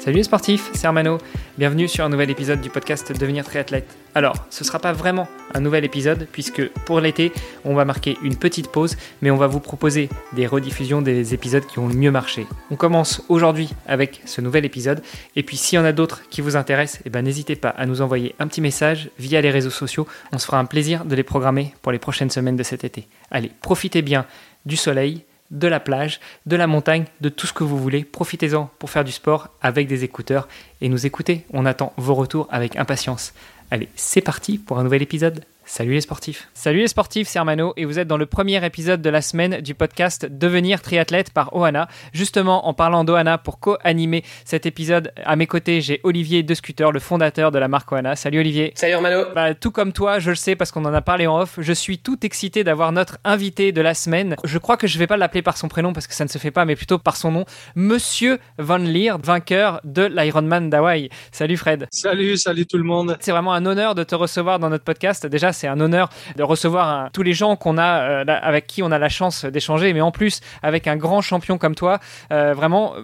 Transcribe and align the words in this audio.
Salut 0.00 0.16
les 0.16 0.22
sportifs, 0.22 0.70
c'est 0.72 0.86
Armano. 0.86 1.18
Bienvenue 1.58 1.86
sur 1.86 2.06
un 2.06 2.08
nouvel 2.08 2.30
épisode 2.30 2.62
du 2.62 2.70
podcast 2.70 3.12
Devenir 3.12 3.44
triathlète. 3.44 3.98
Alors, 4.14 4.46
ce 4.48 4.64
ne 4.64 4.66
sera 4.66 4.78
pas 4.78 4.94
vraiment 4.94 5.28
un 5.52 5.60
nouvel 5.60 5.84
épisode 5.84 6.26
puisque 6.32 6.66
pour 6.86 7.00
l'été, 7.00 7.32
on 7.66 7.74
va 7.74 7.84
marquer 7.84 8.16
une 8.22 8.36
petite 8.36 8.68
pause, 8.68 8.96
mais 9.20 9.30
on 9.30 9.36
va 9.36 9.46
vous 9.46 9.60
proposer 9.60 10.08
des 10.32 10.46
rediffusions 10.46 11.02
des 11.02 11.34
épisodes 11.34 11.66
qui 11.66 11.80
ont 11.80 11.86
le 11.86 11.92
mieux 11.92 12.10
marché. 12.10 12.46
On 12.70 12.76
commence 12.76 13.22
aujourd'hui 13.28 13.68
avec 13.86 14.22
ce 14.24 14.40
nouvel 14.40 14.64
épisode 14.64 15.02
et 15.36 15.42
puis 15.42 15.58
s'il 15.58 15.76
y 15.76 15.82
en 15.82 15.84
a 15.84 15.92
d'autres 15.92 16.22
qui 16.30 16.40
vous 16.40 16.56
intéressent, 16.56 17.02
eh 17.04 17.10
ben, 17.10 17.20
n'hésitez 17.20 17.54
pas 17.54 17.68
à 17.68 17.84
nous 17.84 18.00
envoyer 18.00 18.34
un 18.38 18.46
petit 18.46 18.62
message 18.62 19.10
via 19.18 19.42
les 19.42 19.50
réseaux 19.50 19.68
sociaux. 19.68 20.08
On 20.32 20.38
se 20.38 20.46
fera 20.46 20.58
un 20.58 20.64
plaisir 20.64 21.04
de 21.04 21.14
les 21.14 21.24
programmer 21.24 21.74
pour 21.82 21.92
les 21.92 21.98
prochaines 21.98 22.30
semaines 22.30 22.56
de 22.56 22.62
cet 22.62 22.84
été. 22.84 23.06
Allez, 23.30 23.50
profitez 23.60 24.00
bien 24.00 24.24
du 24.64 24.76
soleil, 24.76 25.24
de 25.50 25.68
la 25.68 25.80
plage, 25.80 26.20
de 26.46 26.56
la 26.56 26.66
montagne, 26.66 27.04
de 27.20 27.28
tout 27.28 27.46
ce 27.46 27.52
que 27.52 27.64
vous 27.64 27.78
voulez. 27.78 28.04
Profitez-en 28.04 28.70
pour 28.78 28.90
faire 28.90 29.04
du 29.04 29.12
sport 29.12 29.48
avec 29.60 29.88
des 29.88 30.04
écouteurs 30.04 30.48
et 30.80 30.88
nous 30.88 31.06
écouter. 31.06 31.44
On 31.52 31.66
attend 31.66 31.92
vos 31.96 32.14
retours 32.14 32.48
avec 32.50 32.76
impatience. 32.76 33.32
Allez, 33.70 33.88
c'est 33.96 34.20
parti 34.20 34.58
pour 34.58 34.78
un 34.78 34.84
nouvel 34.84 35.02
épisode. 35.02 35.44
Salut 35.72 35.92
les 35.92 36.00
sportifs. 36.00 36.48
Salut 36.52 36.80
les 36.80 36.88
sportifs, 36.88 37.28
c'est 37.28 37.38
Armano 37.38 37.74
et 37.76 37.84
vous 37.84 38.00
êtes 38.00 38.08
dans 38.08 38.16
le 38.16 38.26
premier 38.26 38.62
épisode 38.66 39.00
de 39.02 39.08
la 39.08 39.22
semaine 39.22 39.60
du 39.60 39.76
podcast 39.76 40.26
Devenir 40.28 40.82
triathlète 40.82 41.32
par 41.32 41.54
Ohana. 41.54 41.86
Justement, 42.12 42.66
en 42.66 42.74
parlant 42.74 43.04
d'Ohana, 43.04 43.38
pour 43.38 43.60
co-animer 43.60 44.24
cet 44.44 44.66
épisode, 44.66 45.12
à 45.24 45.36
mes 45.36 45.46
côtés, 45.46 45.80
j'ai 45.80 46.00
Olivier 46.02 46.42
De 46.42 46.54
Scooter, 46.54 46.90
le 46.90 46.98
fondateur 46.98 47.52
de 47.52 47.60
la 47.60 47.68
marque 47.68 47.92
Ohana. 47.92 48.16
Salut 48.16 48.40
Olivier. 48.40 48.72
Salut 48.74 48.94
Armano. 48.94 49.26
Bah, 49.32 49.54
tout 49.54 49.70
comme 49.70 49.92
toi, 49.92 50.18
je 50.18 50.30
le 50.30 50.36
sais 50.36 50.56
parce 50.56 50.72
qu'on 50.72 50.84
en 50.86 50.92
a 50.92 51.02
parlé 51.02 51.28
en 51.28 51.38
off, 51.38 51.60
je 51.60 51.72
suis 51.72 51.98
tout 51.98 52.18
excité 52.26 52.64
d'avoir 52.64 52.90
notre 52.90 53.18
invité 53.22 53.70
de 53.70 53.80
la 53.80 53.94
semaine. 53.94 54.34
Je 54.42 54.58
crois 54.58 54.76
que 54.76 54.88
je 54.88 54.98
vais 54.98 55.06
pas 55.06 55.16
l'appeler 55.16 55.42
par 55.42 55.56
son 55.56 55.68
prénom 55.68 55.92
parce 55.92 56.08
que 56.08 56.14
ça 56.14 56.24
ne 56.24 56.28
se 56.30 56.38
fait 56.38 56.50
pas, 56.50 56.64
mais 56.64 56.74
plutôt 56.74 56.98
par 56.98 57.16
son 57.16 57.30
nom, 57.30 57.44
Monsieur 57.76 58.40
Van 58.58 58.78
Leer, 58.78 59.18
vainqueur 59.22 59.80
de 59.84 60.02
l'Ironman 60.02 60.68
d'Hawaï. 60.68 61.10
Salut 61.30 61.56
Fred. 61.56 61.86
Salut, 61.92 62.36
salut 62.38 62.66
tout 62.66 62.76
le 62.76 62.82
monde. 62.82 63.16
C'est 63.20 63.30
vraiment 63.30 63.52
un 63.52 63.64
honneur 63.66 63.94
de 63.94 64.02
te 64.02 64.16
recevoir 64.16 64.58
dans 64.58 64.68
notre 64.68 64.82
podcast. 64.82 65.28
Déjà, 65.28 65.52
c'est 65.60 65.68
un 65.68 65.80
honneur 65.80 66.08
de 66.36 66.42
recevoir 66.42 67.10
tous 67.12 67.22
les 67.22 67.34
gens 67.34 67.56
qu'on 67.56 67.78
a 67.78 68.00
euh, 68.00 68.24
avec 68.26 68.66
qui 68.66 68.82
on 68.82 68.90
a 68.90 68.98
la 68.98 69.08
chance 69.08 69.44
d'échanger, 69.44 69.92
mais 69.92 70.00
en 70.00 70.10
plus 70.10 70.40
avec 70.62 70.86
un 70.86 70.96
grand 70.96 71.20
champion 71.20 71.58
comme 71.58 71.74
toi, 71.74 72.00
euh, 72.32 72.54
vraiment. 72.54 72.94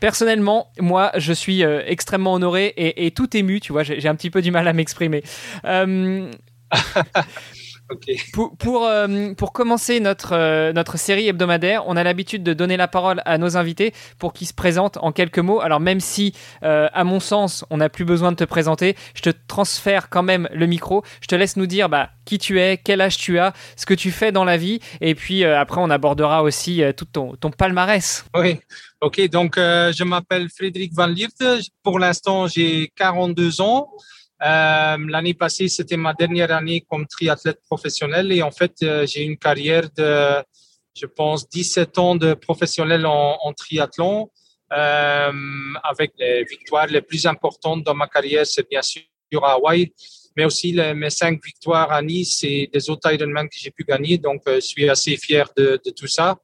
Personnellement, 0.00 0.72
moi, 0.80 1.12
je 1.16 1.32
suis 1.32 1.62
euh, 1.62 1.80
extrêmement 1.86 2.34
honoré 2.34 2.66
et, 2.76 3.06
et, 3.06 3.12
tout 3.12 3.36
ému. 3.36 3.60
Tu 3.60 3.70
vois, 3.70 3.84
j'ai 3.84 4.08
un 4.08 4.16
petit 4.16 4.30
peu 4.30 4.42
du 4.42 4.50
mal 4.50 4.66
à 4.66 4.72
m'exprimer. 4.72 5.22
Okay. 7.88 8.20
Pour, 8.32 8.56
pour, 8.56 8.86
euh, 8.86 9.32
pour, 9.34 9.52
commencer 9.52 10.00
notre, 10.00 10.32
euh, 10.32 10.72
notre 10.72 10.98
série 10.98 11.28
hebdomadaire, 11.28 11.84
on 11.86 11.96
a 11.96 12.02
l'habitude 12.02 12.42
de 12.42 12.52
donner 12.52 12.76
la 12.76 12.88
parole 12.88 13.22
à 13.24 13.38
nos 13.38 13.56
invités 13.56 13.94
pour 14.18 14.32
qu'ils 14.32 14.48
se 14.48 14.54
présentent 14.54 14.98
en 14.98 15.12
quelques 15.12 15.38
mots. 15.38 15.60
Alors 15.60 15.78
même 15.78 16.00
si, 16.00 16.34
euh, 16.64 16.88
à 16.92 17.04
mon 17.04 17.20
sens, 17.20 17.64
on 17.70 17.76
n'a 17.76 17.88
plus 17.88 18.04
besoin 18.04 18.32
de 18.32 18.36
te 18.36 18.44
présenter, 18.44 18.96
je 19.14 19.22
te 19.22 19.30
transfère 19.46 20.10
quand 20.10 20.24
même 20.24 20.48
le 20.52 20.66
micro. 20.66 21.04
Je 21.20 21.28
te 21.28 21.34
laisse 21.36 21.56
nous 21.56 21.66
dire 21.66 21.88
bah, 21.88 22.10
qui 22.24 22.38
tu 22.38 22.60
es, 22.60 22.76
quel 22.76 23.00
âge 23.00 23.18
tu 23.18 23.38
as, 23.38 23.52
ce 23.76 23.86
que 23.86 23.94
tu 23.94 24.10
fais 24.10 24.32
dans 24.32 24.44
la 24.44 24.56
vie. 24.56 24.80
Et 25.00 25.14
puis 25.14 25.44
après, 25.44 25.80
on 25.80 25.90
abordera 25.90 26.42
aussi 26.42 26.82
tout 26.96 27.04
ton, 27.04 27.36
ton 27.36 27.50
palmarès. 27.50 28.24
Oui, 28.34 28.58
ok. 29.00 29.28
Donc, 29.28 29.54
je 29.56 30.04
m'appelle 30.04 30.48
Frédéric 30.50 30.92
Van 30.92 31.06
Liert. 31.06 31.28
Pour 31.82 31.98
l'instant, 31.98 32.48
j'ai 32.48 32.92
42 32.96 33.60
ans. 33.60 33.88
Euh, 34.42 34.96
L'année 35.08 35.34
passée, 35.34 35.68
c'était 35.68 35.96
ma 35.96 36.12
dernière 36.12 36.52
année 36.52 36.84
comme 36.88 37.06
triathlète 37.06 37.60
professionnel 37.62 38.32
et 38.32 38.42
en 38.42 38.50
fait, 38.50 38.74
euh, 38.82 39.06
j'ai 39.06 39.22
une 39.22 39.38
carrière 39.38 39.88
de, 39.96 40.42
je 40.94 41.06
pense, 41.06 41.48
17 41.48 41.98
ans 41.98 42.16
de 42.16 42.34
professionnel 42.34 43.06
en, 43.06 43.52
triathlon 43.54 44.30
euh, 44.72 45.32
avec 45.82 46.12
les 46.18 46.44
victoires 46.44 46.86
les 46.86 47.00
plus 47.00 47.24
importantes 47.26 47.82
dans 47.84 47.94
ma 47.94 48.08
carrière, 48.08 48.46
c'est 48.46 48.68
bien 48.68 48.82
sûr 48.82 49.02
à 49.42 49.52
Hawaï, 49.52 49.92
mais 50.36 50.44
aussi 50.44 50.74
mes 50.74 51.10
cinq 51.10 51.42
victoires 51.42 51.90
à 51.90 52.02
Nice 52.02 52.44
et 52.44 52.68
des 52.70 52.90
autres 52.90 53.10
Ironman 53.10 53.48
que 53.48 53.56
j'ai 53.58 53.70
pu 53.70 53.84
gagner. 53.84 54.18
Donc, 54.18 54.42
je 54.46 54.60
suis 54.60 54.88
assez 54.88 55.16
fier 55.16 55.50
de 55.56 55.80
tout 55.96 56.06
ça. 56.06 56.36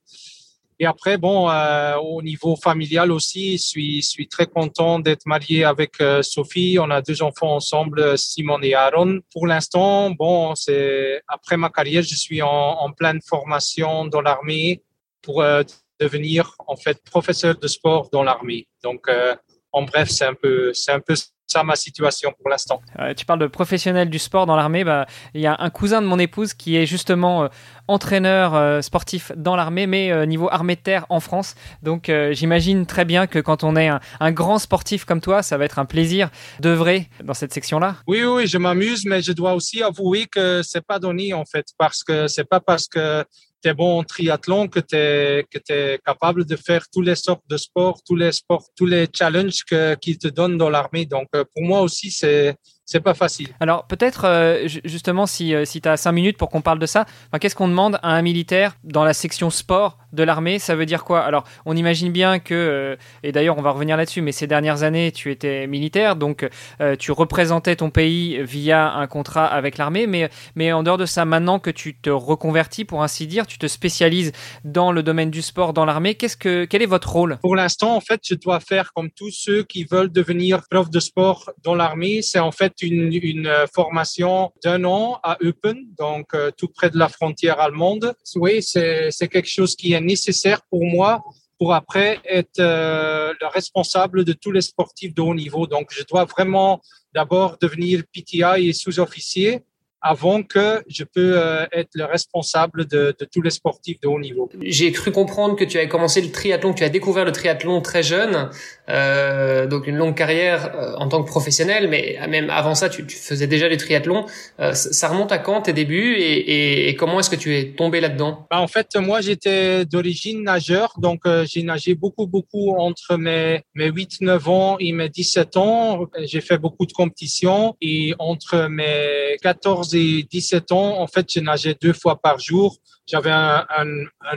Et 0.82 0.84
après, 0.84 1.16
bon, 1.16 1.48
euh, 1.48 1.94
au 1.98 2.22
niveau 2.22 2.56
familial 2.56 3.12
aussi, 3.12 3.52
je 3.52 4.00
suis, 4.02 4.28
très 4.28 4.46
content 4.46 4.98
d'être 4.98 5.26
marié 5.26 5.62
avec 5.62 6.00
euh, 6.00 6.22
Sophie. 6.22 6.76
On 6.80 6.90
a 6.90 7.00
deux 7.00 7.22
enfants 7.22 7.54
ensemble, 7.54 8.18
Simon 8.18 8.60
et 8.62 8.74
Aaron. 8.74 9.20
Pour 9.32 9.46
l'instant, 9.46 10.10
bon, 10.10 10.56
c'est 10.56 11.22
après 11.28 11.56
ma 11.56 11.70
carrière, 11.70 12.02
je 12.02 12.16
suis 12.16 12.42
en, 12.42 12.90
pleine 12.98 13.20
formation 13.24 14.06
dans 14.06 14.22
l'armée 14.22 14.82
pour 15.22 15.40
euh, 15.40 15.62
devenir 16.00 16.56
en 16.66 16.74
fait 16.74 17.00
professeur 17.04 17.56
de 17.56 17.68
sport 17.68 18.10
dans 18.12 18.24
l'armée. 18.24 18.66
Donc, 18.82 19.06
euh, 19.06 19.36
en 19.70 19.82
bref, 19.82 20.08
c'est 20.10 20.26
un 20.26 20.34
peu, 20.34 20.72
c'est 20.74 20.90
un 20.90 20.98
peu 21.00 21.14
ça 21.46 21.62
ma 21.62 21.76
situation 21.76 22.32
pour 22.38 22.48
l'instant. 22.48 22.80
Euh, 22.98 23.14
tu 23.14 23.24
parles 23.24 23.40
de 23.40 23.46
professionnel 23.46 24.08
du 24.08 24.18
sport 24.18 24.46
dans 24.46 24.56
l'armée. 24.56 24.84
Bah, 24.84 25.06
il 25.34 25.40
y 25.40 25.46
a 25.46 25.56
un 25.58 25.70
cousin 25.70 26.00
de 26.00 26.06
mon 26.06 26.18
épouse 26.18 26.54
qui 26.54 26.76
est 26.76 26.86
justement 26.86 27.44
euh, 27.44 27.48
entraîneur 27.88 28.54
euh, 28.54 28.80
sportif 28.80 29.32
dans 29.36 29.56
l'armée, 29.56 29.86
mais 29.86 30.26
niveau 30.26 30.48
armée 30.50 30.76
de 30.76 30.80
terre 30.80 31.06
en 31.08 31.20
France. 31.20 31.54
Donc 31.82 32.10
j'imagine 32.32 32.86
très 32.86 33.04
bien 33.04 33.26
que 33.26 33.38
quand 33.38 33.64
on 33.64 33.76
est 33.76 33.88
un, 33.88 34.00
un, 34.20 34.32
grand 34.32 34.58
sportif 34.58 35.04
comme 35.04 35.20
toi, 35.20 35.42
ça 35.42 35.56
va 35.56 35.64
être 35.64 35.78
un 35.78 35.84
plaisir 35.84 36.30
d'œuvrer 36.60 37.08
dans 37.22 37.34
cette 37.34 37.52
section-là. 37.52 37.96
Oui, 38.06 38.22
oui, 38.24 38.46
je 38.46 38.58
m'amuse, 38.58 39.04
mais 39.04 39.20
je 39.20 39.32
dois 39.32 39.54
aussi 39.54 39.82
avouer 39.82 40.26
que 40.26 40.62
c'est 40.62 40.84
pas 40.84 40.98
donné 40.98 41.34
en 41.34 41.44
fait, 41.44 41.66
parce 41.78 42.02
que 42.02 42.28
c'est 42.28 42.48
pas 42.48 42.60
parce 42.60 42.88
que 42.88 43.24
tu 43.62 43.68
es 43.68 43.74
bon 43.74 44.00
en 44.00 44.04
triathlon 44.04 44.68
que 44.68 44.80
tu 44.80 44.96
es, 44.96 45.46
que 45.50 45.58
es 45.68 46.00
capable 46.04 46.44
de 46.44 46.56
faire 46.56 46.84
toutes 46.92 47.06
les 47.06 47.14
sortes 47.14 47.44
de 47.48 47.56
sports, 47.56 48.02
tous 48.04 48.16
les 48.16 48.32
sports, 48.32 48.66
tous 48.76 48.86
les 48.86 49.06
challenges 49.12 49.64
qu'ils 50.00 50.18
te 50.18 50.28
donnent 50.28 50.58
dans 50.58 50.70
l'armée. 50.70 51.06
Donc, 51.06 51.28
pour 51.30 51.62
moi 51.62 51.80
aussi, 51.80 52.10
c'est 52.10 52.56
c'est 52.84 53.00
pas 53.00 53.14
facile. 53.14 53.48
Alors 53.60 53.86
peut-être 53.86 54.24
euh, 54.26 54.66
justement 54.84 55.26
si, 55.26 55.54
euh, 55.54 55.64
si 55.64 55.80
tu 55.80 55.88
as 55.88 55.96
cinq 55.96 56.12
minutes 56.12 56.36
pour 56.36 56.48
qu'on 56.48 56.62
parle 56.62 56.78
de 56.78 56.86
ça, 56.86 57.06
enfin, 57.28 57.38
qu'est-ce 57.38 57.54
qu'on 57.54 57.68
demande 57.68 57.98
à 58.02 58.14
un 58.14 58.22
militaire 58.22 58.76
dans 58.82 59.04
la 59.04 59.14
section 59.14 59.50
sport 59.50 59.98
de 60.12 60.22
l'armée? 60.24 60.58
Ça 60.58 60.74
veut 60.74 60.84
dire 60.84 61.04
quoi? 61.04 61.20
Alors 61.20 61.44
on 61.64 61.76
imagine 61.76 62.10
bien 62.10 62.38
que, 62.38 62.54
euh, 62.54 62.96
et 63.22 63.30
d'ailleurs 63.30 63.56
on 63.56 63.62
va 63.62 63.70
revenir 63.70 63.96
là-dessus, 63.96 64.20
mais 64.20 64.32
ces 64.32 64.46
dernières 64.46 64.82
années 64.82 65.12
tu 65.12 65.30
étais 65.30 65.66
militaire, 65.66 66.16
donc 66.16 66.48
euh, 66.80 66.96
tu 66.96 67.12
représentais 67.12 67.76
ton 67.76 67.90
pays 67.90 68.42
via 68.42 68.92
un 68.92 69.06
contrat 69.06 69.46
avec 69.46 69.78
l'armée, 69.78 70.06
mais, 70.06 70.28
mais 70.56 70.72
en 70.72 70.82
dehors 70.82 70.98
de 70.98 71.06
ça, 71.06 71.24
maintenant 71.24 71.60
que 71.60 71.70
tu 71.70 71.94
te 71.94 72.10
reconvertis 72.10 72.84
pour 72.84 73.02
ainsi 73.02 73.26
dire, 73.26 73.46
tu 73.46 73.58
te 73.58 73.66
spécialises 73.68 74.32
dans 74.64 74.90
le 74.90 75.02
domaine 75.02 75.30
du 75.30 75.42
sport 75.42 75.72
dans 75.72 75.84
l'armée, 75.84 76.16
qu'est-ce 76.16 76.36
que, 76.36 76.64
quel 76.64 76.82
est 76.82 76.86
votre 76.86 77.10
rôle? 77.10 77.38
Pour 77.42 77.54
l'instant 77.54 77.94
en 77.94 78.00
fait 78.00 78.20
je 78.24 78.34
dois 78.34 78.58
faire 78.58 78.92
comme 78.92 79.10
tous 79.10 79.30
ceux 79.30 79.62
qui 79.62 79.84
veulent 79.84 80.10
devenir 80.10 80.62
prof 80.68 80.90
de 80.90 81.00
sport 81.00 81.50
dans 81.62 81.76
l'armée, 81.76 82.22
c'est 82.22 82.40
en 82.40 82.50
fait 82.50 82.71
une, 82.80 83.12
une 83.12 83.52
formation 83.74 84.52
d'un 84.64 84.84
an 84.84 85.18
à 85.22 85.36
Eupen, 85.42 85.76
donc 85.98 86.34
euh, 86.34 86.50
tout 86.56 86.68
près 86.68 86.90
de 86.90 86.98
la 86.98 87.08
frontière 87.08 87.60
allemande. 87.60 88.14
Oui, 88.36 88.62
c'est 88.62 89.28
quelque 89.28 89.48
chose 89.48 89.76
qui 89.76 89.92
est 89.92 90.00
nécessaire 90.00 90.62
pour 90.70 90.84
moi 90.84 91.22
pour 91.58 91.74
après 91.74 92.18
être 92.24 92.58
euh, 92.58 93.32
le 93.40 93.46
responsable 93.46 94.24
de 94.24 94.32
tous 94.32 94.50
les 94.50 94.62
sportifs 94.62 95.14
de 95.14 95.22
haut 95.22 95.34
niveau. 95.34 95.68
Donc, 95.68 95.90
je 95.92 96.02
dois 96.10 96.24
vraiment 96.24 96.80
d'abord 97.14 97.56
devenir 97.60 98.02
PTI 98.12 98.68
et 98.68 98.72
sous-officier 98.72 99.60
avant 100.02 100.42
que 100.42 100.82
je 100.88 101.04
peux 101.04 101.38
euh, 101.38 101.64
être 101.72 101.90
le 101.94 102.04
responsable 102.04 102.86
de, 102.86 103.14
de, 103.18 103.24
tous 103.24 103.40
les 103.40 103.50
sportifs 103.50 104.00
de 104.00 104.08
haut 104.08 104.18
niveau. 104.18 104.50
J'ai 104.62 104.90
cru 104.92 105.12
comprendre 105.12 105.56
que 105.56 105.64
tu 105.64 105.78
avais 105.78 105.88
commencé 105.88 106.20
le 106.20 106.30
triathlon, 106.30 106.72
que 106.72 106.78
tu 106.78 106.84
as 106.84 106.88
découvert 106.88 107.24
le 107.24 107.32
triathlon 107.32 107.80
très 107.80 108.02
jeune, 108.02 108.50
euh, 108.90 109.66
donc 109.66 109.86
une 109.86 109.96
longue 109.96 110.16
carrière 110.16 110.74
euh, 110.74 110.94
en 110.96 111.08
tant 111.08 111.22
que 111.22 111.28
professionnel, 111.28 111.88
mais 111.88 112.18
même 112.28 112.50
avant 112.50 112.74
ça, 112.74 112.88
tu, 112.88 113.06
tu 113.06 113.16
faisais 113.16 113.46
déjà 113.46 113.68
du 113.68 113.76
triathlon. 113.76 114.26
Euh, 114.60 114.74
ça 114.74 115.08
remonte 115.08 115.32
à 115.32 115.38
quand 115.38 115.62
tes 115.62 115.72
débuts 115.72 116.16
et, 116.16 116.38
et, 116.38 116.88
et 116.88 116.94
comment 116.96 117.20
est-ce 117.20 117.30
que 117.30 117.36
tu 117.36 117.56
es 117.56 117.72
tombé 117.72 118.00
là-dedans? 118.00 118.46
Bah, 118.50 118.60
En 118.60 118.66
fait, 118.66 118.96
moi, 118.96 119.20
j'étais 119.20 119.84
d'origine 119.84 120.42
nageur, 120.42 120.94
donc 120.98 121.20
euh, 121.26 121.44
j'ai 121.48 121.62
nagé 121.62 121.94
beaucoup, 121.94 122.26
beaucoup 122.26 122.74
entre 122.76 123.16
mes, 123.16 123.62
mes 123.74 123.90
8-9 123.90 124.48
ans 124.48 124.76
et 124.80 124.92
mes 124.92 125.08
17 125.08 125.56
ans. 125.56 126.06
J'ai 126.22 126.40
fait 126.40 126.58
beaucoup 126.58 126.86
de 126.86 126.92
compétitions 126.92 127.76
et 127.80 128.14
entre 128.18 128.68
mes 128.68 129.36
14 129.42 129.91
14 129.92 129.94
et 129.94 130.22
17 130.24 130.72
ans, 130.72 131.00
en 131.00 131.06
fait, 131.06 131.26
je 131.32 131.40
nageais 131.40 131.76
deux 131.80 131.92
fois 131.92 132.20
par 132.20 132.38
jour. 132.38 132.76
J'avais 133.06 133.30
un, 133.30 133.64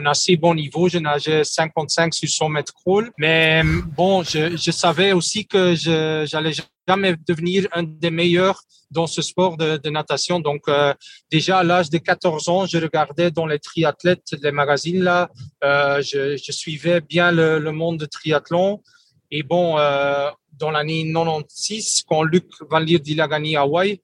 assez 0.04 0.36
bon 0.36 0.54
niveau. 0.54 0.88
Je 0.88 0.98
nageais 0.98 1.44
55 1.44 2.14
sur 2.14 2.28
100 2.28 2.48
mètres 2.48 2.72
crawl. 2.74 3.10
Mais 3.18 3.62
bon, 3.96 4.22
je, 4.22 4.70
savais 4.70 5.12
aussi 5.12 5.46
que 5.46 5.74
j'allais 5.74 6.52
jamais 6.86 7.14
devenir 7.26 7.68
un 7.72 7.82
des 7.82 8.10
meilleurs 8.10 8.60
dans 8.90 9.06
ce 9.06 9.22
sport 9.22 9.56
de, 9.56 9.90
natation. 9.90 10.40
Donc, 10.40 10.62
euh, 10.68 10.94
déjà 11.30 11.58
à 11.58 11.64
l'âge 11.64 11.90
de 11.90 11.98
14 11.98 12.48
ans, 12.48 12.66
je 12.66 12.78
regardais 12.78 13.30
dans 13.30 13.46
les 13.46 13.58
triathlètes, 13.58 14.34
les 14.42 14.52
magazines 14.52 15.02
là. 15.02 15.28
Euh, 15.64 16.02
je, 16.02 16.52
suivais 16.52 17.00
bien 17.00 17.32
le, 17.32 17.72
monde 17.72 17.98
de 17.98 18.06
triathlon. 18.06 18.82
Et 19.30 19.42
bon, 19.42 19.76
euh, 19.78 20.30
dans 20.52 20.70
l'année 20.70 21.04
96, 21.04 22.04
quand 22.08 22.22
Luc 22.22 22.46
Van 22.70 22.78
Lier 22.78 23.00
a 23.18 23.28
gagné 23.28 23.56
Hawaï, 23.56 24.00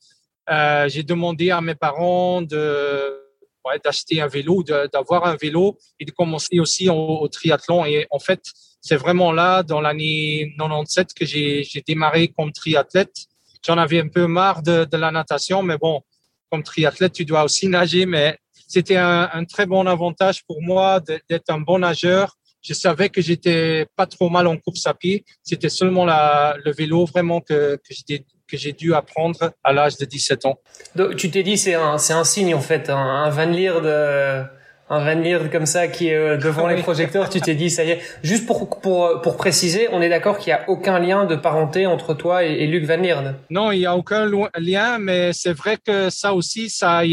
euh, 0.52 0.88
j'ai 0.88 1.02
demandé 1.02 1.50
à 1.50 1.60
mes 1.60 1.74
parents 1.74 2.42
d'acheter 2.42 4.20
un 4.20 4.26
vélo, 4.26 4.62
d'avoir 4.92 5.24
un 5.24 5.36
vélo 5.36 5.78
et 5.98 6.04
de 6.04 6.10
commencer 6.10 6.58
aussi 6.60 6.90
au, 6.90 7.26
triathlon. 7.28 7.86
Et 7.86 8.06
en 8.10 8.18
fait, 8.18 8.42
c'est 8.80 8.96
vraiment 8.96 9.32
là, 9.32 9.62
dans 9.62 9.80
l'année 9.80 10.52
97, 10.58 11.14
que 11.14 11.24
j'ai 11.24 11.64
démarré 11.86 12.28
comme 12.28 12.52
triathlète. 12.52 13.16
J'en 13.64 13.78
avais 13.78 14.00
un 14.00 14.08
peu 14.08 14.26
marre 14.26 14.62
de, 14.62 14.86
la 14.96 15.10
natation, 15.10 15.62
mais 15.62 15.78
bon, 15.78 16.02
comme 16.50 16.62
triathlète, 16.62 17.12
tu 17.12 17.24
dois 17.24 17.44
aussi 17.44 17.68
nager. 17.68 18.04
Mais 18.04 18.36
c'était 18.68 18.96
un, 18.96 19.44
très 19.44 19.64
bon 19.64 19.86
avantage 19.86 20.44
pour 20.44 20.60
moi 20.60 21.00
d'être 21.00 21.48
un 21.50 21.60
bon 21.60 21.78
nageur. 21.78 22.36
Je 22.60 22.74
savais 22.74 23.08
que 23.08 23.22
j'étais 23.22 23.86
pas 23.96 24.06
trop 24.06 24.28
mal 24.28 24.46
en 24.46 24.56
course 24.56 24.86
à 24.86 24.94
pied. 24.94 25.24
C'était 25.42 25.70
seulement 25.70 26.04
le 26.04 26.72
vélo 26.72 27.06
vraiment 27.06 27.40
que, 27.40 27.76
que 27.76 27.90
j'étais 27.94 28.24
que 28.52 28.58
j'ai 28.58 28.72
dû 28.72 28.94
apprendre 28.94 29.52
à 29.64 29.72
l'âge 29.72 29.96
de 29.96 30.04
17 30.04 30.44
ans. 30.46 30.58
Donc, 30.94 31.16
tu 31.16 31.30
t'es 31.30 31.42
dit 31.42 31.56
c'est 31.56 31.74
un 31.74 31.96
c'est 31.96 32.12
un 32.12 32.24
signe 32.24 32.54
en 32.54 32.60
fait, 32.60 32.90
un, 32.90 32.96
un 32.96 33.30
Van 33.30 33.46
Lier 33.46 33.72
de 33.82 34.42
un 34.90 34.98
Van 34.98 35.18
Lier 35.18 35.38
comme 35.50 35.64
ça 35.64 35.88
qui 35.88 36.08
est 36.08 36.14
euh, 36.14 36.36
devant 36.36 36.66
les 36.66 36.82
projecteurs, 36.82 37.30
tu 37.30 37.40
t'es 37.40 37.54
dit 37.54 37.70
ça 37.70 37.82
y 37.84 37.92
est. 37.92 38.00
Juste 38.22 38.46
pour 38.46 38.68
pour 38.80 39.22
pour 39.22 39.36
préciser, 39.38 39.88
on 39.90 40.02
est 40.02 40.10
d'accord 40.10 40.36
qu'il 40.38 40.50
y 40.50 40.52
a 40.52 40.68
aucun 40.68 40.98
lien 40.98 41.24
de 41.24 41.34
parenté 41.34 41.86
entre 41.86 42.12
toi 42.12 42.44
et, 42.44 42.52
et 42.52 42.66
Luc 42.66 42.84
Van 42.84 42.98
Lier. 42.98 43.16
Non, 43.48 43.72
il 43.72 43.80
y 43.80 43.86
a 43.86 43.96
aucun 43.96 44.28
lien, 44.58 44.98
mais 44.98 45.32
c'est 45.32 45.54
vrai 45.54 45.78
que 45.84 46.10
ça 46.10 46.34
aussi 46.34 46.68
ça 46.68 46.98
a 46.98 47.04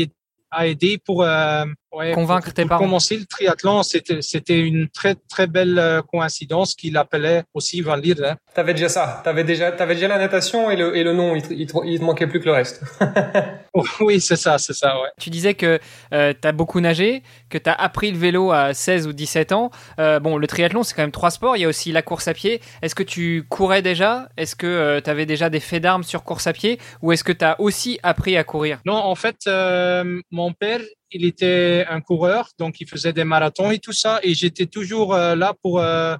a 0.52 0.68
aidé 0.68 0.98
pour, 0.98 1.24
euh, 1.24 1.66
ouais, 1.92 2.12
convaincre 2.12 2.46
pour, 2.46 2.54
tes 2.54 2.64
pour 2.64 2.70
parents. 2.70 2.84
commencer 2.84 3.18
le 3.18 3.26
triathlon. 3.26 3.84
C'était, 3.84 4.22
c'était 4.22 4.60
une 4.60 4.90
très, 4.90 5.16
très 5.30 5.48
belle 5.48 5.78
euh, 5.80 6.02
coïncidence 6.02 6.76
qu'il 6.76 6.98
appelait 6.98 7.44
aussi 7.54 7.82
Van 7.82 7.96
Lier. 7.96 8.16
Hein. 8.24 8.36
T'avais 8.54 8.74
déjà 8.74 8.90
ça. 8.90 9.22
T'avais 9.24 9.44
déjà, 9.44 9.72
t'avais 9.72 9.96
déjà 9.96 10.08
la 10.08 10.18
natation 10.18 10.70
et 10.72 10.76
le, 10.76 10.96
et 10.96 11.04
le 11.04 11.14
nom. 11.14 11.36
Il 11.36 11.42
te, 11.44 11.54
il, 11.54 11.68
te, 11.68 11.78
il 11.86 12.00
te 12.00 12.04
manquait 12.04 12.28
plus 12.28 12.40
que 12.40 12.46
le 12.46 12.52
reste. 12.54 12.82
oui, 14.02 14.20
c'est 14.20 14.36
ça, 14.36 14.58
c'est 14.58 14.74
ça, 14.74 15.00
ouais. 15.02 15.10
Tu 15.20 15.30
disais 15.30 15.54
que 15.54 15.80
euh, 16.14 16.34
t'as 16.40 16.52
beaucoup 16.52 16.80
nagé, 16.80 17.24
que 17.50 17.58
t'as 17.58 17.74
appris 17.74 18.12
le 18.12 18.18
vélo 18.18 18.52
à 18.52 18.74
16 18.74 19.08
ou 19.08 19.14
17 19.14 19.52
ans. 19.52 19.72
Euh, 20.00 20.20
bon, 20.20 20.38
le 20.38 20.48
triathlon, 20.48 20.84
c'est 20.84 20.96
quand 20.96 21.04
même 21.04 21.12
trois 21.12 21.32
sports. 21.32 21.58
Il 21.58 21.62
y 21.62 21.66
a 21.66 21.68
aussi 21.68 21.92
la 21.92 22.02
course 22.02 22.28
à 22.28 22.34
pied. 22.34 22.62
Est-ce 22.82 22.96
que 22.96 23.04
tu 23.04 23.44
courais 23.50 23.82
déjà? 23.82 24.30
Est-ce 24.38 24.56
que 24.56 24.68
euh, 24.68 25.02
t'avais 25.02 25.26
déjà 25.26 25.50
des 25.50 25.60
faits 25.60 25.84
d'armes 25.84 26.04
sur 26.04 26.24
course 26.24 26.48
à 26.48 26.54
pied? 26.54 26.80
Ou 27.02 27.12
est-ce 27.12 27.24
que 27.24 27.32
t'as 27.32 27.56
aussi 27.60 28.00
appris 28.04 28.38
à 28.38 28.44
courir? 28.44 28.80
Non, 28.86 28.96
en 28.96 29.16
fait, 29.16 29.38
euh, 29.48 30.22
mon 30.32 30.54
père, 30.54 30.82
il 31.12 31.26
était 31.26 31.86
un 31.90 32.02
coureur, 32.02 32.50
donc 32.58 32.80
il 32.82 32.88
faisait 32.88 33.14
des 33.14 33.24
marathons 33.24 33.72
et 33.72 33.80
tout 33.80 33.94
ça, 33.94 34.20
et 34.24 34.34
j'étais 34.34 34.66
toujours 34.66 35.14
euh, 35.14 35.36
là 35.36 35.54
pour 35.62 35.80
euh, 35.80 36.16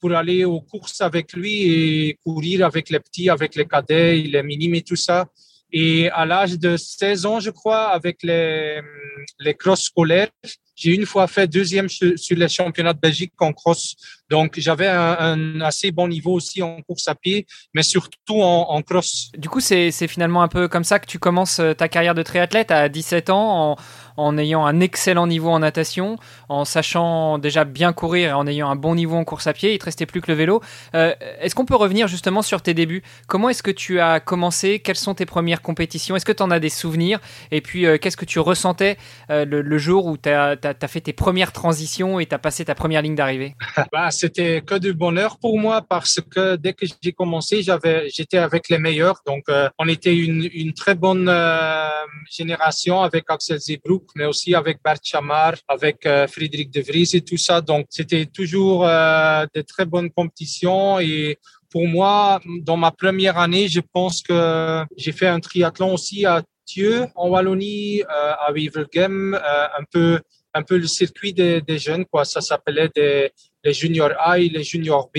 pour 0.00 0.12
aller 0.12 0.44
aux 0.44 0.60
courses 0.60 1.00
avec 1.00 1.32
lui 1.32 1.62
et 1.72 2.18
courir 2.22 2.66
avec 2.66 2.90
les 2.90 3.00
petits, 3.00 3.30
avec 3.30 3.54
les 3.54 3.64
cadets, 3.64 4.16
les 4.16 4.42
minimes 4.42 4.74
et 4.74 4.82
tout 4.82 4.96
ça. 4.96 5.26
Et 5.72 6.10
à 6.10 6.26
l'âge 6.26 6.58
de 6.58 6.76
16 6.76 7.24
ans, 7.24 7.40
je 7.40 7.50
crois, 7.50 7.88
avec 7.88 8.22
les 8.22 8.80
les 9.40 9.54
cross 9.54 9.82
scolaires, 9.84 10.30
j'ai 10.74 10.94
une 10.94 11.06
fois 11.06 11.26
fait 11.26 11.46
deuxième 11.46 11.88
sur 11.88 12.36
les 12.36 12.48
championnats 12.48 12.92
de 12.92 13.00
Belgique 13.00 13.32
en 13.40 13.52
cross. 13.52 13.94
Donc, 14.34 14.54
j'avais 14.56 14.88
un, 14.88 15.16
un, 15.20 15.60
assez 15.60 15.92
bon 15.92 16.08
niveau 16.08 16.32
aussi 16.32 16.60
en 16.60 16.82
course 16.82 17.06
à 17.06 17.14
pied, 17.14 17.46
mais 17.72 17.84
surtout 17.84 18.42
en, 18.42 18.66
en 18.68 18.82
cross. 18.82 19.30
Du 19.38 19.48
coup, 19.48 19.60
c'est 19.60 19.92
finalement 20.08 20.42
un 20.42 20.48
peu 20.48 20.66
comme 20.66 20.82
ça 20.82 20.98
que 20.98 21.06
tu 21.06 21.20
commences 21.20 21.60
euh, 21.60 21.72
ta 21.72 21.86
carrière 21.88 22.16
de 22.16 22.22
triathlète 22.24 22.72
à 22.72 22.88
17 22.88 23.30
ans, 23.30 23.70
en, 23.70 23.76
en 24.16 24.38
ayant 24.38 24.64
un 24.64 24.80
excellent 24.80 25.26
niveau 25.26 25.50
en 25.50 25.58
natation, 25.58 26.16
en 26.48 26.64
sachant 26.64 27.38
déjà 27.38 27.64
bien 27.64 27.92
courir 27.92 28.30
et 28.30 28.32
en 28.32 28.46
ayant 28.46 28.68
un 28.68 28.76
bon 28.76 28.94
niveau 28.94 29.16
en 29.16 29.24
course 29.24 29.46
à 29.46 29.52
pied. 29.52 29.74
Il 29.74 29.78
te 29.78 29.86
restait 29.86 30.06
plus 30.06 30.20
que 30.20 30.30
le 30.30 30.36
vélo. 30.36 30.60
Euh, 30.94 31.14
est-ce 31.40 31.54
qu'on 31.54 31.64
peut 31.64 31.76
revenir 31.76 32.08
justement 32.08 32.42
sur 32.42 32.62
tes 32.62 32.74
débuts? 32.74 33.02
Comment 33.26 33.48
est-ce 33.48 33.62
que 33.62 33.70
tu 33.70 34.00
as 34.00 34.20
commencé? 34.20 34.78
Quelles 34.78 34.96
sont 34.96 35.14
tes 35.14 35.26
premières 35.26 35.62
compétitions? 35.62 36.16
Est-ce 36.16 36.24
que 36.26 36.32
tu 36.32 36.42
en 36.42 36.50
as 36.50 36.60
des 36.60 36.68
souvenirs? 36.68 37.20
Et 37.50 37.60
puis, 37.60 37.86
euh, 37.86 37.98
qu'est-ce 37.98 38.16
que 38.16 38.24
tu 38.24 38.38
ressentais 38.38 38.96
euh, 39.30 39.44
le, 39.44 39.62
le, 39.62 39.78
jour 39.78 40.06
où 40.06 40.16
tu 40.16 40.28
as, 40.28 40.56
as, 40.62 40.74
as, 40.80 40.88
fait 40.88 41.00
tes 41.00 41.12
premières 41.12 41.52
transitions 41.52 42.20
et 42.20 42.26
tu 42.26 42.34
as 42.34 42.38
passé 42.38 42.64
ta 42.64 42.74
première 42.74 43.02
ligne 43.02 43.14
d'arrivée? 43.14 43.54
Bah, 43.92 44.10
C'était 44.24 44.62
que 44.62 44.76
du 44.76 44.94
bonheur 44.94 45.38
pour 45.38 45.58
moi 45.58 45.82
parce 45.82 46.18
que 46.30 46.56
dès 46.56 46.72
que 46.72 46.86
j'ai 47.02 47.12
commencé, 47.12 47.62
j'avais, 47.62 48.08
j'étais 48.08 48.38
avec 48.38 48.70
les 48.70 48.78
meilleurs. 48.78 49.20
Donc, 49.26 49.42
euh, 49.50 49.68
on 49.78 49.86
était 49.86 50.16
une, 50.16 50.48
une 50.50 50.72
très 50.72 50.94
bonne 50.94 51.28
euh, 51.28 51.88
génération 52.30 53.02
avec 53.02 53.24
Axel 53.28 53.58
Zebroek, 53.58 54.06
mais 54.16 54.24
aussi 54.24 54.54
avec 54.54 54.78
Bert 54.82 55.04
Chamar, 55.04 55.56
avec 55.68 56.06
euh, 56.06 56.26
Friedrich 56.26 56.70
de 56.70 56.80
Vries 56.80 57.10
et 57.12 57.20
tout 57.20 57.36
ça. 57.36 57.60
Donc, 57.60 57.84
c'était 57.90 58.24
toujours 58.24 58.86
euh, 58.86 59.44
de 59.54 59.60
très 59.60 59.84
bonnes 59.84 60.10
compétitions 60.10 60.98
et 61.00 61.36
pour 61.70 61.86
moi, 61.86 62.40
dans 62.62 62.78
ma 62.78 62.92
première 62.92 63.36
année, 63.36 63.68
je 63.68 63.80
pense 63.92 64.22
que 64.22 64.84
j'ai 64.96 65.12
fait 65.12 65.26
un 65.26 65.40
triathlon 65.40 65.92
aussi 65.92 66.24
à 66.24 66.40
Thieu, 66.64 67.08
en 67.14 67.28
Wallonie, 67.28 68.02
à 68.08 68.50
Wevelgem, 68.52 69.34
un 69.34 69.84
peu 69.92 70.18
un 70.54 70.62
peu 70.62 70.78
le 70.78 70.86
circuit 70.86 71.32
des, 71.32 71.60
des 71.60 71.78
jeunes, 71.78 72.04
quoi. 72.06 72.24
Ça 72.24 72.40
s'appelait 72.40 72.88
des, 72.94 73.32
les 73.64 73.72
juniors 73.72 74.12
A 74.18 74.38
et 74.38 74.48
les 74.48 74.62
juniors 74.62 75.10
B. 75.14 75.18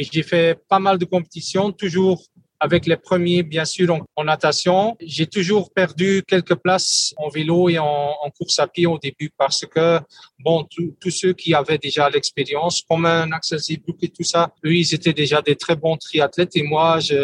Et 0.00 0.04
j'ai 0.12 0.22
fait 0.22 0.58
pas 0.68 0.78
mal 0.78 0.98
de 0.98 1.04
compétitions, 1.04 1.72
toujours 1.72 2.22
avec 2.60 2.86
les 2.86 2.96
premiers, 2.96 3.42
bien 3.42 3.64
sûr, 3.64 3.96
en, 4.16 4.24
natation. 4.24 4.96
J'ai 5.00 5.26
toujours 5.26 5.72
perdu 5.72 6.22
quelques 6.26 6.56
places 6.56 7.14
en 7.16 7.28
vélo 7.28 7.68
et 7.68 7.78
en, 7.78 8.14
course 8.36 8.58
à 8.58 8.66
pied 8.66 8.86
au 8.86 8.98
début 8.98 9.30
parce 9.36 9.64
que, 9.64 10.00
bon, 10.38 10.66
tous 11.00 11.10
ceux 11.10 11.32
qui 11.32 11.54
avaient 11.54 11.78
déjà 11.78 12.10
l'expérience, 12.10 12.82
comme 12.88 13.06
un 13.06 13.30
Axel 13.32 13.58
et 13.68 14.08
tout 14.08 14.24
ça, 14.24 14.52
eux, 14.64 14.74
ils 14.74 14.94
étaient 14.94 15.12
déjà 15.12 15.40
des 15.40 15.56
très 15.56 15.76
bons 15.76 15.96
triathlètes 15.96 16.56
et 16.56 16.62
moi, 16.62 17.00
je, 17.00 17.14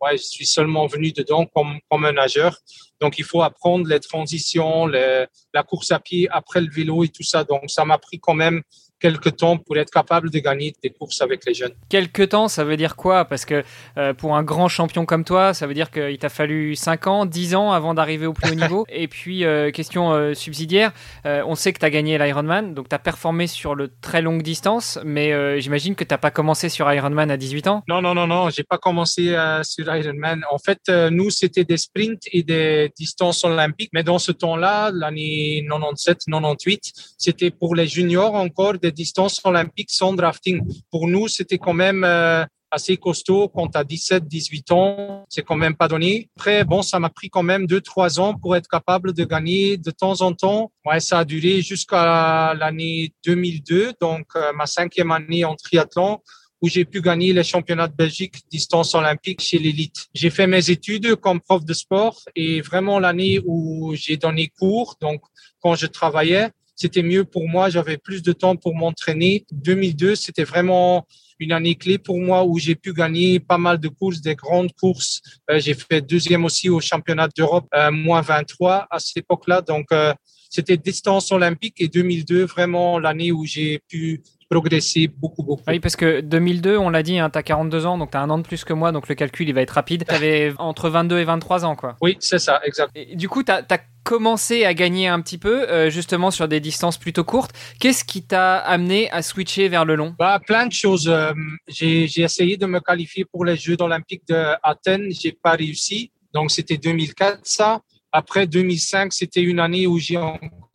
ouais, 0.00 0.16
je 0.16 0.24
suis 0.24 0.46
seulement 0.46 0.86
venu 0.86 1.12
dedans 1.12 1.46
comme, 1.46 1.78
comme 1.90 2.04
un 2.04 2.12
nageur. 2.12 2.56
Donc, 3.00 3.18
il 3.18 3.24
faut 3.24 3.42
apprendre 3.42 3.86
les 3.86 4.00
transitions, 4.00 4.86
la 4.86 5.62
course 5.66 5.90
à 5.90 5.98
pied 5.98 6.28
après 6.30 6.60
le 6.60 6.70
vélo 6.70 7.04
et 7.04 7.08
tout 7.08 7.22
ça. 7.22 7.44
Donc, 7.44 7.70
ça 7.70 7.84
m'a 7.84 7.98
pris 7.98 8.18
quand 8.18 8.34
même 8.34 8.62
quelques 9.00 9.36
temps 9.36 9.56
pour 9.58 9.76
être 9.76 9.90
capable 9.90 10.30
de 10.30 10.38
gagner 10.38 10.74
des 10.82 10.90
courses 10.90 11.20
avec 11.20 11.44
les 11.46 11.54
jeunes. 11.54 11.72
Quelques 11.88 12.30
temps, 12.30 12.48
ça 12.48 12.64
veut 12.64 12.76
dire 12.76 12.96
quoi? 12.96 13.24
Parce 13.24 13.44
que 13.44 13.62
euh, 13.98 14.14
pour 14.14 14.36
un 14.36 14.42
grand 14.42 14.68
champion 14.68 15.04
comme 15.04 15.24
toi, 15.24 15.54
ça 15.54 15.66
veut 15.66 15.74
dire 15.74 15.90
qu'il 15.90 16.18
t'a 16.18 16.28
fallu 16.28 16.74
5 16.74 17.06
ans, 17.06 17.26
10 17.26 17.54
ans 17.54 17.72
avant 17.72 17.94
d'arriver 17.94 18.26
au 18.26 18.32
plus 18.32 18.50
haut 18.50 18.54
niveau. 18.66 18.86
Et 18.88 19.08
puis, 19.08 19.44
euh, 19.44 19.70
question 19.70 20.12
euh, 20.12 20.34
subsidiaire, 20.34 20.92
on 21.24 21.54
sait 21.54 21.72
que 21.72 21.78
tu 21.78 21.84
as 21.84 21.90
gagné 21.90 22.18
l'Ironman, 22.18 22.74
donc 22.74 22.88
tu 22.88 22.94
as 22.94 22.98
performé 22.98 23.46
sur 23.46 23.74
le 23.74 23.90
très 24.00 24.22
longue 24.22 24.42
distance, 24.42 24.98
mais 25.04 25.60
j'imagine 25.60 25.94
que 25.94 26.04
tu 26.04 26.12
n'as 26.12 26.18
pas 26.18 26.30
commencé 26.30 26.68
sur 26.68 26.90
Ironman 26.92 27.30
à 27.30 27.36
18 27.36 27.66
ans 27.66 27.82
Non, 27.88 28.00
non, 28.00 28.14
non, 28.14 28.26
non, 28.26 28.50
j'ai 28.50 28.62
pas 28.62 28.78
commencé 28.78 29.36
sur 29.62 29.94
Ironman. 29.94 30.42
En 30.50 30.58
fait, 30.58 30.80
nous, 31.10 31.30
c'était 31.30 31.64
des 31.64 31.76
sprints 31.76 32.22
et 32.32 32.42
des 32.42 32.92
distances 32.96 33.44
olympiques, 33.44 33.90
mais 33.92 34.02
dans 34.02 34.18
ce 34.18 34.32
temps-là, 34.32 34.90
l'année 34.92 35.64
97, 35.68 36.18
98, 36.26 36.92
c'était 37.18 37.50
pour 37.50 37.74
les 37.74 37.86
juniors 37.86 38.34
encore 38.34 38.74
des 38.74 38.85
distances 38.92 39.40
olympiques 39.44 39.90
sans 39.90 40.12
drafting. 40.12 40.60
Pour 40.90 41.08
nous, 41.08 41.28
c'était 41.28 41.58
quand 41.58 41.72
même 41.72 42.04
euh, 42.04 42.44
assez 42.70 42.96
costaud 42.96 43.48
quand 43.48 43.68
tu 43.68 43.78
as 43.78 43.84
17, 43.84 44.26
18 44.26 44.72
ans. 44.72 45.24
C'est 45.28 45.42
quand 45.42 45.56
même 45.56 45.76
pas 45.76 45.88
donné. 45.88 46.28
Après, 46.36 46.64
bon, 46.64 46.82
ça 46.82 46.98
m'a 46.98 47.10
pris 47.10 47.30
quand 47.30 47.42
même 47.42 47.66
deux, 47.66 47.80
trois 47.80 48.20
ans 48.20 48.34
pour 48.34 48.56
être 48.56 48.68
capable 48.68 49.12
de 49.12 49.24
gagner 49.24 49.76
de 49.76 49.90
temps 49.90 50.20
en 50.20 50.32
temps. 50.32 50.72
Ouais, 50.84 51.00
ça 51.00 51.20
a 51.20 51.24
duré 51.24 51.62
jusqu'à 51.62 52.54
l'année 52.54 53.12
2002, 53.24 53.94
donc 54.00 54.26
euh, 54.36 54.52
ma 54.54 54.66
cinquième 54.66 55.10
année 55.10 55.44
en 55.44 55.54
triathlon 55.54 56.20
où 56.62 56.68
j'ai 56.68 56.84
pu 56.84 57.00
gagner 57.02 57.32
les 57.32 57.44
championnats 57.44 57.88
de 57.88 57.94
Belgique 57.94 58.36
distance 58.50 58.94
olympique 58.94 59.42
chez 59.42 59.58
l'élite. 59.58 60.06
J'ai 60.14 60.30
fait 60.30 60.46
mes 60.46 60.70
études 60.70 61.16
comme 61.16 61.40
prof 61.40 61.64
de 61.64 61.74
sport 61.74 62.18
et 62.34 62.60
vraiment 62.60 62.98
l'année 62.98 63.40
où 63.44 63.94
j'ai 63.94 64.16
donné 64.16 64.48
cours, 64.58 64.96
donc 65.00 65.20
quand 65.60 65.74
je 65.74 65.86
travaillais, 65.86 66.48
c'était 66.76 67.02
mieux 67.02 67.24
pour 67.24 67.48
moi. 67.48 67.70
J'avais 67.70 67.96
plus 67.96 68.22
de 68.22 68.32
temps 68.32 68.54
pour 68.54 68.74
m'entraîner. 68.74 69.44
2002, 69.50 70.14
c'était 70.14 70.44
vraiment 70.44 71.06
une 71.38 71.52
année 71.52 71.74
clé 71.74 71.98
pour 71.98 72.18
moi 72.18 72.44
où 72.44 72.58
j'ai 72.58 72.74
pu 72.74 72.92
gagner 72.92 73.40
pas 73.40 73.58
mal 73.58 73.78
de 73.78 73.88
courses, 73.88 74.20
des 74.20 74.34
grandes 74.34 74.72
courses. 74.72 75.20
Euh, 75.50 75.58
j'ai 75.58 75.74
fait 75.74 76.00
deuxième 76.00 76.44
aussi 76.44 76.68
au 76.68 76.80
championnat 76.80 77.28
d'Europe, 77.36 77.66
euh, 77.74 77.90
moins 77.90 78.20
23 78.20 78.86
à 78.90 78.98
cette 78.98 79.18
époque-là. 79.18 79.60
Donc, 79.62 79.86
euh, 79.92 80.14
c'était 80.48 80.76
distance 80.76 81.32
olympique 81.32 81.80
et 81.80 81.88
2002, 81.88 82.44
vraiment 82.44 82.98
l'année 82.98 83.32
où 83.32 83.44
j'ai 83.44 83.80
pu 83.88 84.22
progressé 84.48 85.08
beaucoup, 85.08 85.42
beaucoup. 85.42 85.62
Oui, 85.66 85.80
parce 85.80 85.96
que 85.96 86.20
2002, 86.20 86.76
on 86.76 86.90
l'a 86.90 87.02
dit, 87.02 87.18
hein, 87.18 87.30
tu 87.30 87.38
as 87.38 87.42
42 87.42 87.86
ans, 87.86 87.98
donc 87.98 88.12
tu 88.12 88.16
as 88.16 88.20
un 88.20 88.30
an 88.30 88.38
de 88.38 88.42
plus 88.42 88.64
que 88.64 88.72
moi, 88.72 88.92
donc 88.92 89.08
le 89.08 89.14
calcul, 89.14 89.48
il 89.48 89.54
va 89.54 89.62
être 89.62 89.70
rapide. 89.70 90.04
Tu 90.08 90.14
avais 90.14 90.52
entre 90.58 90.88
22 90.88 91.18
et 91.18 91.24
23 91.24 91.64
ans, 91.64 91.76
quoi. 91.76 91.96
Oui, 92.00 92.16
c'est 92.20 92.38
ça, 92.38 92.60
exact. 92.64 92.90
Et 92.94 93.16
du 93.16 93.28
coup, 93.28 93.42
tu 93.42 93.52
as, 93.52 93.62
commencé 94.04 94.64
à 94.64 94.72
gagner 94.72 95.08
un 95.08 95.20
petit 95.20 95.36
peu, 95.36 95.68
euh, 95.68 95.90
justement 95.90 96.30
sur 96.30 96.46
des 96.46 96.60
distances 96.60 96.96
plutôt 96.96 97.24
courtes. 97.24 97.50
Qu'est-ce 97.80 98.04
qui 98.04 98.22
t'a 98.22 98.56
amené 98.58 99.10
à 99.10 99.20
switcher 99.20 99.68
vers 99.68 99.84
le 99.84 99.96
long? 99.96 100.14
Bah, 100.16 100.38
Plein 100.46 100.68
de 100.68 100.72
choses. 100.72 101.08
Euh, 101.08 101.32
j'ai 101.66 102.04
essayé 102.22 102.56
de 102.56 102.66
me 102.66 102.78
qualifier 102.78 103.24
pour 103.24 103.44
les 103.44 103.56
Jeux 103.56 103.76
olympiques 103.80 104.22
d'Athènes. 104.28 105.08
J'ai 105.10 105.32
pas 105.32 105.56
réussi. 105.56 106.12
Donc, 106.32 106.52
c'était 106.52 106.76
2004, 106.76 107.40
ça. 107.42 107.80
Après 108.12 108.46
2005, 108.46 109.12
c'était 109.12 109.42
une 109.42 109.58
année 109.58 109.88
où 109.88 109.98
j'ai 109.98 110.18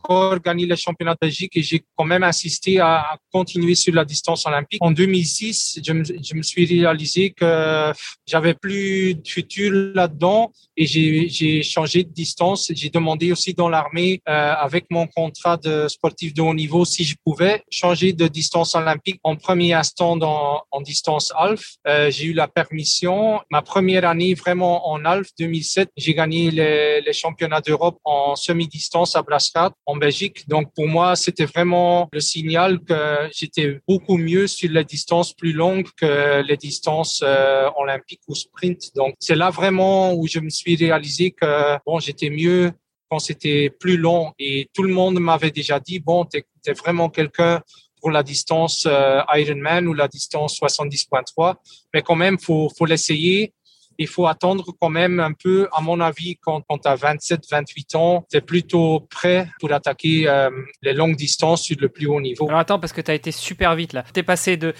encore 0.03 0.35
le 0.35 0.75
championnat 0.75 1.15
Belgique 1.19 1.55
et 1.55 1.63
j'ai 1.63 1.83
quand 1.95 2.05
même 2.05 2.23
insisté 2.23 2.79
à, 2.79 3.17
continuer 3.31 3.75
sur 3.75 3.93
la 3.93 4.05
distance 4.05 4.45
olympique. 4.45 4.81
En 4.83 4.91
2006, 4.91 5.79
je 5.85 5.93
me, 5.93 6.03
je 6.03 6.35
me 6.35 6.41
suis 6.41 6.65
réalisé 6.65 7.31
que 7.31 7.91
j'avais 8.27 8.53
plus 8.53 9.15
de 9.15 9.27
futur 9.27 9.71
là-dedans 9.95 10.51
et 10.81 10.87
j'ai 10.87 11.61
changé 11.61 12.03
de 12.03 12.09
distance. 12.09 12.71
J'ai 12.73 12.89
demandé 12.89 13.31
aussi 13.31 13.53
dans 13.53 13.69
l'armée, 13.69 14.21
euh, 14.27 14.53
avec 14.67 14.85
mon 14.89 15.05
contrat 15.05 15.57
de 15.57 15.87
sportif 15.87 16.33
de 16.33 16.41
haut 16.41 16.55
niveau, 16.55 16.85
si 16.85 17.03
je 17.03 17.15
pouvais 17.23 17.63
changer 17.69 18.13
de 18.13 18.27
distance 18.27 18.73
olympique 18.73 19.19
en 19.23 19.35
premier 19.35 19.73
instant 19.73 20.17
dans, 20.17 20.63
en 20.71 20.81
distance 20.81 21.31
half. 21.35 21.63
Euh, 21.87 22.09
j'ai 22.09 22.25
eu 22.25 22.33
la 22.33 22.47
permission. 22.47 23.41
Ma 23.51 23.61
première 23.61 24.05
année 24.05 24.33
vraiment 24.33 24.89
en 24.91 25.05
half, 25.05 25.27
2007, 25.37 25.89
j'ai 25.95 26.15
gagné 26.15 26.49
les, 26.49 27.01
les 27.01 27.13
championnats 27.13 27.61
d'Europe 27.61 27.99
en 28.03 28.35
semi-distance 28.35 29.15
à 29.15 29.21
Brascat 29.21 29.71
en 29.85 29.95
Belgique. 29.97 30.47
Donc 30.47 30.73
pour 30.73 30.87
moi, 30.87 31.15
c'était 31.15 31.45
vraiment 31.45 32.09
le 32.11 32.21
signal 32.21 32.79
que 32.79 33.29
j'étais 33.31 33.79
beaucoup 33.87 34.17
mieux 34.17 34.47
sur 34.47 34.71
les 34.71 34.83
distances 34.83 35.33
plus 35.33 35.53
longues 35.53 35.89
que 35.95 36.41
les 36.41 36.57
distances 36.57 37.21
euh, 37.23 37.69
olympiques 37.75 38.21
ou 38.27 38.33
sprint. 38.33 38.95
Donc 38.95 39.13
c'est 39.19 39.35
là 39.35 39.51
vraiment 39.51 40.13
où 40.13 40.27
je 40.27 40.39
me 40.39 40.49
suis 40.49 40.70
réalisé 40.75 41.31
que 41.31 41.77
bon, 41.85 41.99
j'étais 41.99 42.29
mieux 42.29 42.71
quand 43.09 43.19
c'était 43.19 43.69
plus 43.69 43.97
long. 43.97 44.33
Et 44.39 44.69
tout 44.73 44.83
le 44.83 44.93
monde 44.93 45.19
m'avait 45.19 45.51
déjà 45.51 45.79
dit 45.79 45.99
bon, 45.99 46.25
tu 46.25 46.37
es, 46.37 46.73
vraiment 46.73 47.09
quelqu'un 47.09 47.61
pour 47.99 48.11
la 48.11 48.23
distance 48.23 48.87
euh, 48.87 49.21
Ironman 49.35 49.87
ou 49.87 49.93
la 49.93 50.07
distance 50.07 50.59
70.3, 50.59 51.55
mais 51.93 52.01
quand 52.01 52.15
même 52.15 52.39
faut 52.39 52.69
faut 52.75 52.85
l'essayer 52.85 53.53
il 54.01 54.07
faut 54.07 54.27
attendre 54.27 54.65
quand 54.79 54.89
même 54.89 55.19
un 55.19 55.33
peu, 55.33 55.67
à 55.73 55.81
mon 55.81 55.99
avis, 55.99 56.37
quand, 56.41 56.61
quand 56.67 56.79
tu 56.79 56.87
as 56.87 56.95
27, 56.95 57.43
28 57.49 57.95
ans, 57.95 58.25
tu 58.29 58.37
es 58.37 58.41
plutôt 58.41 59.01
prêt 59.09 59.47
pour 59.59 59.71
attaquer 59.71 60.27
euh, 60.27 60.49
les 60.81 60.93
longues 60.93 61.15
distances 61.15 61.61
sur 61.63 61.77
le 61.79 61.89
plus 61.89 62.07
haut 62.07 62.21
niveau. 62.21 62.47
Alors 62.47 62.59
attends, 62.59 62.79
parce 62.79 62.93
que 62.93 63.01
tu 63.01 63.11
as 63.11 63.13
été 63.13 63.31
super 63.31 63.75
vite 63.75 63.93
là. 63.93 64.03
Tu 64.13 64.19
es 64.19 64.23
passé 64.23 64.57
de 64.57 64.73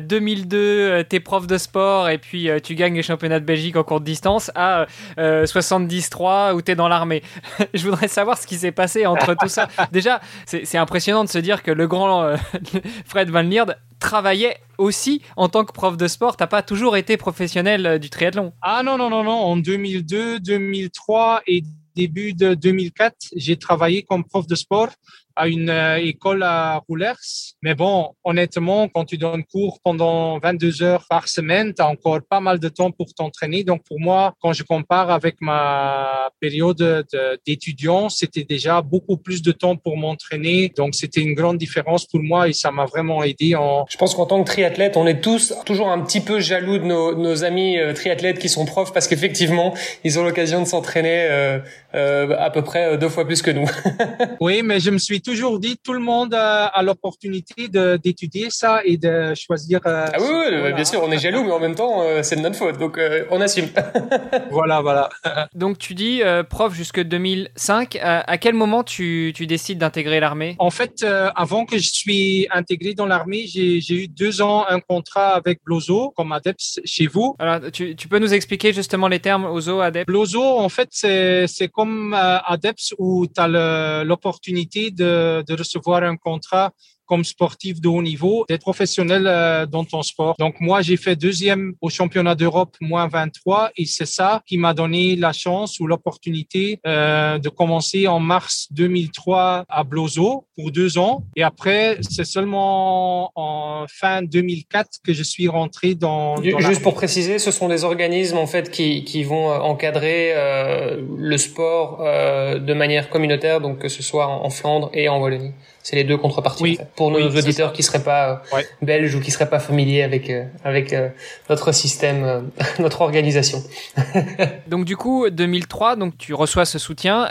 2002, 0.00 0.56
euh, 0.58 1.04
tu 1.08 1.16
es 1.16 1.20
prof 1.20 1.46
de 1.46 1.58
sport 1.58 2.08
et 2.08 2.18
puis 2.18 2.48
euh, 2.48 2.58
tu 2.60 2.74
gagnes 2.74 2.94
les 2.94 3.02
championnats 3.02 3.40
de 3.40 3.44
Belgique 3.44 3.76
en 3.76 3.84
courte 3.84 4.04
distance 4.04 4.50
à 4.54 4.86
73 5.16 6.54
où 6.54 6.62
tu 6.62 6.72
es 6.72 6.74
dans 6.74 6.88
l'armée. 6.88 7.22
Je 7.74 7.84
voudrais 7.84 8.08
savoir 8.08 8.38
ce 8.38 8.46
qui 8.46 8.56
s'est 8.56 8.72
passé 8.72 9.06
entre 9.06 9.34
tout 9.34 9.48
ça. 9.48 9.68
Déjà, 9.92 10.20
c'est 10.46 10.78
impressionnant 10.78 11.24
de 11.24 11.28
se 11.28 11.38
dire 11.38 11.62
que 11.62 11.70
le 11.70 11.86
grand 11.86 12.34
Fred 13.06 13.30
Van 13.30 13.42
Lierde 13.42 13.76
travaillait 14.02 14.58
aussi 14.78 15.22
en 15.36 15.48
tant 15.48 15.64
que 15.64 15.72
prof 15.72 15.96
de 15.96 16.06
sport. 16.08 16.36
T'as 16.36 16.46
pas 16.46 16.62
toujours 16.62 16.96
été 16.96 17.16
professionnel 17.16 17.86
euh, 17.86 17.98
du 17.98 18.10
triathlon? 18.10 18.52
Ah 18.60 18.82
non, 18.82 18.98
non, 18.98 19.08
non, 19.08 19.24
non. 19.24 19.32
En 19.32 19.56
2002, 19.56 20.40
2003 20.40 21.42
et 21.46 21.62
début 21.94 22.34
de 22.34 22.54
2004, 22.54 23.14
j'ai 23.36 23.56
travaillé 23.56 24.02
comme 24.02 24.24
prof 24.24 24.46
de 24.46 24.54
sport 24.54 24.88
à 25.36 25.48
une 25.48 25.70
euh, 25.70 25.96
école 25.96 26.42
à 26.42 26.82
Roulers. 26.88 27.54
Mais 27.62 27.74
bon, 27.74 28.14
honnêtement, 28.24 28.88
quand 28.88 29.04
tu 29.04 29.18
donnes 29.18 29.44
cours 29.44 29.78
pendant 29.82 30.38
22 30.38 30.82
heures 30.82 31.06
par 31.08 31.28
semaine, 31.28 31.72
tu 31.74 31.82
as 31.82 31.88
encore 31.88 32.20
pas 32.28 32.40
mal 32.40 32.58
de 32.58 32.68
temps 32.68 32.90
pour 32.90 33.12
t'entraîner. 33.14 33.64
Donc 33.64 33.82
pour 33.84 34.00
moi, 34.00 34.34
quand 34.40 34.52
je 34.52 34.62
compare 34.62 35.10
avec 35.10 35.36
ma 35.40 36.30
période 36.40 37.06
d'étudiant, 37.46 38.08
c'était 38.08 38.44
déjà 38.44 38.82
beaucoup 38.82 39.16
plus 39.16 39.42
de 39.42 39.52
temps 39.52 39.76
pour 39.76 39.96
m'entraîner. 39.96 40.72
Donc 40.76 40.94
c'était 40.94 41.20
une 41.20 41.34
grande 41.34 41.58
différence 41.58 42.06
pour 42.06 42.22
moi 42.22 42.48
et 42.48 42.52
ça 42.52 42.70
m'a 42.70 42.86
vraiment 42.86 43.22
aidé 43.22 43.54
en... 43.54 43.86
Je 43.88 43.96
pense 43.96 44.14
qu'en 44.14 44.26
tant 44.26 44.42
que 44.42 44.48
triathlète, 44.50 44.96
on 44.96 45.06
est 45.06 45.20
tous 45.20 45.54
toujours 45.64 45.88
un 45.88 46.00
petit 46.00 46.20
peu 46.20 46.40
jaloux 46.40 46.78
de 46.78 46.84
nos, 46.84 47.14
nos 47.14 47.44
amis 47.44 47.78
euh, 47.78 47.92
triathlètes 47.92 48.38
qui 48.38 48.48
sont 48.48 48.64
profs 48.64 48.92
parce 48.92 49.08
qu'effectivement, 49.08 49.74
ils 50.04 50.18
ont 50.18 50.24
l'occasion 50.24 50.60
de 50.60 50.66
s'entraîner 50.66 51.26
euh, 51.30 51.58
euh, 51.94 52.36
à 52.38 52.50
peu 52.50 52.62
près 52.62 52.98
deux 52.98 53.08
fois 53.08 53.26
plus 53.26 53.42
que 53.42 53.50
nous. 53.50 53.68
oui, 54.40 54.62
mais 54.62 54.80
je 54.80 54.90
me 54.90 54.98
suis 54.98 55.21
toujours 55.22 55.58
dit, 55.58 55.78
tout 55.82 55.92
le 55.92 56.00
monde 56.00 56.34
a, 56.34 56.82
l'opportunité 56.82 57.68
d'étudier 57.68 58.48
ça 58.50 58.80
et 58.84 58.96
de 58.96 59.34
choisir. 59.34 59.80
Euh, 59.86 60.06
ah 60.12 60.18
oui, 60.20 60.72
bien 60.72 60.84
sûr, 60.84 61.00
on 61.02 61.10
est 61.10 61.18
jaloux, 61.18 61.44
mais 61.44 61.52
en 61.52 61.60
même 61.60 61.74
temps, 61.74 62.02
euh, 62.02 62.22
c'est 62.22 62.36
de 62.36 62.40
notre 62.40 62.56
faute, 62.56 62.78
donc 62.78 62.98
euh, 62.98 63.24
on 63.30 63.40
assume. 63.40 63.68
voilà, 64.50 64.80
voilà. 64.80 65.08
donc 65.54 65.78
tu 65.78 65.94
dis 65.94 66.20
prof 66.48 66.74
jusque 66.74 67.00
2005. 67.00 67.98
à 68.02 68.38
quel 68.38 68.54
moment 68.54 68.82
tu, 68.82 69.32
tu 69.34 69.46
décides 69.46 69.78
d'intégrer 69.78 70.20
l'armée? 70.20 70.56
En 70.58 70.70
fait, 70.70 71.04
avant 71.34 71.64
que 71.64 71.78
je 71.78 71.88
suis 71.88 72.46
intégré 72.50 72.94
dans 72.94 73.06
l'armée, 73.06 73.44
j'ai 73.46 73.94
eu 73.94 74.08
deux 74.08 74.42
ans 74.42 74.64
un 74.68 74.80
contrat 74.80 75.34
avec 75.34 75.60
Blozo 75.64 76.12
comme 76.16 76.32
ADEPS 76.32 76.80
chez 76.84 77.06
vous. 77.06 77.36
Alors, 77.38 77.70
tu, 77.70 77.96
tu 77.96 78.08
peux 78.08 78.18
nous 78.18 78.34
expliquer 78.34 78.72
justement 78.72 79.08
les 79.08 79.20
termes 79.20 79.44
OZO, 79.44 79.80
ADEPS 79.80 80.06
Blozo, 80.06 80.42
en 80.42 80.68
fait, 80.68 80.88
c'est 80.92 81.68
comme 81.72 82.14
ADEPS 82.14 82.94
où 82.98 83.26
tu 83.26 83.40
as 83.40 84.04
l'opportunité 84.04 84.90
de 84.90 85.11
de, 85.12 85.54
recevoir 85.56 86.02
un 86.04 86.16
contrat 86.16 86.72
comme 87.12 87.24
sportif 87.24 87.78
de 87.78 87.88
haut 87.88 88.00
niveau, 88.00 88.46
d'être 88.48 88.62
professionnel 88.62 89.26
euh, 89.26 89.66
dans 89.66 89.84
ton 89.84 90.02
sport. 90.02 90.34
Donc 90.38 90.54
moi, 90.60 90.80
j'ai 90.80 90.96
fait 90.96 91.14
deuxième 91.14 91.74
au 91.82 91.90
championnat 91.90 92.34
d'Europe, 92.34 92.74
moins 92.80 93.06
23, 93.06 93.72
et 93.76 93.84
c'est 93.84 94.06
ça 94.06 94.40
qui 94.46 94.56
m'a 94.56 94.72
donné 94.72 95.14
la 95.14 95.34
chance 95.34 95.78
ou 95.78 95.86
l'opportunité 95.86 96.80
euh, 96.86 97.36
de 97.38 97.50
commencer 97.50 98.08
en 98.08 98.18
mars 98.18 98.68
2003 98.70 99.66
à 99.68 99.84
Blozo 99.84 100.46
pour 100.56 100.70
deux 100.70 100.96
ans. 100.96 101.22
Et 101.36 101.42
après, 101.42 101.98
c'est 102.00 102.24
seulement 102.24 103.30
en 103.34 103.84
fin 103.90 104.22
2004 104.22 105.00
que 105.04 105.12
je 105.12 105.22
suis 105.22 105.48
rentré 105.48 105.94
dans... 105.94 106.36
dans 106.36 106.60
Juste 106.60 106.82
pour 106.82 106.94
préciser, 106.94 107.38
ce 107.38 107.50
sont 107.50 107.68
des 107.68 107.84
organismes 107.84 108.38
en 108.38 108.46
fait 108.46 108.70
qui, 108.70 109.04
qui 109.04 109.22
vont 109.22 109.50
euh, 109.50 109.58
encadrer 109.58 110.32
euh, 110.34 110.96
le 111.18 111.36
sport 111.36 111.98
euh, 112.00 112.58
de 112.58 112.72
manière 112.72 113.10
communautaire, 113.10 113.60
donc 113.60 113.80
que 113.80 113.90
ce 113.90 114.02
soit 114.02 114.28
en 114.28 114.48
Flandre 114.48 114.88
et 114.94 115.10
en 115.10 115.20
Wallonie. 115.20 115.52
C'est 115.82 115.96
les 115.96 116.04
deux 116.04 116.16
contreparties 116.16 116.78
pour 116.96 117.10
nos 117.10 117.28
auditeurs 117.28 117.72
qui 117.72 117.82
seraient 117.82 118.02
pas 118.04 118.42
euh, 118.52 118.62
belges 118.82 119.14
ou 119.16 119.20
qui 119.20 119.30
seraient 119.32 119.48
pas 119.48 119.58
familiers 119.58 120.02
avec 120.02 120.30
euh, 120.30 120.44
avec 120.64 120.92
euh, 120.92 121.08
notre 121.50 121.72
système, 121.72 122.50
notre 122.78 123.00
organisation. 123.00 123.62
donc 124.68 124.84
du 124.84 124.96
coup, 124.96 125.28
2003, 125.28 125.96
donc 125.96 126.16
tu 126.18 126.34
reçois 126.34 126.64
ce 126.64 126.78
soutien. 126.78 127.28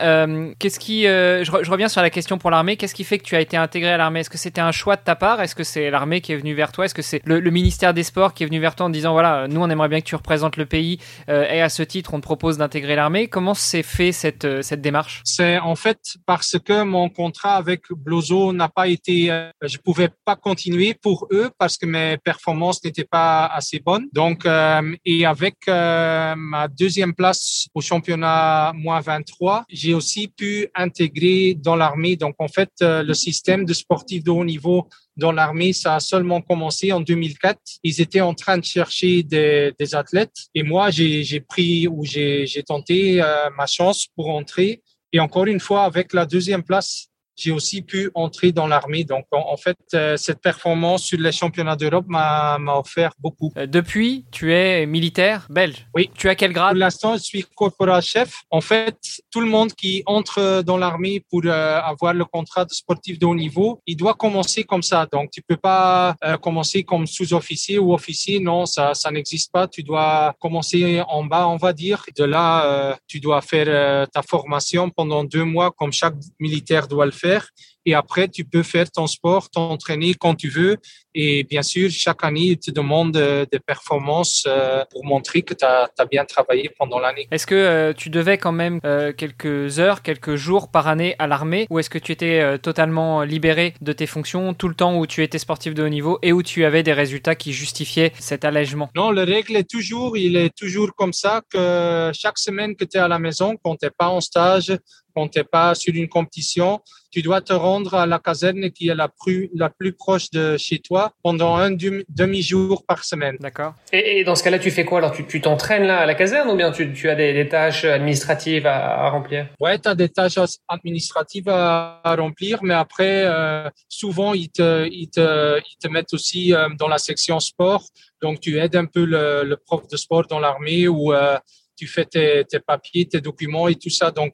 Qu'est-ce 0.60 0.80
qui, 0.80 1.04
je, 1.04 1.44
je, 1.44 1.72
reviens 1.72 1.88
sur 1.88 2.02
la 2.02 2.10
question 2.10 2.38
pour 2.38 2.52
l'armée. 2.52 2.76
Qu'est-ce 2.76 2.96
qui 2.96 3.04
fait 3.04 3.18
que 3.18 3.24
tu 3.24 3.36
as 3.36 3.42
été 3.42 3.56
intégré 3.56 3.92
à 3.92 3.98
l'armée? 3.98 4.20
Est-ce 4.22 4.30
que 4.30 4.38
c'était 4.38 4.62
un 4.62 4.72
choix 4.72 4.96
de 4.96 5.02
ta 5.02 5.16
part? 5.16 5.42
Est-ce 5.42 5.56
que 5.56 5.64
c'est 5.64 5.90
l'armée 5.90 6.22
qui 6.22 6.34
est 6.34 6.38
venue 6.38 6.54
vers 6.54 6.72
toi? 6.72 6.86
Est-ce 6.86 6.96
que 6.96 7.02
c'est 7.02 7.22
le, 7.26 7.52
ministère 7.52 7.94
des 7.94 8.04
Sports 8.04 8.34
qui 8.34 8.44
est 8.44 8.46
venu 8.46 8.60
vers 8.60 8.76
toi 8.76 8.88
en 8.88 8.90
disant 8.90 9.14
voilà, 9.14 9.48
nous 9.48 9.62
on 9.62 9.70
aimerait 9.70 9.90
bien 9.90 10.02
que 10.02 10.06
tu 10.06 10.16
représentes 10.16 10.58
le 10.58 10.66
pays 10.66 11.00
et 11.28 11.62
à 11.62 11.70
ce 11.70 11.84
titre 11.84 12.14
on 12.14 12.18
te 12.18 12.24
propose 12.24 12.58
d'intégrer 12.58 12.96
l'armée. 12.96 13.28
Comment 13.28 13.54
s'est 13.54 13.84
fait 13.84 14.12
cette 14.12 14.62
cette 14.62 14.82
démarche? 14.82 15.22
C'est 15.24 15.58
en 15.60 15.76
fait 15.76 16.00
parce 16.26 16.58
que 16.60 16.84
mon 16.84 17.10
contrat 17.10 17.56
avec 17.56 17.84
Blozo 17.92 18.41
n'a 18.52 18.70
pas 18.70 18.88
été, 18.88 19.32
euh, 19.32 19.52
je 19.62 19.78
pouvais 19.78 20.10
pas 20.26 20.36
continuer 20.36 20.94
pour 20.94 21.28
eux 21.32 21.50
parce 21.58 21.78
que 21.78 21.86
mes 21.86 22.18
performances 22.18 22.84
n'étaient 22.84 23.12
pas 23.20 23.46
assez 23.46 23.80
bonnes. 23.80 24.08
Donc, 24.14 24.46
euh, 24.46 24.96
et 25.06 25.26
avec 25.26 25.56
euh, 25.68 26.34
ma 26.36 26.68
deuxième 26.68 27.14
place 27.14 27.68
au 27.74 27.82
championnat 27.82 28.74
moins 28.76 29.02
23, 29.02 29.66
j'ai 29.70 29.94
aussi 29.94 30.28
pu 30.28 30.68
intégrer 30.76 31.56
dans 31.56 31.76
l'armée. 31.76 32.16
Donc, 32.16 32.36
en 32.40 32.48
fait, 32.48 32.72
le 32.82 33.14
système 33.14 33.66
de 33.66 33.74
sportifs 33.74 34.24
de 34.24 34.32
haut 34.32 34.46
niveau 34.46 34.88
dans 35.18 35.32
l'armée, 35.32 35.74
ça 35.74 35.96
a 35.96 36.00
seulement 36.00 36.42
commencé 36.42 36.92
en 36.92 37.02
2004. 37.02 37.60
Ils 37.84 38.02
étaient 38.02 38.22
en 38.22 38.34
train 38.34 38.58
de 38.58 38.66
chercher 38.66 39.24
des, 39.24 39.74
des 39.78 39.96
athlètes 39.96 40.36
et 40.56 40.64
moi, 40.64 40.90
j'ai 40.90 41.40
pris 41.42 41.88
ou 41.88 42.04
j'ai 42.06 42.64
tenté 42.66 43.22
ma 43.58 43.68
chance 43.68 44.08
pour 44.16 44.30
entrer. 44.30 44.82
Et 45.14 45.20
encore 45.20 45.46
une 45.46 45.60
fois, 45.60 45.84
avec 45.84 46.14
la 46.14 46.26
deuxième 46.26 46.64
place 46.64 47.11
j'ai 47.36 47.52
aussi 47.52 47.82
pu 47.82 48.12
entrer 48.14 48.52
dans 48.52 48.68
l'armée. 48.68 49.04
Donc, 49.04 49.26
en, 49.32 49.58
fait, 49.58 49.78
euh, 49.94 50.18
cette 50.18 50.42
performance 50.42 51.04
sur 51.04 51.20
les 51.20 51.32
championnats 51.32 51.76
d'Europe 51.76 52.06
m'a 52.08 52.58
offert 52.78 53.12
beaucoup. 53.20 53.52
Euh, 53.58 53.66
depuis, 53.66 54.26
tu 54.32 54.54
es 54.54 54.86
militaire 54.86 55.48
belge. 55.50 55.88
Oui. 55.96 56.10
Tu 56.16 56.30
as 56.30 56.36
quel 56.36 56.54
grade? 56.54 56.74
Pour 56.74 56.80
l'instant, 56.80 57.14
je 57.16 57.24
suis 57.24 57.46
corporal 57.56 58.02
chef. 58.02 58.42
En 58.50 58.62
fait, 58.62 58.98
tout 59.32 59.42
le 59.42 59.48
monde 59.48 59.74
qui 59.74 60.04
entre 60.06 60.62
dans 60.62 60.78
l'armée 60.78 61.24
pour 61.30 61.42
euh, 61.46 61.80
avoir 61.82 62.14
le 62.14 62.26
contrat 62.26 62.66
de 62.66 62.72
sportif 62.72 63.18
de 63.18 63.26
haut 63.26 63.36
niveau, 63.36 63.82
il 63.88 63.96
doit 63.96 64.14
commencer 64.14 64.64
comme 64.64 64.84
ça. 64.84 65.08
Donc, 65.12 65.32
tu 65.32 65.42
peux 65.42 65.58
pas 65.58 66.16
commencer 66.42 66.84
comme 66.84 67.08
sous-officier 67.08 67.80
ou 67.80 67.94
officier. 67.94 68.40
Non, 68.40 68.66
ça, 68.66 68.94
ça 68.94 69.12
n'existe 69.12 69.52
pas. 69.52 69.68
Tu 69.68 69.84
dois 69.84 70.36
commencer 70.40 71.02
en 71.08 71.24
bas, 71.24 71.48
on 71.48 71.58
va 71.58 71.74
dire. 71.74 72.04
De 72.18 72.24
là, 72.24 72.98
tu 73.08 73.20
dois 73.20 73.42
faire 73.42 74.08
ta 74.10 74.22
formation 74.22 74.90
pendant 74.90 75.24
deux 75.24 75.44
mois, 75.44 75.72
comme 75.72 75.92
chaque 75.92 76.16
militaire 76.40 76.88
doit 76.88 77.06
le 77.06 77.12
faire 77.12 77.21
faire 77.22 77.50
et 77.86 77.94
après, 77.94 78.28
tu 78.28 78.46
peux 78.46 78.64
faire 78.64 78.90
ton 78.92 79.08
sport, 79.08 79.50
t'entraîner 79.50 80.14
quand 80.14 80.36
tu 80.36 80.50
veux. 80.50 80.78
Et 81.14 81.44
bien 81.44 81.62
sûr, 81.62 81.90
chaque 81.92 82.24
année, 82.24 82.42
il 82.42 82.58
te 82.58 82.72
demande 82.72 83.18
euh, 83.18 83.46
des 83.52 83.60
performances 83.60 84.46
euh, 84.48 84.86
pour 84.90 85.04
montrer 85.04 85.42
que 85.42 85.54
tu 85.54 85.66
as, 85.66 85.90
bien 86.10 86.26
travaillé 86.26 86.72
pendant 86.78 87.00
l'année. 87.00 87.28
Est-ce 87.32 87.46
que 87.46 87.56
euh, 87.56 87.94
tu 87.94 88.10
devais 88.10 88.38
quand 88.38 88.52
même 88.52 88.80
quelques 89.18 89.80
heures, 89.80 90.02
quelques 90.02 90.36
jours 90.36 90.72
par 90.72 90.88
année 90.88 91.16
à 91.20 91.28
l'armée? 91.28 91.68
Ou 91.70 91.80
est-ce 91.80 91.90
que 91.90 91.98
tu 91.98 92.12
étais 92.12 92.58
totalement 92.60 93.22
libéré 93.24 93.74
de 93.82 93.94
tes 93.94 94.08
fonctions 94.08 94.54
tout 94.54 94.68
le 94.68 94.76
temps 94.76 94.98
où 94.98 95.06
tu 95.06 95.24
étais 95.24 95.38
sportif 95.38 95.74
de 95.74 95.84
haut 95.84 95.90
niveau 95.90 96.20
et 96.22 96.34
où 96.34 96.44
tu 96.44 96.66
avais 96.66 96.84
des 96.84 96.94
résultats 96.94 97.36
qui 97.36 97.54
justifiaient 97.54 98.14
cet 98.20 98.46
allègement? 98.46 98.90
Non, 98.96 99.12
la 99.12 99.26
règle 99.26 99.56
est 99.56 99.70
toujours, 99.70 100.18
il 100.18 100.36
est 100.36 100.56
toujours 100.56 100.94
comme 100.96 101.14
ça 101.14 101.42
que 101.50 102.12
chaque 102.14 102.38
semaine 102.38 102.76
que 102.76 102.84
tu 102.84 102.98
es 102.98 103.00
à 103.00 103.08
la 103.08 103.20
maison, 103.20 103.56
quand 103.64 103.76
tu 103.76 103.86
n'es 103.86 103.92
pas 103.92 104.10
en 104.10 104.22
stage, 104.22 104.74
quand 105.16 105.28
tu 105.28 105.40
n'es 105.40 105.46
pas 105.46 105.76
sur 105.76 105.94
une 105.94 106.08
compétition, 106.08 106.80
tu 107.12 107.22
dois 107.22 107.42
te 107.42 107.54
rendre 107.54 107.71
à 107.94 108.06
la 108.06 108.20
caserne 108.20 108.70
qui 108.72 108.90
est 108.90 108.96
la 108.96 109.08
plus, 109.08 109.50
la 109.56 109.70
plus 109.70 109.94
proche 109.94 110.30
de 110.32 110.58
chez 110.58 110.80
toi 110.80 111.14
pendant 111.24 111.56
un 111.56 111.72
demi-jour 111.72 112.84
par 112.86 113.04
semaine. 113.04 113.38
D'accord. 113.40 113.74
Et, 113.94 114.24
dans 114.24 114.36
ce 114.36 114.44
cas-là, 114.44 114.60
tu 114.60 114.72
fais 114.72 114.86
quoi? 114.86 115.00
Alors, 115.00 115.14
tu 115.14 115.42
t'entraînes 115.42 115.86
là 115.86 116.00
à 116.00 116.06
la 116.06 116.16
caserne 116.16 116.50
ou 116.50 116.56
bien 116.56 116.72
tu, 116.72 116.92
tu 116.94 117.10
as 117.10 117.16
des, 117.16 117.48
tâches 117.48 117.86
administratives 117.86 118.68
à, 118.68 119.10
remplir? 119.10 119.48
Ouais, 119.60 119.80
tu 119.80 119.88
as 119.88 119.96
des 119.96 120.10
tâches 120.10 120.40
administratives 120.68 121.50
à, 121.50 122.02
remplir, 122.18 122.60
mais 122.64 122.74
après, 122.74 123.24
euh, 123.26 123.70
souvent, 123.88 124.34
ils 124.34 124.50
te, 124.50 124.88
ils, 124.92 125.10
te, 125.10 125.60
ils 125.60 125.78
te 125.82 125.88
mettent 125.88 126.14
aussi 126.14 126.54
euh, 126.54 126.70
dans 126.78 126.88
la 126.88 126.98
section 126.98 127.40
sport. 127.40 127.84
Donc, 128.22 128.40
tu 128.40 128.60
aides 128.60 128.76
un 128.76 128.86
peu 128.86 129.06
le, 129.06 129.44
le 129.44 129.58
prof 129.58 129.88
de 129.88 129.98
sport 129.98 130.28
dans 130.28 130.40
l'armée 130.40 130.88
ou 130.88 131.14
euh, 131.14 131.38
tu 131.78 131.88
fais 131.88 132.06
tes, 132.06 132.44
tes, 132.46 132.60
papiers, 132.60 133.08
tes 133.08 133.22
documents 133.22 133.68
et 133.68 133.76
tout 133.76 133.90
ça. 133.90 134.12
Donc, 134.12 134.34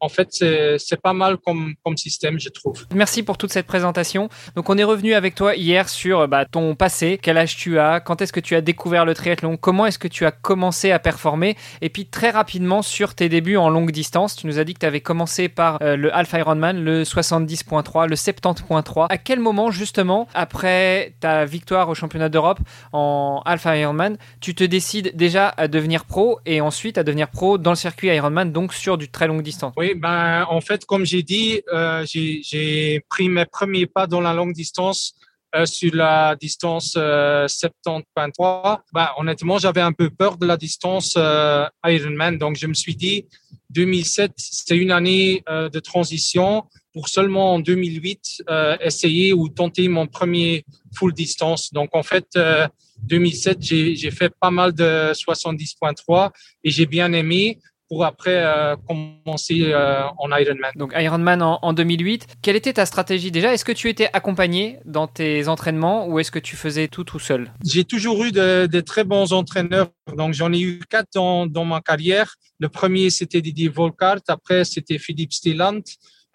en 0.00 0.08
fait, 0.08 0.28
c'est 0.32 1.00
pas 1.00 1.12
mal 1.12 1.36
comme, 1.38 1.74
comme 1.84 1.96
système, 1.96 2.38
je 2.38 2.48
trouve. 2.48 2.86
Merci 2.94 3.22
pour 3.22 3.38
toute 3.38 3.52
cette 3.52 3.66
présentation. 3.66 4.28
Donc, 4.54 4.70
on 4.70 4.78
est 4.78 4.84
revenu 4.84 5.14
avec 5.14 5.34
toi 5.34 5.56
hier 5.56 5.88
sur 5.88 6.28
bah, 6.28 6.44
ton 6.44 6.74
passé, 6.74 7.18
quel 7.20 7.36
âge 7.38 7.56
tu 7.56 7.78
as, 7.78 8.00
quand 8.00 8.22
est-ce 8.22 8.32
que 8.32 8.40
tu 8.40 8.54
as 8.54 8.60
découvert 8.60 9.04
le 9.04 9.14
triathlon, 9.14 9.56
comment 9.56 9.86
est-ce 9.86 9.98
que 9.98 10.08
tu 10.08 10.24
as 10.24 10.30
commencé 10.30 10.90
à 10.92 10.98
performer, 10.98 11.56
et 11.80 11.88
puis 11.88 12.06
très 12.06 12.30
rapidement 12.30 12.82
sur 12.82 13.14
tes 13.14 13.28
débuts 13.28 13.56
en 13.56 13.70
longue 13.70 13.90
distance. 13.90 14.36
Tu 14.36 14.46
nous 14.46 14.58
as 14.58 14.64
dit 14.64 14.74
que 14.74 14.80
tu 14.80 14.86
avais 14.86 15.00
commencé 15.00 15.48
par 15.48 15.78
euh, 15.82 15.96
le 15.96 16.14
Alpha 16.14 16.38
Ironman, 16.38 16.82
le 16.82 17.02
70.3, 17.02 18.08
le 18.08 18.16
70.3. 18.16 19.06
À 19.08 19.18
quel 19.18 19.40
moment, 19.40 19.70
justement, 19.70 20.28
après 20.34 21.14
ta 21.20 21.44
victoire 21.44 21.88
au 21.88 21.94
championnat 21.94 22.28
d'Europe 22.28 22.58
en 22.92 23.42
Alpha 23.44 23.76
Ironman, 23.76 24.16
tu 24.40 24.54
te 24.54 24.64
décides 24.64 25.12
déjà 25.14 25.48
à 25.56 25.68
devenir 25.68 26.04
pro 26.04 26.40
et 26.46 26.60
ensuite 26.60 26.98
à 26.98 27.04
devenir 27.04 27.28
pro 27.28 27.58
dans 27.58 27.70
le 27.70 27.76
circuit 27.76 28.08
Ironman, 28.08 28.52
donc 28.52 28.72
sur 28.72 28.98
du 28.98 29.08
très 29.08 29.26
longue 29.26 29.42
distance? 29.42 29.74
Ben, 29.94 30.46
en 30.48 30.60
fait, 30.60 30.84
comme 30.84 31.04
j'ai 31.04 31.22
dit, 31.22 31.62
euh, 31.72 32.04
j'ai 32.06 33.02
pris 33.08 33.28
mes 33.28 33.46
premiers 33.46 33.86
pas 33.86 34.06
dans 34.06 34.20
la 34.20 34.34
longue 34.34 34.52
distance 34.52 35.14
euh, 35.54 35.64
sur 35.64 35.94
la 35.94 36.36
distance 36.36 36.94
euh, 36.98 37.46
70.3. 37.46 38.80
Ben, 38.92 39.08
honnêtement, 39.16 39.58
j'avais 39.58 39.80
un 39.80 39.92
peu 39.92 40.10
peur 40.10 40.36
de 40.36 40.44
la 40.44 40.58
distance 40.58 41.14
euh, 41.16 41.66
Ironman, 41.86 42.36
donc 42.36 42.56
je 42.56 42.66
me 42.66 42.74
suis 42.74 42.94
dit, 42.94 43.26
2007, 43.70 44.32
c'était 44.36 44.76
une 44.76 44.90
année 44.90 45.42
euh, 45.48 45.70
de 45.70 45.80
transition 45.80 46.64
pour 46.92 47.08
seulement 47.08 47.54
en 47.54 47.60
2008 47.60 48.42
essayer 48.80 49.32
ou 49.32 49.48
tenter 49.48 49.88
mon 49.88 50.06
premier 50.06 50.64
full 50.94 51.14
distance. 51.14 51.72
Donc 51.72 51.90
en 51.92 52.02
fait, 52.02 52.26
2007, 53.04 53.62
j'ai 53.62 54.10
fait 54.10 54.32
pas 54.40 54.50
mal 54.50 54.72
de 54.72 55.12
70.3 55.12 56.30
et 56.64 56.70
j'ai 56.70 56.86
bien 56.86 57.12
aimé 57.12 57.58
pour 57.88 58.04
après 58.04 58.36
euh, 58.36 58.76
commencer 58.86 59.72
euh, 59.72 60.02
en 60.18 60.30
Ironman. 60.36 60.70
Donc 60.76 60.92
Ironman 60.96 61.42
en, 61.42 61.58
en 61.62 61.72
2008. 61.72 62.26
Quelle 62.42 62.56
était 62.56 62.74
ta 62.74 62.86
stratégie 62.86 63.30
déjà? 63.30 63.52
Est-ce 63.52 63.64
que 63.64 63.72
tu 63.72 63.88
étais 63.88 64.08
accompagné 64.12 64.78
dans 64.84 65.06
tes 65.06 65.48
entraînements 65.48 66.06
ou 66.06 66.18
est-ce 66.18 66.30
que 66.30 66.38
tu 66.38 66.56
faisais 66.56 66.88
tout 66.88 67.04
tout 67.04 67.18
seul? 67.18 67.52
J'ai 67.64 67.84
toujours 67.84 68.24
eu 68.24 68.32
de, 68.32 68.66
de, 68.66 68.80
très 68.80 69.04
bons 69.04 69.32
entraîneurs. 69.32 69.88
Donc 70.16 70.34
j'en 70.34 70.52
ai 70.52 70.60
eu 70.60 70.80
quatre 70.88 71.08
dans, 71.14 71.46
dans 71.46 71.64
ma 71.64 71.80
carrière. 71.80 72.34
Le 72.58 72.68
premier 72.68 73.10
c'était 73.10 73.40
Didier 73.40 73.68
Volkart, 73.68 74.20
après 74.28 74.64
c'était 74.64 74.98
Philippe 74.98 75.32
Stilland. 75.32 75.80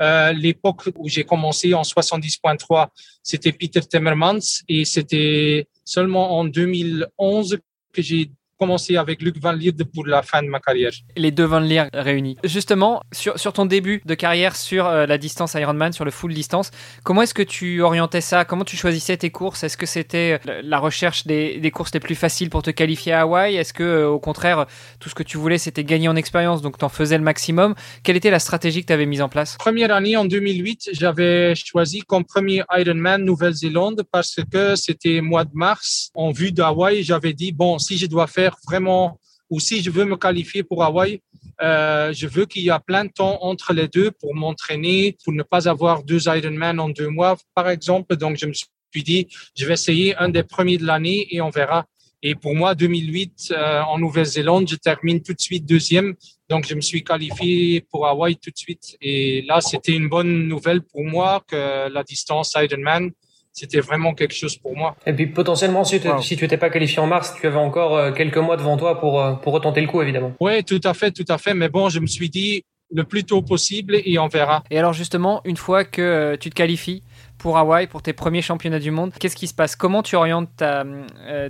Euh, 0.02 0.34
L'époque 0.34 0.90
où 0.96 1.08
j'ai 1.08 1.24
commencé 1.24 1.74
en 1.74 1.84
70.3, 1.84 2.88
c'était 3.22 3.52
Peter 3.52 3.82
Temmermans 3.82 4.64
et 4.68 4.86
c'était 4.86 5.68
seulement 5.86 6.40
en 6.40 6.46
2011 6.46 7.60
que 7.94 8.02
j'ai 8.02 8.32
commencé 8.58 8.98
avec 8.98 9.22
Luc 9.22 9.38
Van 9.40 9.52
Lier 9.52 9.74
pour 9.94 10.06
la 10.06 10.22
fin 10.22 10.42
de 10.42 10.48
ma 10.48 10.60
carrière. 10.60 10.92
Les 11.16 11.32
deux 11.32 11.46
Van 11.46 11.60
Lier 11.60 11.86
réunis. 11.94 12.38
Justement, 12.44 13.02
sur, 13.12 13.38
sur 13.40 13.54
ton 13.54 13.66
début 13.66 14.02
de 14.06 14.16
carrière 14.16 14.56
sur 14.56 14.88
euh, 14.88 15.06
la 15.06 15.18
distance 15.18 15.54
Ironman, 15.56 15.92
sur 15.94 16.06
le 16.06 16.12
full 16.12 16.34
distance, 16.34 16.72
comment 17.04 17.22
est-ce 17.22 17.34
que 17.34 17.44
tu 17.44 17.82
orientais 17.82 18.22
ça? 18.22 18.46
Comment 18.46 18.64
tu 18.64 18.78
choisissais 18.78 19.18
tes 19.18 19.32
courses? 19.32 19.64
Est-ce 19.64 19.78
que 19.78 19.86
c'était 19.86 20.40
euh, 20.48 20.62
la 20.64 20.80
recherche 20.80 21.26
des, 21.26 21.60
des, 21.60 21.72
courses 21.72 21.94
les 21.94 22.00
plus 22.00 22.16
faciles 22.16 22.50
pour 22.50 22.62
te 22.62 22.72
qualifier 22.72 23.14
à 23.14 23.22
Hawaï? 23.22 23.56
Est-ce 23.56 23.74
que, 23.74 23.84
euh, 23.84 24.10
au 24.10 24.20
contraire, 24.20 24.66
tout 25.00 25.10
ce 25.10 25.16
que 25.16 25.24
tu 25.24 25.38
voulais, 25.38 25.58
c'était 25.58 25.84
gagner 25.84 26.08
en 26.08 26.16
expérience, 26.16 26.62
donc 26.62 26.78
tu 26.78 26.86
en 26.86 26.90
faisais 26.90 27.18
le 27.18 27.24
maximum? 27.24 27.76
Quelle 28.04 28.16
était 28.16 28.32
la 28.32 28.40
stratégie 28.40 28.82
que 28.82 28.88
tu 28.88 28.94
avais 28.94 29.06
mise 29.06 29.22
en 29.22 29.30
place? 29.30 29.58
Première 29.60 29.94
année, 29.94 30.16
en 30.18 30.26
2008, 30.26 30.90
j'avais 30.94 31.54
choisi 31.56 32.02
comme 32.02 32.26
premier 32.26 32.64
Ironman 32.72 33.24
Nouvelle-Zélande 33.24 34.04
parce 34.12 34.38
que 34.52 34.76
c'était 34.76 35.22
mois 35.22 35.46
de 35.46 35.52
mars. 35.54 36.10
En 36.14 36.32
vue 36.32 36.52
d'Hawaï, 36.52 37.04
j'avais 37.04 37.34
dit, 37.34 37.52
bon, 37.52 37.80
si 37.80 37.98
je 37.98 38.06
dois 38.06 38.28
faire 38.28 38.43
vraiment, 38.66 39.20
ou 39.50 39.60
si 39.60 39.84
je 39.84 39.90
veux 39.90 40.06
me 40.06 40.18
qualifier 40.18 40.64
pour 40.64 40.84
Hawaï, 40.84 41.22
euh, 41.62 42.12
je 42.14 42.28
veux 42.28 42.46
qu'il 42.46 42.64
y 42.64 42.70
a 42.70 42.80
plein 42.80 43.06
de 43.06 43.12
temps 43.12 43.38
entre 43.42 43.74
les 43.74 43.88
deux 43.88 44.12
pour 44.12 44.36
m'entraîner, 44.36 45.18
pour 45.24 45.34
ne 45.34 45.44
pas 45.44 45.70
avoir 45.70 46.04
deux 46.04 46.28
Ironman 46.28 46.80
en 46.80 46.90
deux 46.90 47.10
mois, 47.10 47.38
par 47.54 47.70
exemple. 47.70 48.16
Donc, 48.16 48.38
je 48.38 48.46
me 48.46 48.54
suis 48.54 49.04
dit, 49.04 49.28
je 49.56 49.66
vais 49.66 49.74
essayer 49.74 50.16
un 50.18 50.30
des 50.30 50.44
premiers 50.44 50.78
de 50.78 50.86
l'année 50.86 51.28
et 51.32 51.42
on 51.42 51.50
verra. 51.50 51.86
Et 52.26 52.36
pour 52.36 52.56
moi, 52.56 52.74
2008, 52.74 53.52
euh, 53.52 53.82
en 53.82 54.00
Nouvelle-Zélande, 54.00 54.70
je 54.70 54.76
termine 54.76 55.22
tout 55.22 55.34
de 55.34 55.42
suite 55.42 55.66
deuxième. 55.66 56.16
Donc, 56.50 56.66
je 56.66 56.74
me 56.74 56.82
suis 56.82 57.04
qualifié 57.04 57.82
pour 57.92 58.08
Hawaï 58.08 58.38
tout 58.38 58.50
de 58.50 58.58
suite. 58.58 58.96
Et 59.02 59.42
là, 59.42 59.60
c'était 59.60 59.92
une 59.92 60.08
bonne 60.08 60.48
nouvelle 60.48 60.82
pour 60.82 61.04
moi 61.04 61.44
que 61.46 61.90
la 61.90 62.04
distance 62.04 62.56
Ironman 62.56 63.12
c'était 63.54 63.80
vraiment 63.80 64.14
quelque 64.14 64.34
chose 64.34 64.58
pour 64.58 64.76
moi. 64.76 64.96
Et 65.06 65.14
puis 65.14 65.28
potentiellement, 65.28 65.84
si, 65.84 66.00
tu 66.02 66.08
n'étais 66.44 66.58
pas 66.58 66.70
qualifié 66.70 67.00
en 67.00 67.08
mars, 67.08 67.34
tu 67.40 67.48
avais 67.48 67.58
encore 67.58 67.96
euh, 67.96 68.12
quelques 68.12 68.38
mois 68.38 68.58
devant 68.58 68.76
toi 68.78 69.00
pour, 69.00 69.22
euh, 69.22 69.34
pour 69.34 69.54
retenter 69.54 69.80
le 69.80 69.88
coup, 69.88 70.02
évidemment. 70.02 70.34
Oui, 70.40 70.64
tout 70.64 70.82
à 70.84 70.94
fait, 70.94 71.12
tout 71.12 71.26
à 71.30 71.38
fait. 71.38 71.54
Mais 71.54 71.70
bon, 71.70 71.88
je 71.90 72.00
me 72.00 72.08
suis 72.08 72.30
dit 72.30 72.66
le 72.92 73.04
plus 73.04 73.24
tôt 73.24 73.42
possible 73.42 73.96
et 74.04 74.20
on 74.20 74.28
verra. 74.28 74.64
Et 74.70 74.78
alors 74.78 74.94
justement, 74.94 75.42
une 75.46 75.58
fois 75.58 75.84
que 75.84 76.02
euh, 76.02 76.38
tu 76.38 76.50
te 76.50 76.56
qualifies 76.56 77.04
pour 77.38 77.58
Hawaï, 77.58 77.88
pour 77.88 78.02
tes 78.02 78.14
premiers 78.14 78.42
championnats 78.42 78.80
du 78.80 78.92
monde, 78.92 79.14
qu'est-ce 79.20 79.36
qui 79.36 79.48
se 79.48 79.54
passe? 79.54 79.76
Comment 79.76 80.04
tu 80.04 80.16
orientes 80.16 80.64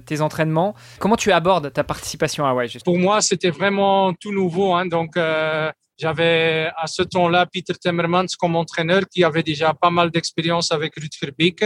tes 0.05 0.21
entraînements? 0.21 0.73
Comment 0.99 1.17
tu 1.17 1.31
abordes 1.31 1.71
ta 1.71 1.83
participation 1.83 2.45
à 2.45 2.49
Hawaï 2.49 2.69
Pour 2.83 2.97
moi, 2.97 3.21
c'était 3.21 3.49
vraiment 3.49 4.13
tout 4.13 4.31
nouveau. 4.31 4.73
Hein, 4.73 4.85
donc, 4.87 5.17
j'avais 5.99 6.71
à 6.75 6.87
ce 6.87 7.03
temps-là 7.03 7.45
Peter 7.45 7.73
Temmermans 7.73 8.25
comme 8.39 8.55
entraîneur 8.55 9.03
qui 9.07 9.23
avait 9.23 9.43
déjà 9.43 9.73
pas 9.73 9.91
mal 9.91 10.09
d'expérience 10.09 10.71
avec 10.71 10.95
Rutger 10.95 11.31
Beke 11.37 11.65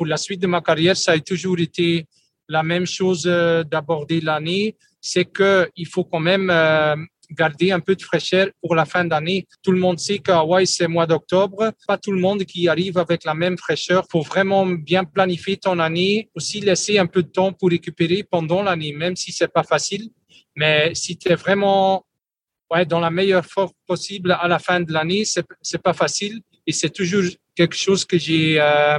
pour 0.00 0.06
la 0.06 0.16
suite 0.16 0.40
de 0.40 0.46
ma 0.46 0.62
carrière, 0.62 0.96
ça 0.96 1.12
a 1.12 1.18
toujours 1.18 1.58
été 1.58 2.06
la 2.48 2.62
même 2.62 2.86
chose 2.86 3.24
euh, 3.26 3.62
d'aborder 3.62 4.22
l'année. 4.22 4.74
C'est 4.98 5.26
que 5.26 5.68
il 5.76 5.86
faut 5.86 6.04
quand 6.04 6.20
même 6.20 6.48
euh, 6.48 6.96
garder 7.30 7.70
un 7.70 7.80
peu 7.80 7.94
de 7.94 8.00
fraîcheur 8.00 8.46
pour 8.62 8.74
la 8.74 8.86
fin 8.86 9.04
d'année. 9.04 9.46
Tout 9.62 9.72
le 9.72 9.78
monde 9.78 9.98
sait 9.98 10.18
qu'Hawaï, 10.18 10.66
c'est 10.66 10.88
mois 10.88 11.06
d'octobre. 11.06 11.70
Pas 11.86 11.98
tout 11.98 12.12
le 12.12 12.18
monde 12.18 12.44
qui 12.44 12.66
arrive 12.66 12.96
avec 12.96 13.24
la 13.24 13.34
même 13.34 13.58
fraîcheur. 13.58 14.06
Faut 14.10 14.22
vraiment 14.22 14.64
bien 14.64 15.04
planifier 15.04 15.58
ton 15.58 15.78
année. 15.78 16.30
Aussi 16.34 16.60
laisser 16.60 16.98
un 16.98 17.06
peu 17.06 17.22
de 17.22 17.28
temps 17.28 17.52
pour 17.52 17.68
récupérer 17.68 18.22
pendant 18.22 18.62
l'année, 18.62 18.94
même 18.94 19.16
si 19.16 19.32
c'est 19.32 19.52
pas 19.52 19.64
facile. 19.64 20.08
Mais 20.56 20.94
si 20.94 21.18
tu 21.18 21.30
es 21.30 21.34
vraiment 21.34 22.06
ouais, 22.72 22.86
dans 22.86 23.00
la 23.00 23.10
meilleure 23.10 23.44
forme 23.44 23.72
possible 23.86 24.32
à 24.32 24.48
la 24.48 24.58
fin 24.58 24.80
de 24.80 24.90
l'année, 24.94 25.24
c'est 25.26 25.82
pas 25.82 25.92
facile. 25.92 26.40
Et 26.66 26.72
c'est 26.72 26.88
toujours 27.00 27.24
quelque 27.54 27.76
chose 27.76 28.06
que 28.06 28.16
j'ai 28.16 28.58
euh, 28.58 28.98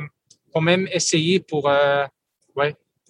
quand 0.53 0.61
même 0.61 0.87
essayer 0.91 1.39
pour, 1.39 1.69
euh, 1.69 2.05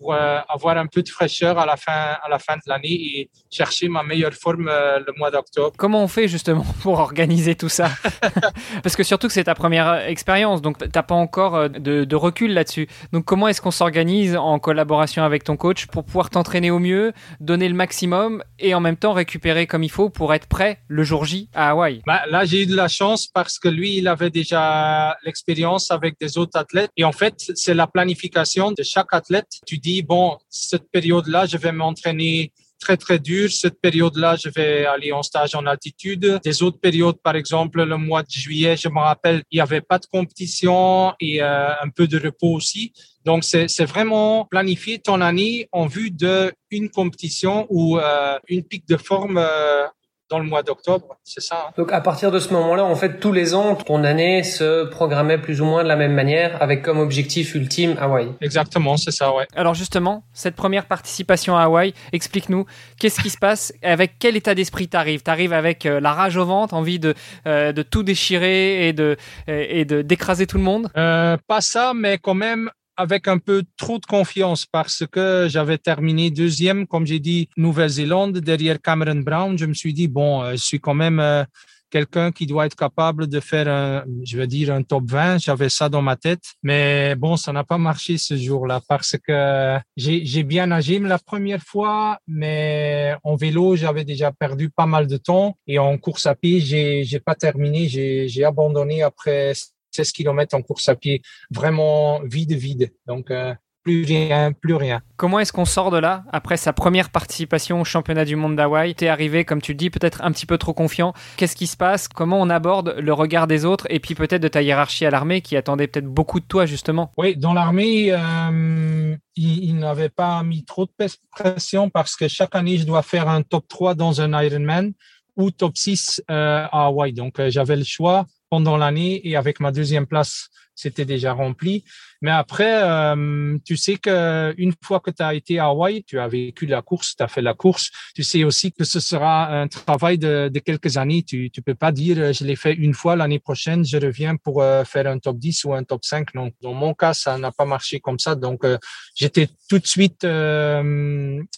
pour 0.01 0.13
euh, 0.13 0.39
avoir 0.49 0.77
un 0.77 0.87
peu 0.87 1.03
de 1.03 1.09
fraîcheur 1.09 1.59
à 1.59 1.65
la 1.65 1.77
fin, 1.77 2.17
à 2.23 2.27
la 2.29 2.39
fin 2.39 2.55
de 2.55 2.61
l'année 2.65 2.89
et 2.89 3.29
chercher 3.51 3.87
ma 3.87 4.03
meilleure 4.03 4.33
forme 4.33 4.67
euh, 4.67 4.99
le 4.99 5.13
mois 5.17 5.29
d'octobre. 5.29 5.73
Comment 5.77 6.03
on 6.03 6.07
fait 6.07 6.27
justement 6.27 6.65
pour 6.81 6.99
organiser 6.99 7.55
tout 7.55 7.69
ça? 7.69 7.89
Parce 8.83 8.95
que 8.95 9.03
surtout 9.03 9.27
que 9.27 9.33
c'est 9.33 9.43
ta 9.43 9.55
première 9.55 10.07
expérience, 10.07 10.61
donc 10.61 10.79
tu 10.79 10.89
n'as 10.93 11.03
pas 11.03 11.15
encore 11.15 11.55
euh, 11.55 11.67
de, 11.67 12.03
de 12.03 12.15
recul 12.15 12.53
là-dessus. 12.53 12.87
Donc 13.13 13.25
comment 13.25 13.47
est-ce 13.47 13.61
qu'on 13.61 13.71
s'organise 13.71 14.35
en 14.35 14.57
collaboration 14.57 15.23
avec 15.23 15.43
ton 15.43 15.55
coach 15.55 15.85
pour 15.85 16.03
pouvoir 16.03 16.31
t'entraîner 16.31 16.71
au 16.71 16.79
mieux, 16.79 17.13
donner 17.39 17.69
le 17.69 17.75
maximum 17.75 18.43
et 18.57 18.73
en 18.73 18.79
même 18.79 18.97
temps 18.97 19.13
récupérer 19.13 19.67
comme 19.67 19.83
il 19.83 19.91
faut 19.91 20.09
pour 20.09 20.33
être 20.33 20.47
prêt 20.47 20.79
le 20.87 21.03
jour 21.03 21.25
J 21.25 21.47
à 21.53 21.69
Hawaï? 21.69 22.01
Bah, 22.07 22.21
Là, 22.27 22.45
j'ai 22.45 22.63
eu 22.63 22.65
de 22.65 22.75
la 22.75 22.87
chance 22.87 23.27
parce 23.27 23.59
que 23.59 23.67
lui, 23.67 23.97
il 23.97 24.07
avait 24.07 24.29
déjà 24.31 25.15
l'expérience 25.25 25.91
avec 25.91 26.15
des 26.19 26.37
autres 26.39 26.57
athlètes. 26.57 26.89
Et 26.97 27.03
en 27.03 27.11
fait, 27.11 27.35
c'est 27.55 27.73
la 27.75 27.87
planification 27.87 28.71
de 28.71 28.83
chaque 28.83 29.13
athlète. 29.13 29.47
Tu 29.67 29.77
dis 29.77 29.90
bon, 30.01 30.37
cette 30.49 30.89
période-là, 30.91 31.45
je 31.45 31.57
vais 31.57 31.73
m'entraîner 31.73 32.53
très, 32.81 32.97
très 32.97 33.19
dur. 33.19 33.49
Cette 33.49 33.79
période-là, 33.79 34.35
je 34.35 34.49
vais 34.49 34.85
aller 34.85 35.11
en 35.13 35.23
stage 35.23 35.55
en 35.55 35.65
altitude. 35.65 36.39
Des 36.43 36.63
autres 36.63 36.79
périodes, 36.79 37.19
par 37.21 37.35
exemple, 37.35 37.83
le 37.83 37.97
mois 37.97 38.23
de 38.23 38.29
juillet, 38.29 38.75
je 38.75 38.89
me 38.89 38.99
rappelle, 38.99 39.43
il 39.51 39.57
n'y 39.57 39.61
avait 39.61 39.81
pas 39.81 39.99
de 39.99 40.07
compétition 40.07 41.13
et 41.19 41.41
euh, 41.41 41.69
un 41.85 41.89
peu 41.89 42.07
de 42.07 42.19
repos 42.19 42.53
aussi. 42.53 42.91
Donc, 43.23 43.43
c'est 43.43 43.85
vraiment 43.85 44.45
planifier 44.45 44.99
ton 44.99 45.21
année 45.21 45.69
en 45.71 45.85
vue 45.85 46.11
d'une 46.11 46.89
compétition 46.89 47.67
ou 47.69 47.99
euh, 47.99 48.37
une 48.47 48.63
pic 48.63 48.87
de 48.87 48.97
forme 48.97 49.37
euh, 49.37 49.85
dans 50.31 50.39
le 50.39 50.45
mois 50.45 50.63
d'octobre, 50.63 51.17
c'est 51.23 51.41
ça. 51.41 51.65
Hein. 51.67 51.73
Donc 51.77 51.91
à 51.91 52.01
partir 52.01 52.31
de 52.31 52.39
ce 52.39 52.51
moment-là, 52.53 52.85
en 52.85 52.95
fait, 52.95 53.19
tous 53.19 53.33
les 53.33 53.53
ans, 53.53 53.75
ton 53.75 54.03
année 54.03 54.43
se 54.43 54.85
programmait 54.85 55.37
plus 55.37 55.61
ou 55.61 55.65
moins 55.65 55.83
de 55.83 55.89
la 55.89 55.97
même 55.97 56.13
manière, 56.13 56.57
avec 56.63 56.81
comme 56.81 56.99
objectif 56.99 57.53
ultime 57.53 57.95
Hawaï. 57.99 58.29
Exactement, 58.41 58.95
c'est 58.97 59.11
ça, 59.11 59.35
ouais. 59.35 59.45
Alors 59.55 59.73
justement, 59.73 60.23
cette 60.33 60.55
première 60.55 60.85
participation 60.85 61.57
à 61.57 61.63
Hawaï, 61.63 61.93
explique-nous, 62.13 62.65
qu'est-ce 62.97 63.21
qui 63.21 63.29
se 63.29 63.37
passe 63.37 63.73
Avec 63.83 64.13
quel 64.19 64.37
état 64.37 64.55
d'esprit 64.55 64.87
t'arrives? 64.87 65.21
T'arrives 65.21 65.53
avec 65.53 65.85
euh, 65.85 65.99
la 65.99 66.13
rage 66.13 66.37
au 66.37 66.45
ventre, 66.45 66.73
envie 66.73 66.99
de, 66.99 67.13
euh, 67.45 67.73
de 67.73 67.81
tout 67.83 68.03
déchirer 68.03 68.87
et 68.87 68.93
de 68.93 69.17
et 69.47 69.83
de 69.83 70.01
d'écraser 70.01 70.47
tout 70.47 70.57
le 70.57 70.63
monde? 70.63 70.89
Euh, 70.95 71.35
Pas 71.47 71.61
ça, 71.61 71.91
mais 71.93 72.17
quand 72.17 72.33
même 72.33 72.71
avec 73.01 73.27
un 73.27 73.39
peu 73.39 73.63
trop 73.77 73.97
de 73.97 74.05
confiance 74.05 74.65
parce 74.65 75.03
que 75.11 75.47
j'avais 75.49 75.79
terminé 75.79 76.29
deuxième, 76.29 76.85
comme 76.85 77.05
j'ai 77.05 77.19
dit, 77.19 77.49
Nouvelle-Zélande, 77.57 78.37
derrière 78.37 78.79
Cameron 78.79 79.21
Brown. 79.21 79.57
Je 79.57 79.65
me 79.65 79.73
suis 79.73 79.93
dit, 79.93 80.07
bon, 80.07 80.43
euh, 80.43 80.51
je 80.51 80.63
suis 80.63 80.79
quand 80.79 80.93
même 80.93 81.19
euh, 81.19 81.43
quelqu'un 81.89 82.31
qui 82.31 82.45
doit 82.45 82.67
être 82.67 82.75
capable 82.75 83.27
de 83.27 83.39
faire, 83.39 83.67
un, 83.67 84.03
je 84.23 84.37
veux 84.37 84.45
dire, 84.45 84.71
un 84.71 84.83
top 84.83 85.05
20. 85.09 85.39
J'avais 85.39 85.69
ça 85.69 85.89
dans 85.89 86.03
ma 86.03 86.15
tête. 86.15 86.43
Mais 86.61 87.15
bon, 87.15 87.37
ça 87.37 87.51
n'a 87.51 87.63
pas 87.63 87.79
marché 87.79 88.19
ce 88.19 88.37
jour-là 88.37 88.81
parce 88.87 89.15
que 89.17 89.77
j'ai 89.97 90.43
bien 90.43 90.67
nagé 90.67 90.99
la 90.99 91.17
première 91.17 91.63
fois, 91.63 92.19
mais 92.27 93.15
en 93.23 93.35
vélo, 93.35 93.75
j'avais 93.75 94.05
déjà 94.05 94.31
perdu 94.31 94.69
pas 94.69 94.85
mal 94.85 95.07
de 95.07 95.17
temps. 95.17 95.57
Et 95.65 95.79
en 95.79 95.97
course 95.97 96.27
à 96.27 96.35
pied, 96.35 96.61
j'ai 96.61 97.19
pas 97.19 97.35
terminé. 97.35 97.87
J'ai 97.87 98.45
abandonné 98.45 99.01
après 99.01 99.53
16 99.91 100.11
km 100.11 100.55
en 100.55 100.61
course 100.61 100.89
à 100.89 100.95
pied, 100.95 101.21
vraiment 101.51 102.21
vide, 102.23 102.53
vide. 102.53 102.91
Donc, 103.07 103.31
euh, 103.31 103.53
plus 103.83 104.05
rien, 104.05 104.51
plus 104.51 104.75
rien. 104.75 105.01
Comment 105.17 105.39
est-ce 105.39 105.51
qu'on 105.51 105.65
sort 105.65 105.91
de 105.91 105.97
là 105.97 106.23
après 106.31 106.57
sa 106.57 106.73
première 106.73 107.09
participation 107.09 107.81
au 107.81 107.83
championnat 107.83 108.25
du 108.25 108.35
monde 108.35 108.55
d'Hawaï? 108.55 108.93
Tu 108.93 109.05
es 109.05 109.07
arrivé, 109.07 109.43
comme 109.43 109.61
tu 109.61 109.71
le 109.71 109.77
dis, 109.77 109.89
peut-être 109.89 110.21
un 110.23 110.31
petit 110.31 110.45
peu 110.45 110.57
trop 110.57 110.73
confiant. 110.73 111.13
Qu'est-ce 111.37 111.55
qui 111.55 111.67
se 111.67 111.77
passe? 111.77 112.07
Comment 112.07 112.39
on 112.39 112.49
aborde 112.49 112.95
le 112.99 113.13
regard 113.13 113.47
des 113.47 113.65
autres 113.65 113.87
et 113.89 113.99
puis 113.99 114.13
peut-être 114.13 114.41
de 114.41 114.47
ta 114.47 114.61
hiérarchie 114.61 115.05
à 115.05 115.09
l'armée 115.09 115.41
qui 115.41 115.57
attendait 115.57 115.87
peut-être 115.87 116.05
beaucoup 116.05 116.39
de 116.39 116.45
toi 116.45 116.65
justement? 116.65 117.11
Oui, 117.17 117.35
dans 117.35 117.53
l'armée, 117.53 118.11
euh, 118.11 119.15
il, 119.35 119.75
n'avait 119.77 120.09
pas 120.09 120.43
mis 120.43 120.63
trop 120.63 120.85
de 120.85 120.91
pression 121.31 121.89
parce 121.89 122.15
que 122.15 122.27
chaque 122.27 122.55
année, 122.55 122.77
je 122.77 122.85
dois 122.85 123.01
faire 123.01 123.27
un 123.29 123.41
top 123.41 123.67
3 123.67 123.95
dans 123.95 124.21
un 124.21 124.39
Ironman 124.43 124.93
ou 125.37 125.49
top 125.49 125.75
6 125.75 126.21
euh, 126.29 126.67
à 126.71 126.85
Hawaï. 126.85 127.13
Donc, 127.13 127.39
euh, 127.39 127.49
j'avais 127.49 127.75
le 127.75 127.83
choix 127.83 128.25
pendant 128.51 128.75
l'année 128.75 129.27
et 129.27 129.37
avec 129.37 129.61
ma 129.61 129.71
deuxième 129.71 130.05
place, 130.05 130.49
c'était 130.75 131.05
déjà 131.05 131.31
rempli. 131.31 131.85
Mais 132.21 132.29
après, 132.29 132.83
euh, 132.83 133.57
tu 133.65 133.75
sais 133.77 133.95
que 133.95 134.53
une 134.57 134.73
fois 134.83 134.99
que 134.99 135.09
tu 135.09 135.23
as 135.23 135.33
été 135.33 135.57
à 135.57 135.65
Hawaï, 135.65 136.03
tu 136.03 136.19
as 136.19 136.27
vécu 136.27 136.67
la 136.67 136.83
course, 136.83 137.15
tu 137.15 137.23
as 137.23 137.27
fait 137.27 137.41
la 137.41 137.55
course, 137.55 137.89
tu 138.13 138.21
sais 138.21 138.43
aussi 138.43 138.71
que 138.71 138.83
ce 138.83 138.99
sera 138.99 139.47
un 139.47 139.67
travail 139.67 140.19
de, 140.19 140.51
quelques 140.63 140.97
années. 140.97 141.23
Tu 141.23 141.49
tu 141.49 141.63
peux 141.63 141.73
pas 141.73 141.91
dire 141.91 142.31
je 142.31 142.45
l'ai 142.45 142.55
fait 142.55 142.73
une 142.73 142.93
fois 142.93 143.15
l'année 143.15 143.39
prochaine, 143.39 143.83
je 143.83 143.97
reviens 143.97 144.35
pour 144.35 144.61
euh, 144.61 144.83
faire 144.83 145.07
un 145.07 145.17
top 145.17 145.37
10 145.37 145.65
ou 145.65 145.73
un 145.73 145.83
top 145.83 146.05
5. 146.05 146.35
Non, 146.35 146.51
dans 146.61 146.73
mon 146.73 146.93
cas, 146.93 147.15
ça 147.15 147.39
n'a 147.39 147.51
pas 147.51 147.65
marché 147.65 147.99
comme 147.99 148.19
ça. 148.19 148.35
Donc 148.35 148.63
euh, 148.65 148.77
j'étais 149.15 149.49
tout 149.67 149.79
de 149.79 149.87
suite 149.87 150.27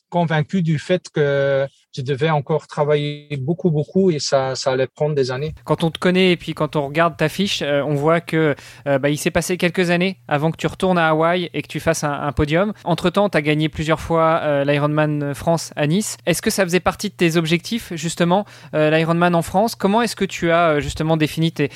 convaincu 0.09 0.61
du 0.61 0.79
fait 0.79 1.09
que 1.09 1.67
je 1.95 2.01
devais 2.01 2.29
encore 2.29 2.67
travailler 2.67 3.37
beaucoup, 3.37 3.69
beaucoup 3.69 4.11
et 4.11 4.19
ça, 4.19 4.55
ça 4.55 4.71
allait 4.71 4.87
prendre 4.87 5.13
des 5.13 5.29
années. 5.29 5.53
Quand 5.65 5.83
on 5.83 5.91
te 5.91 5.99
connaît 5.99 6.31
et 6.31 6.37
puis 6.37 6.53
quand 6.53 6.75
on 6.75 6.87
regarde 6.87 7.17
ta 7.17 7.29
fiche, 7.29 7.61
on 7.61 7.95
voit 7.95 8.21
que 8.21 8.55
bah, 8.85 9.09
il 9.09 9.17
s'est 9.17 9.31
passé 9.31 9.57
quelques 9.57 9.89
années 9.89 10.17
avant 10.27 10.52
que 10.53 10.57
tu 10.57 10.67
retournes 10.67 10.97
à 10.97 11.09
Hawaï 11.09 11.49
et 11.53 11.61
que 11.61 11.67
tu 11.67 11.79
fasses 11.79 12.03
un, 12.03 12.31
podium. 12.31 12.73
Entre-temps, 12.83 13.29
tu 13.29 13.37
as 13.37 13.41
gagné 13.41 13.69
plusieurs 13.69 13.99
fois 13.99 14.39
euh, 14.43 14.63
l'Ironman 14.63 15.33
France 15.33 15.73
à 15.75 15.85
Nice. 15.87 16.17
Est-ce 16.25 16.41
que 16.41 16.49
ça 16.49 16.63
faisait 16.63 16.79
partie 16.79 17.09
de 17.09 17.15
tes 17.15 17.35
objectifs, 17.35 17.91
justement, 17.95 18.45
euh, 18.73 18.89
l'Ironman 18.89 19.35
en 19.35 19.41
France? 19.41 19.75
Comment 19.75 20.01
est-ce 20.01 20.15
que 20.15 20.25
tu 20.25 20.51
as 20.51 20.69
euh, 20.69 20.79
justement 20.79 21.17
défini 21.17 21.51
tes, 21.51 21.69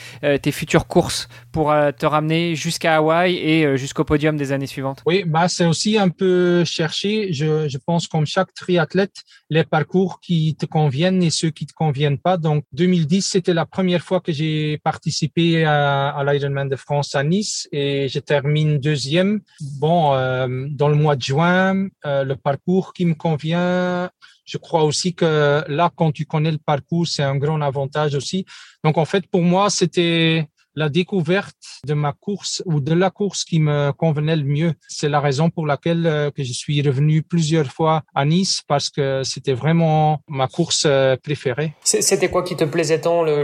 futures 0.51 0.87
courses 0.87 1.27
pour 1.51 1.73
te 1.97 2.05
ramener 2.05 2.55
jusqu'à 2.55 2.95
Hawaï 2.95 3.35
et 3.35 3.77
jusqu'au 3.77 4.05
podium 4.05 4.37
des 4.37 4.53
années 4.53 4.65
suivantes? 4.65 5.01
Oui, 5.05 5.23
bah, 5.25 5.49
c'est 5.49 5.65
aussi 5.65 5.97
un 5.97 6.07
peu 6.07 6.63
chercher, 6.63 7.33
je, 7.33 7.77
pense, 7.85 8.07
comme 8.07 8.25
chaque 8.25 8.53
triathlète, 8.53 9.23
les 9.49 9.65
parcours 9.65 10.21
qui 10.21 10.55
te 10.55 10.65
conviennent 10.65 11.21
et 11.21 11.29
ceux 11.29 11.49
qui 11.49 11.65
te 11.65 11.73
conviennent 11.73 12.17
pas. 12.17 12.37
Donc, 12.37 12.63
2010, 12.71 13.27
c'était 13.27 13.53
la 13.53 13.65
première 13.65 14.03
fois 14.03 14.21
que 14.21 14.31
j'ai 14.31 14.77
participé 14.83 15.65
à, 15.65 16.09
à 16.09 16.23
l'Ironman 16.23 16.69
de 16.69 16.75
France 16.77 17.13
à 17.13 17.23
Nice 17.23 17.67
et 17.71 18.07
je 18.07 18.19
termine 18.67 18.79
deuxième. 18.79 19.39
Bon, 19.79 20.13
euh, 20.13 20.67
dans 20.69 20.89
le 20.89 20.95
mois 20.95 21.15
de 21.15 21.21
juin, 21.21 21.87
euh, 22.05 22.23
le 22.23 22.35
parcours 22.35 22.93
qui 22.93 23.05
me 23.05 23.13
convient, 23.13 24.09
je 24.45 24.57
crois 24.57 24.83
aussi 24.83 25.13
que 25.13 25.63
là, 25.67 25.91
quand 25.95 26.11
tu 26.11 26.25
connais 26.25 26.51
le 26.51 26.57
parcours, 26.57 27.07
c'est 27.07 27.23
un 27.23 27.35
grand 27.35 27.61
avantage 27.61 28.15
aussi. 28.15 28.45
Donc, 28.83 28.97
en 28.97 29.05
fait, 29.05 29.27
pour 29.27 29.41
moi, 29.41 29.69
c'était 29.69 30.47
la 30.77 30.89
découverte 30.89 31.55
de 31.87 31.95
ma 31.95 32.13
course 32.13 32.61
ou 32.67 32.79
de 32.79 32.93
la 32.93 33.09
course 33.09 33.43
qui 33.43 33.59
me 33.59 33.91
convenait 34.03 34.35
le 34.35 34.43
mieux. 34.43 34.73
C'est 34.87 35.09
la 35.09 35.19
raison 35.19 35.49
pour 35.49 35.65
laquelle 35.65 36.05
euh, 36.05 36.29
que 36.29 36.43
je 36.43 36.53
suis 36.53 36.79
revenu 36.83 37.23
plusieurs 37.23 37.71
fois 37.77 38.03
à 38.13 38.25
Nice 38.25 38.61
parce 38.67 38.89
que 38.91 39.23
c'était 39.23 39.57
vraiment 39.63 40.21
ma 40.27 40.47
course 40.47 40.83
euh, 40.85 41.17
préférée. 41.17 41.73
C'était 41.83 42.29
quoi 42.29 42.43
qui 42.43 42.55
te 42.55 42.63
plaisait 42.63 43.01
tant 43.01 43.23
le, 43.23 43.37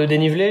le 0.00 0.06
dénivelé, 0.06 0.44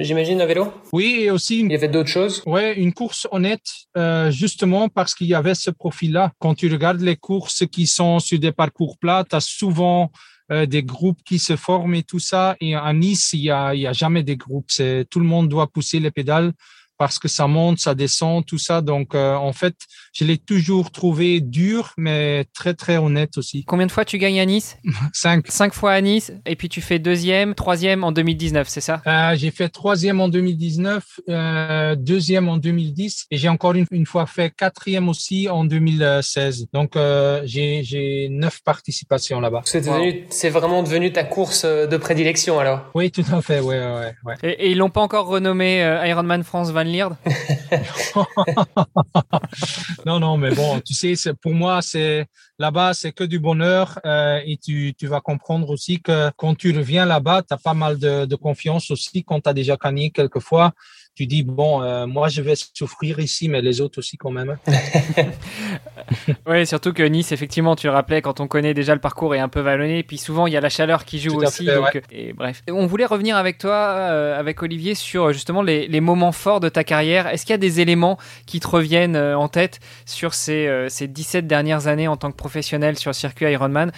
j'imagine, 0.00 0.40
à 0.40 0.46
vélo? 0.46 0.72
Oui, 0.94 1.18
et 1.20 1.30
aussi... 1.30 1.60
Il 1.60 1.70
y 1.70 1.74
avait 1.74 1.88
d'autres 1.88 2.08
choses? 2.08 2.42
Oui, 2.46 2.72
une 2.76 2.94
course 2.94 3.28
honnête, 3.30 3.68
euh, 3.98 4.30
justement 4.30 4.88
parce 4.88 5.14
qu'il 5.14 5.26
y 5.26 5.34
avait 5.34 5.54
ce 5.54 5.70
profil-là. 5.70 6.32
Quand 6.38 6.54
tu 6.54 6.72
regardes 6.72 7.02
les 7.02 7.16
courses 7.16 7.64
qui 7.70 7.86
sont 7.86 8.18
sur 8.18 8.38
des 8.38 8.52
parcours 8.52 8.96
plats, 8.98 9.24
tu 9.28 9.36
as 9.36 9.40
souvent 9.40 10.10
euh, 10.52 10.66
des 10.66 10.82
groupes 10.82 11.20
qui 11.24 11.38
se 11.38 11.56
forment 11.56 11.94
et 11.94 12.02
tout 12.02 12.18
ça. 12.18 12.56
Et 12.60 12.74
à 12.74 12.92
Nice, 12.92 13.32
il 13.32 13.40
y 13.40 13.50
a, 13.50 13.74
il 13.74 13.80
y 13.80 13.86
a 13.86 13.92
jamais 13.92 14.22
des 14.22 14.36
groupes. 14.36 14.70
C'est 14.70 15.06
tout 15.10 15.20
le 15.20 15.26
monde 15.26 15.48
doit 15.48 15.66
pousser 15.66 16.00
les 16.00 16.10
pédales 16.10 16.52
parce 16.98 17.18
que 17.18 17.28
ça 17.28 17.46
monte, 17.46 17.78
ça 17.78 17.94
descend, 17.94 18.44
tout 18.44 18.58
ça. 18.58 18.80
Donc, 18.80 19.14
euh, 19.14 19.34
en 19.34 19.52
fait, 19.52 19.74
je 20.12 20.24
l'ai 20.24 20.38
toujours 20.38 20.90
trouvé 20.90 21.40
dur, 21.40 21.92
mais 21.96 22.44
très, 22.54 22.74
très 22.74 22.96
honnête 22.96 23.36
aussi. 23.38 23.64
Combien 23.64 23.86
de 23.86 23.92
fois 23.92 24.04
tu 24.04 24.18
gagnes 24.18 24.40
à 24.40 24.46
Nice 24.46 24.78
Cinq. 25.12 25.46
Cinq 25.48 25.74
fois 25.74 25.92
à 25.92 26.00
Nice, 26.00 26.32
et 26.46 26.56
puis 26.56 26.68
tu 26.68 26.80
fais 26.80 26.98
deuxième, 26.98 27.54
troisième 27.54 28.04
en 28.04 28.12
2019, 28.12 28.68
c'est 28.68 28.80
ça? 28.80 29.02
Euh, 29.06 29.36
J'ai 29.36 29.50
fait 29.50 29.68
troisième 29.68 30.20
en 30.20 30.28
2019, 30.28 31.20
euh, 31.28 31.94
deuxième 31.96 32.48
en 32.48 32.56
2010, 32.56 33.26
et 33.30 33.36
j'ai 33.36 33.48
encore 33.48 33.74
une, 33.74 33.86
une, 33.90 34.06
fois 34.06 34.26
fait 34.26 34.50
quatrième 34.50 35.08
aussi 35.08 35.48
en 35.48 35.64
2016. 35.64 36.68
Donc, 36.72 36.96
euh, 36.96 37.42
j'ai 37.44 38.28
neuf 38.30 38.62
participations 38.64 39.40
là-bas. 39.40 39.62
C'est 39.64 40.50
vraiment 40.50 40.82
devenu 40.82 41.12
ta 41.12 41.24
course 41.24 41.64
de 41.64 41.96
prédilection 41.96 42.58
alors? 42.58 42.90
Oui, 42.94 43.10
tout 43.10 43.24
à 43.32 43.42
fait, 43.42 43.60
ouais, 43.60 43.78
ouais, 43.78 44.14
ouais. 44.24 44.34
Et, 44.42 44.66
et 44.66 44.70
ils 44.70 44.78
l'ont 44.78 44.90
pas 44.90 45.00
encore 45.00 45.26
renommé 45.26 45.82
euh, 45.82 46.06
Ironman 46.06 46.42
France 46.42 46.70
20 46.70 46.84
non, 50.06 50.20
non, 50.20 50.36
mais 50.36 50.54
bon, 50.54 50.80
tu 50.80 50.94
sais, 50.94 51.14
pour 51.34 51.52
moi, 51.52 51.82
c'est 51.82 52.26
là-bas, 52.58 52.94
c'est 52.94 53.12
que 53.12 53.24
du 53.24 53.38
bonheur 53.38 53.98
euh, 54.04 54.40
et 54.44 54.58
tu, 54.58 54.94
vas 55.02 55.20
comprendre 55.20 55.70
aussi 55.70 56.00
que 56.00 56.30
quand 56.36 56.54
tu 56.54 56.76
reviens 56.76 57.04
là-bas, 57.04 57.42
tu 57.42 57.54
as 57.54 57.58
pas 57.58 57.74
mal 57.74 57.98
de, 57.98 58.24
de 58.24 58.36
confiance 58.36 58.90
aussi 58.90 59.24
quand 59.24 59.40
tu 59.40 59.48
as 59.48 59.54
déjà 59.54 59.76
gagné 59.76 60.10
quelques 60.10 60.40
fois 60.40 60.72
tu 61.16 61.26
dis 61.26 61.42
bon, 61.42 61.82
euh, 61.82 62.06
moi 62.06 62.28
je 62.28 62.42
vais 62.42 62.52
souffrir 62.54 63.18
ici, 63.20 63.48
mais 63.48 63.62
les 63.62 63.80
autres 63.80 64.00
aussi 64.00 64.18
quand 64.18 64.30
même. 64.30 64.58
oui, 66.46 66.66
surtout 66.66 66.92
que 66.92 67.02
Nice, 67.02 67.32
effectivement, 67.32 67.74
tu 67.74 67.88
rappelais 67.88 68.20
quand 68.20 68.38
on 68.38 68.46
connaît 68.46 68.74
déjà 68.74 68.94
le 68.94 69.00
parcours 69.00 69.34
est 69.34 69.38
un 69.38 69.48
peu 69.48 69.60
vallonné, 69.60 70.02
puis 70.02 70.18
souvent 70.18 70.46
il 70.46 70.52
y 70.52 70.58
a 70.58 70.60
la 70.60 70.68
chaleur 70.68 71.06
qui 71.06 71.18
joue 71.18 71.42
aussi. 71.42 71.64
donc, 71.64 72.02
et 72.12 72.34
bref, 72.34 72.62
on 72.70 72.84
voulait 72.86 73.06
revenir 73.06 73.38
avec 73.38 73.56
toi, 73.56 73.72
euh, 73.72 74.38
avec 74.38 74.62
Olivier, 74.62 74.94
sur 74.94 75.32
justement 75.32 75.62
les, 75.62 75.88
les, 75.88 76.02
moments 76.02 76.32
forts 76.32 76.60
de 76.60 76.68
ta 76.68 76.84
carrière. 76.84 77.28
Est-ce 77.28 77.46
qu'il 77.46 77.54
y 77.54 77.54
a 77.54 77.58
des 77.58 77.80
éléments 77.80 78.18
qui 78.44 78.60
te 78.60 78.68
reviennent 78.68 79.16
euh, 79.16 79.38
en 79.38 79.48
tête 79.48 79.80
sur 80.04 80.34
ces, 80.34 80.86
ces 80.90 81.08
17 81.08 81.46
dernières 81.46 81.86
années 81.86 82.08
en 82.08 82.18
tant 82.18 82.30
que 82.30 82.36
professionnel 82.36 82.98
sur 82.98 83.08
le 83.08 83.14
circuit 83.14 83.50
Ironman, 83.50 83.90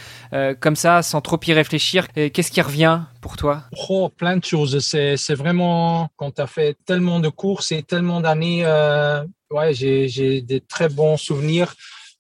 comme 0.61 0.77
ça, 0.77 1.03
sans 1.03 1.21
trop 1.21 1.41
y 1.45 1.53
réfléchir? 1.53 2.07
Qu'est-ce 2.13 2.53
qui 2.53 2.61
revient 2.61 3.01
pour 3.21 3.37
toi? 3.37 3.63
Oh, 3.89 4.09
plein 4.09 4.37
de 4.37 4.45
choses. 4.45 4.79
C'est 4.79 5.35
vraiment 5.35 6.11
quand 6.17 6.37
tu 6.37 6.43
as 6.43 6.47
fait 6.47 6.77
tellement 6.87 7.08
de 7.21 7.29
courses 7.29 7.73
et 7.73 7.83
tellement 7.83 8.21
d'années. 8.21 8.63
Euh, 8.65 9.25
ouais, 9.51 9.73
j'ai 9.75 10.43
des 10.43 10.61
très 10.61 10.89
bons 10.89 11.17
souvenirs. 11.17 11.75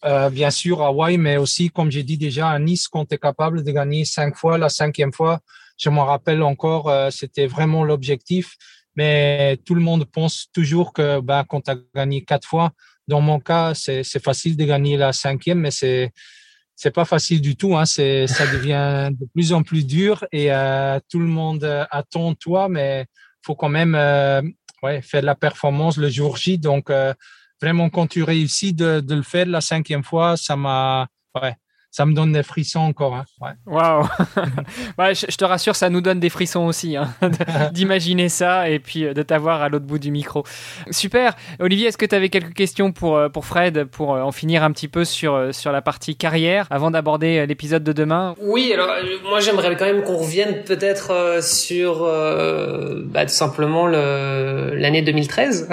Euh, 0.04 0.30
bien 0.30 0.50
sûr, 0.50 0.82
à 0.82 0.88
Hawaï, 0.88 1.18
mais 1.18 1.36
aussi, 1.36 1.70
comme 1.70 1.90
j'ai 1.90 2.04
dit 2.04 2.18
déjà, 2.18 2.48
à 2.50 2.58
Nice, 2.58 2.88
quand 2.88 3.04
tu 3.06 3.14
es 3.16 3.18
capable 3.18 3.64
de 3.64 3.70
gagner 3.72 4.04
cinq 4.04 4.36
fois, 4.36 4.56
la 4.56 4.68
cinquième 4.68 5.12
fois, 5.12 5.40
je 5.76 5.90
m'en 5.90 6.04
rappelle 6.04 6.42
encore, 6.42 6.88
euh, 6.88 7.10
c'était 7.10 7.46
vraiment 7.46 7.84
l'objectif. 7.84 8.56
Mais 8.96 9.58
tout 9.64 9.74
le 9.74 9.80
monde 9.80 10.04
pense 10.06 10.46
toujours 10.52 10.92
que 10.92 11.20
ben, 11.20 11.44
quand 11.48 11.62
tu 11.62 11.70
as 11.70 11.76
gagné 11.94 12.24
quatre 12.24 12.48
fois, 12.48 12.70
dans 13.06 13.20
mon 13.20 13.40
cas, 13.40 13.72
c'est 13.74 14.22
facile 14.22 14.56
de 14.56 14.64
gagner 14.64 14.96
la 14.96 15.12
cinquième, 15.12 15.60
mais 15.60 15.70
c'est 15.70 16.10
c'est 16.74 16.92
pas 16.92 17.04
facile 17.04 17.40
du 17.40 17.56
tout. 17.56 17.76
Hein. 17.76 17.86
C'est, 17.86 18.28
ça 18.28 18.46
devient 18.46 19.10
de 19.10 19.26
plus 19.34 19.52
en 19.52 19.62
plus 19.62 19.84
dur 19.84 20.24
et 20.30 20.50
tout 21.08 21.18
le 21.18 21.26
monde 21.26 21.64
attend 21.90 22.34
toi, 22.34 22.68
mais 22.68 23.06
faut 23.44 23.56
quand 23.56 23.68
même 23.68 23.96
ouais, 24.82 25.02
faire 25.02 25.22
la 25.22 25.34
performance 25.34 25.96
le 25.96 26.08
jour 26.08 26.36
J. 26.36 26.58
Donc 26.58 26.90
vraiment, 27.60 27.90
quand 27.90 28.06
tu 28.06 28.22
réussis 28.22 28.72
de, 28.72 29.00
de 29.00 29.14
le 29.14 29.22
faire 29.22 29.46
la 29.46 29.60
cinquième 29.60 30.04
fois, 30.04 30.36
ça 30.36 30.56
m'a 30.56 31.08
ouais, 31.40 31.54
ça 31.98 32.06
me 32.06 32.12
donne 32.12 32.30
des 32.30 32.44
frissons 32.44 32.78
encore. 32.78 33.16
Hein. 33.16 33.24
Waouh 33.66 34.06
ouais, 34.98 35.16
je, 35.16 35.36
te 35.36 35.44
rassure, 35.44 35.74
ça 35.74 35.90
nous 35.90 36.00
donne 36.00 36.20
des 36.20 36.28
frissons 36.28 36.60
aussi, 36.60 36.96
hein, 36.96 37.12
d'imaginer 37.72 38.28
ça 38.28 38.70
et 38.70 38.78
puis 38.78 39.04
euh, 39.04 39.14
de 39.14 39.22
t'avoir 39.22 39.62
à 39.62 39.68
l'autre 39.68 39.84
bout 39.84 39.98
du 39.98 40.12
micro. 40.12 40.44
Super. 40.92 41.34
Olivier, 41.58 41.88
est-ce 41.88 41.98
que 41.98 42.06
tu 42.06 42.14
avais 42.14 42.28
quelques 42.28 42.54
questions 42.54 42.92
pour, 42.92 43.16
euh, 43.16 43.28
pour 43.28 43.46
Fred, 43.46 43.86
pour 43.86 44.14
euh, 44.14 44.20
en 44.20 44.30
finir 44.30 44.62
un 44.62 44.70
petit 44.70 44.86
peu 44.86 45.04
sur, 45.04 45.52
sur 45.52 45.72
la 45.72 45.82
partie 45.82 46.14
carrière 46.14 46.68
avant 46.70 46.92
d'aborder 46.92 47.44
l'épisode 47.48 47.82
de 47.82 47.92
demain? 47.92 48.36
Oui, 48.40 48.72
alors 48.72 48.90
moi 49.28 49.40
j'aimerais 49.40 49.74
quand 49.76 49.86
même 49.86 50.04
qu'on 50.04 50.18
revienne 50.18 50.62
peut-être 50.62 51.42
sur 51.42 52.02
bah, 53.06 53.24
tout 53.24 53.32
simplement 53.32 53.88
l'année 53.88 55.02
2013, 55.02 55.68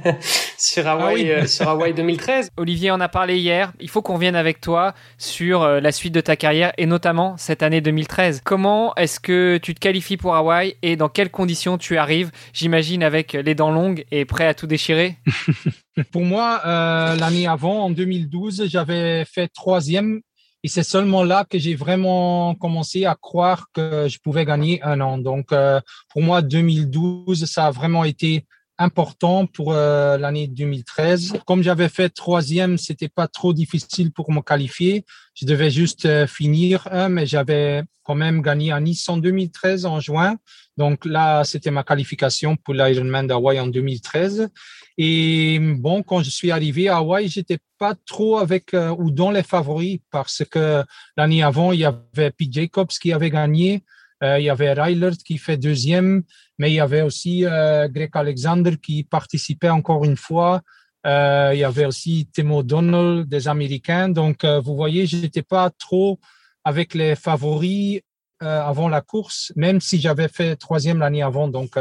sur 0.58 0.88
Hawaï, 0.88 1.32
ah 1.32 1.46
sur 1.46 1.68
Hawaï 1.68 1.94
2013. 1.94 2.50
Olivier 2.56 2.90
en 2.90 3.00
a 3.00 3.08
parlé 3.08 3.38
hier. 3.38 3.72
Il 3.78 3.88
faut 3.88 4.02
qu'on 4.02 4.14
revienne 4.14 4.34
avec 4.34 4.60
toi 4.60 4.94
sur 5.16 5.59
euh, 5.62 5.80
la 5.80 5.92
suite 5.92 6.14
de 6.14 6.20
ta 6.20 6.36
carrière 6.36 6.72
et 6.78 6.86
notamment 6.86 7.36
cette 7.36 7.62
année 7.62 7.80
2013. 7.80 8.42
Comment 8.44 8.94
est-ce 8.96 9.20
que 9.20 9.58
tu 9.62 9.74
te 9.74 9.80
qualifies 9.80 10.16
pour 10.16 10.34
Hawaï 10.34 10.76
et 10.82 10.96
dans 10.96 11.08
quelles 11.08 11.30
conditions 11.30 11.78
tu 11.78 11.96
arrives 11.96 12.30
J'imagine 12.52 13.02
avec 13.02 13.32
les 13.32 13.54
dents 13.54 13.70
longues 13.70 14.04
et 14.10 14.24
prêt 14.24 14.46
à 14.46 14.54
tout 14.54 14.66
déchirer? 14.66 15.16
Pour 16.12 16.22
moi, 16.22 16.62
euh, 16.64 17.16
l'année 17.16 17.46
avant, 17.46 17.84
en 17.84 17.90
2012, 17.90 18.64
j'avais 18.68 19.24
fait 19.24 19.48
troisième 19.48 20.20
et 20.62 20.68
c'est 20.68 20.82
seulement 20.82 21.24
là 21.24 21.44
que 21.48 21.58
j'ai 21.58 21.74
vraiment 21.74 22.54
commencé 22.54 23.06
à 23.06 23.14
croire 23.14 23.66
que 23.72 24.08
je 24.08 24.18
pouvais 24.18 24.44
gagner 24.44 24.82
un 24.82 25.00
an. 25.00 25.18
Donc, 25.18 25.52
euh, 25.52 25.80
pour 26.10 26.22
moi, 26.22 26.42
2012, 26.42 27.46
ça 27.46 27.66
a 27.66 27.70
vraiment 27.70 28.04
été 28.04 28.44
important 28.80 29.46
pour 29.46 29.72
euh, 29.72 30.16
l'année 30.16 30.48
2013. 30.48 31.34
Comme 31.46 31.62
j'avais 31.62 31.90
fait 31.90 32.08
troisième, 32.08 32.78
c'était 32.78 33.10
pas 33.10 33.28
trop 33.28 33.52
difficile 33.52 34.10
pour 34.10 34.32
me 34.32 34.40
qualifier. 34.40 35.04
Je 35.34 35.44
devais 35.46 35.70
juste 35.70 36.06
euh, 36.06 36.26
finir 36.26 36.88
mais 37.10 37.26
j'avais 37.26 37.82
quand 38.02 38.14
même 38.14 38.40
gagné 38.40 38.72
à 38.72 38.80
Nice 38.80 39.08
en 39.08 39.18
2013 39.18 39.84
en 39.84 40.00
juin. 40.00 40.36
Donc 40.78 41.04
là, 41.04 41.44
c'était 41.44 41.70
ma 41.70 41.84
qualification 41.84 42.56
pour 42.56 42.72
l'Ironman 42.72 43.26
d'Hawaï 43.26 43.60
en 43.60 43.66
2013. 43.66 44.48
Et 44.96 45.58
bon, 45.60 46.02
quand 46.02 46.22
je 46.22 46.30
suis 46.30 46.50
arrivé 46.50 46.88
à 46.88 46.96
Hawaï, 46.96 47.28
j'étais 47.28 47.58
pas 47.78 47.94
trop 48.06 48.38
avec 48.38 48.72
euh, 48.74 48.94
ou 48.98 49.10
dans 49.10 49.30
les 49.30 49.42
favoris 49.42 49.98
parce 50.10 50.42
que 50.50 50.82
l'année 51.16 51.42
avant, 51.42 51.72
il 51.72 51.80
y 51.80 51.84
avait 51.84 52.30
Pete 52.30 52.52
Jacobs 52.52 52.88
qui 52.88 53.12
avait 53.12 53.30
gagné. 53.30 53.82
Euh, 54.22 54.38
il 54.38 54.44
y 54.44 54.50
avait 54.50 54.72
Rylert 54.72 55.16
qui 55.24 55.38
fait 55.38 55.56
deuxième, 55.56 56.22
mais 56.58 56.70
il 56.70 56.74
y 56.74 56.80
avait 56.80 57.02
aussi 57.02 57.44
euh, 57.46 57.88
Greg 57.88 58.10
Alexander 58.14 58.76
qui 58.76 59.04
participait 59.04 59.70
encore 59.70 60.04
une 60.04 60.16
fois. 60.16 60.60
Euh, 61.06 61.50
il 61.54 61.60
y 61.60 61.64
avait 61.64 61.86
aussi 61.86 62.28
Tim 62.34 62.50
O'Donnell 62.50 63.24
des 63.26 63.48
Américains. 63.48 64.10
Donc, 64.10 64.44
vous 64.44 64.76
voyez, 64.76 65.06
je 65.06 65.16
n'étais 65.16 65.42
pas 65.42 65.70
trop 65.70 66.20
avec 66.64 66.94
les 66.94 67.16
favoris 67.16 68.00
avant 68.40 68.88
la 68.88 69.02
course, 69.02 69.52
même 69.54 69.82
si 69.82 70.00
j'avais 70.00 70.28
fait 70.28 70.56
troisième 70.56 70.98
l'année 70.98 71.22
avant. 71.22 71.48
Donc, 71.48 71.76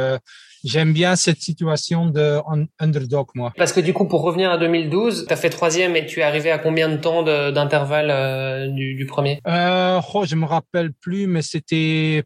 j'aime 0.63 0.93
bien 0.93 1.15
cette 1.15 1.41
situation 1.41 2.05
de 2.05 2.39
underdog, 2.79 3.27
moi. 3.35 3.53
Parce 3.57 3.73
que 3.73 3.79
du 3.79 3.93
coup, 3.93 4.05
pour 4.05 4.21
revenir 4.21 4.51
à 4.51 4.57
2012, 4.57 5.25
tu 5.27 5.33
as 5.33 5.35
fait 5.35 5.49
troisième 5.49 5.95
et 5.95 6.05
tu 6.05 6.19
es 6.19 6.23
arrivé 6.23 6.51
à 6.51 6.57
combien 6.57 6.89
de 6.89 6.97
temps 6.97 7.23
d'intervalle 7.23 8.09
euh, 8.11 8.67
du, 8.67 8.95
du, 8.95 9.05
premier? 9.05 9.39
Euh, 9.47 9.99
oh, 10.13 10.25
Je 10.25 10.35
me 10.35 10.45
rappelle 10.45 10.91
plus, 10.93 11.27
mais 11.27 11.41
c'était 11.41 12.23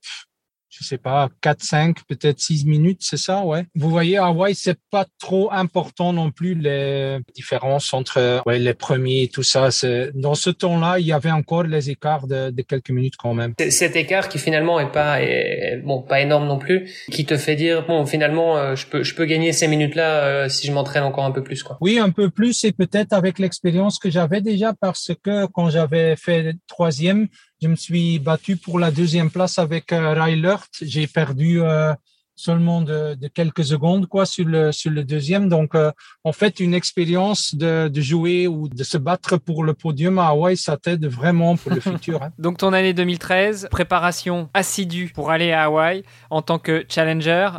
je 0.79 0.83
sais 0.83 0.97
pas, 0.97 1.29
4, 1.41 1.63
5, 1.63 1.97
peut-être 2.07 2.39
6 2.39 2.65
minutes, 2.65 2.99
c'est 3.01 3.17
ça, 3.17 3.43
ouais. 3.43 3.65
Vous 3.75 3.89
voyez, 3.89 4.17
à 4.17 4.25
Hawaï, 4.27 4.55
c'est 4.55 4.79
pas 4.89 5.05
trop 5.19 5.51
important 5.51 6.13
non 6.13 6.31
plus 6.31 6.55
les 6.55 7.19
différences 7.36 7.93
entre 7.93 8.41
ouais, 8.45 8.59
les 8.59 8.73
premiers 8.73 9.23
et 9.23 9.27
tout 9.27 9.43
ça. 9.43 9.69
Dans 10.15 10.36
ce 10.36 10.49
temps-là, 10.49 10.99
il 10.99 11.05
y 11.05 11.13
avait 11.13 11.31
encore 11.31 11.63
les 11.63 11.89
écarts 11.89 12.27
de, 12.27 12.49
de, 12.49 12.62
quelques 12.63 12.89
minutes 12.89 13.15
quand 13.17 13.33
même. 13.33 13.53
Cet 13.69 13.95
écart 13.95 14.29
qui 14.29 14.39
finalement 14.39 14.79
est 14.79 14.91
pas, 14.91 15.21
est, 15.21 15.81
bon, 15.83 16.01
pas 16.01 16.21
énorme 16.21 16.47
non 16.47 16.57
plus, 16.57 16.89
qui 17.12 17.25
te 17.25 17.38
fait 17.38 17.55
dire, 17.55 17.86
bon, 17.86 18.05
finalement, 18.05 18.57
euh, 18.57 18.75
je 18.75 18.88
peux, 18.88 19.03
je 19.03 19.13
peux 19.13 19.25
gagner 19.25 19.53
ces 19.53 19.67
minutes-là 19.67 20.23
euh, 20.23 20.49
si 20.49 20.65
je 20.65 20.71
m'entraîne 20.71 21.03
encore 21.03 21.25
un 21.25 21.31
peu 21.31 21.43
plus, 21.43 21.62
quoi. 21.62 21.77
Oui, 21.81 21.99
un 21.99 22.09
peu 22.09 22.29
plus 22.29 22.63
et 22.63 22.71
peut-être 22.71 23.13
avec 23.13 23.39
l'expérience 23.39 23.99
que 23.99 24.09
j'avais 24.09 24.41
déjà 24.41 24.73
parce 24.73 25.12
que 25.23 25.45
quand 25.47 25.69
j'avais 25.69 26.15
fait 26.15 26.55
troisième, 26.67 27.27
je 27.63 27.69
me 27.69 27.76
suis 27.78 28.19
battu 28.19 28.58
pour 28.58 28.78
la 28.78 28.91
deuxième 28.91 29.32
place 29.32 29.58
avec 29.58 29.93
euh, 29.93 30.13
Rylert. 30.21 30.67
J'ai 30.82 31.08
perdu 31.08 31.62
euh, 31.62 31.93
seulement 32.36 32.82
de, 32.82 33.15
quelques 33.34 33.63
secondes 33.63 34.06
quoi 34.08 34.26
sur 34.26 34.45
le 34.45 34.73
sur 34.73 34.91
le 34.91 35.06
deuxième. 35.06 35.47
Donc 35.47 35.73
euh, 35.73 35.89
en 36.26 36.34
fait 36.34 36.60
une 36.60 36.73
expérience 36.73 37.56
de, 37.56 37.89
jouer 37.95 38.47
ou 38.47 38.67
de 38.67 38.84
se 38.84 38.97
battre 38.97 39.38
pour 39.38 39.63
le 39.63 39.73
podium 39.73 40.19
à 40.19 40.28
Hawaï, 40.28 40.58
ça 40.58 40.76
t'aide 40.76 41.06
vraiment 41.06 41.56
pour 41.56 41.71
le 41.71 41.80
futur. 41.91 42.21
Hein. 42.21 42.32
Donc 42.38 42.58
ton 42.58 42.73
année 42.73 42.93
2013, 42.93 43.69
préparation 43.71 44.49
assidue 44.54 45.13
pour 45.15 45.32
aller 45.32 45.54
à 45.54 45.63
Hawaï 45.63 46.04
en 46.32 46.41
tant 46.41 46.60
que 46.60 46.84
challenger, 46.89 47.49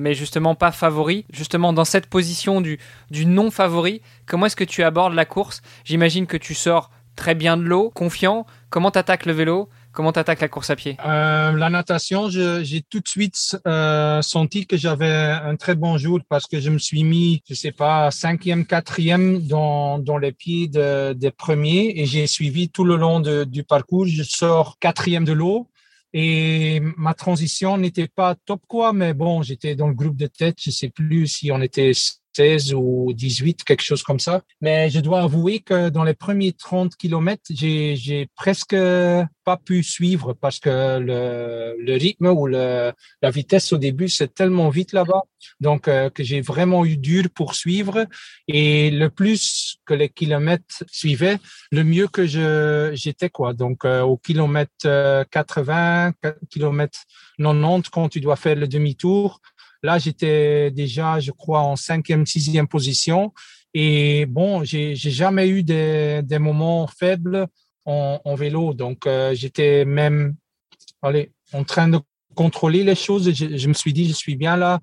mais 0.00 0.14
justement 0.14 0.56
pas 0.56 0.72
favori. 0.72 1.26
Justement 1.32 1.72
dans 1.72 1.84
cette 1.84 2.08
position 2.08 2.60
du 2.60 2.80
du 3.12 3.24
non 3.24 3.52
favori, 3.52 4.02
comment 4.26 4.46
est-ce 4.46 4.56
que 4.56 4.64
tu 4.64 4.82
abordes 4.82 5.14
la 5.14 5.26
course? 5.26 5.62
J'imagine 5.84 6.26
que 6.26 6.36
tu 6.36 6.54
sors 6.54 6.90
très 7.18 7.34
bien 7.34 7.56
de 7.56 7.64
l'eau, 7.64 7.90
confiant. 7.90 8.46
Comment 8.70 8.90
t'attaques 8.90 9.24
le 9.24 9.32
vélo? 9.32 9.68
Comment 9.92 10.12
t'attaques 10.12 10.40
la 10.40 10.48
course 10.48 10.68
à 10.68 10.76
pied? 10.76 10.96
Euh, 11.04 11.52
La 11.52 11.70
natation, 11.70 12.28
j'ai 12.28 12.82
tout 12.82 13.00
de 13.00 13.08
suite 13.08 13.56
euh, 13.66 14.20
senti 14.20 14.66
que 14.66 14.76
j'avais 14.76 15.10
un 15.10 15.56
très 15.56 15.74
bon 15.74 15.96
jour 15.96 16.20
parce 16.28 16.46
que 16.46 16.60
je 16.60 16.68
me 16.68 16.78
suis 16.78 17.02
mis, 17.02 17.42
je 17.48 17.54
sais 17.54 17.72
pas, 17.72 18.10
cinquième, 18.10 18.66
quatrième 18.66 19.40
dans, 19.46 19.98
dans 19.98 20.18
les 20.18 20.32
pieds 20.32 20.68
des 20.68 21.30
premiers 21.36 21.94
et 21.96 22.04
j'ai 22.04 22.26
suivi 22.26 22.68
tout 22.68 22.84
le 22.84 22.96
long 22.96 23.20
du 23.20 23.64
parcours. 23.64 24.06
Je 24.06 24.22
sors 24.22 24.78
quatrième 24.78 25.24
de 25.24 25.32
l'eau. 25.32 25.68
Et 26.14 26.80
ma 26.96 27.12
transition 27.12 27.76
n'était 27.76 28.08
pas 28.08 28.34
top 28.34 28.62
quoi, 28.66 28.94
mais 28.94 29.12
bon, 29.12 29.42
j'étais 29.42 29.74
dans 29.74 29.88
le 29.88 29.94
groupe 29.94 30.16
de 30.16 30.26
tête. 30.26 30.56
Je 30.58 30.70
sais 30.70 30.88
plus 30.88 31.26
si 31.26 31.52
on 31.52 31.60
était 31.60 31.92
16 32.34 32.74
ou 32.74 33.12
18, 33.14 33.64
quelque 33.64 33.82
chose 33.82 34.02
comme 34.02 34.20
ça. 34.20 34.42
Mais 34.60 34.90
je 34.90 35.00
dois 35.00 35.22
avouer 35.22 35.60
que 35.60 35.88
dans 35.88 36.04
les 36.04 36.14
premiers 36.14 36.52
30 36.52 36.96
kilomètres, 36.96 37.50
j'ai 37.50 38.28
presque 38.36 38.76
pas 39.44 39.56
pu 39.56 39.82
suivre 39.82 40.34
parce 40.34 40.60
que 40.60 40.98
le, 40.98 41.96
rythme 41.96 42.26
ou 42.26 42.46
la 42.46 42.94
vitesse 43.22 43.72
au 43.72 43.78
début, 43.78 44.08
c'est 44.08 44.34
tellement 44.34 44.68
vite 44.68 44.92
là-bas. 44.92 45.22
Donc, 45.60 45.88
euh, 45.88 46.10
que 46.10 46.22
j'ai 46.22 46.40
vraiment 46.40 46.84
eu 46.84 46.96
dur 46.96 47.24
pour 47.34 47.54
suivre. 47.54 48.06
Et 48.46 48.90
le 48.90 49.10
plus 49.10 49.78
que 49.86 49.94
les 49.94 50.08
kilomètres 50.08 50.84
suivaient, 50.90 51.38
le 51.70 51.84
mieux 51.84 52.08
que 52.08 52.26
j'étais, 52.94 53.30
quoi. 53.30 53.52
Donc, 53.52 53.84
euh, 53.84 54.02
au 54.02 54.16
kilomètre 54.16 55.24
80, 55.30 56.12
euh, 56.24 56.32
kilomètre 56.50 56.98
90, 57.38 57.88
quand 57.90 58.08
tu 58.08 58.20
dois 58.20 58.36
faire 58.36 58.56
le 58.56 58.68
demi-tour, 58.68 59.40
Là, 59.82 59.98
j'étais 59.98 60.70
déjà, 60.70 61.20
je 61.20 61.30
crois, 61.30 61.60
en 61.60 61.76
cinquième, 61.76 62.26
sixième 62.26 62.68
position. 62.68 63.32
Et 63.74 64.26
bon, 64.26 64.64
j'ai 64.64 64.94
jamais 64.94 65.48
eu 65.48 65.62
des, 65.62 66.38
moments 66.38 66.86
faibles 66.86 67.46
en, 67.84 68.34
vélo. 68.34 68.74
Donc, 68.74 69.06
euh, 69.06 69.34
j'étais 69.34 69.84
même 69.84 70.34
allez, 71.02 71.32
en 71.52 71.64
train 71.64 71.88
de 71.88 71.98
contrôler 72.34 72.84
les 72.84 72.94
choses. 72.94 73.32
Je, 73.32 73.68
me 73.68 73.74
suis 73.74 73.92
dit, 73.92 74.08
je 74.08 74.14
suis 74.14 74.36
bien 74.36 74.56
là 74.56 74.80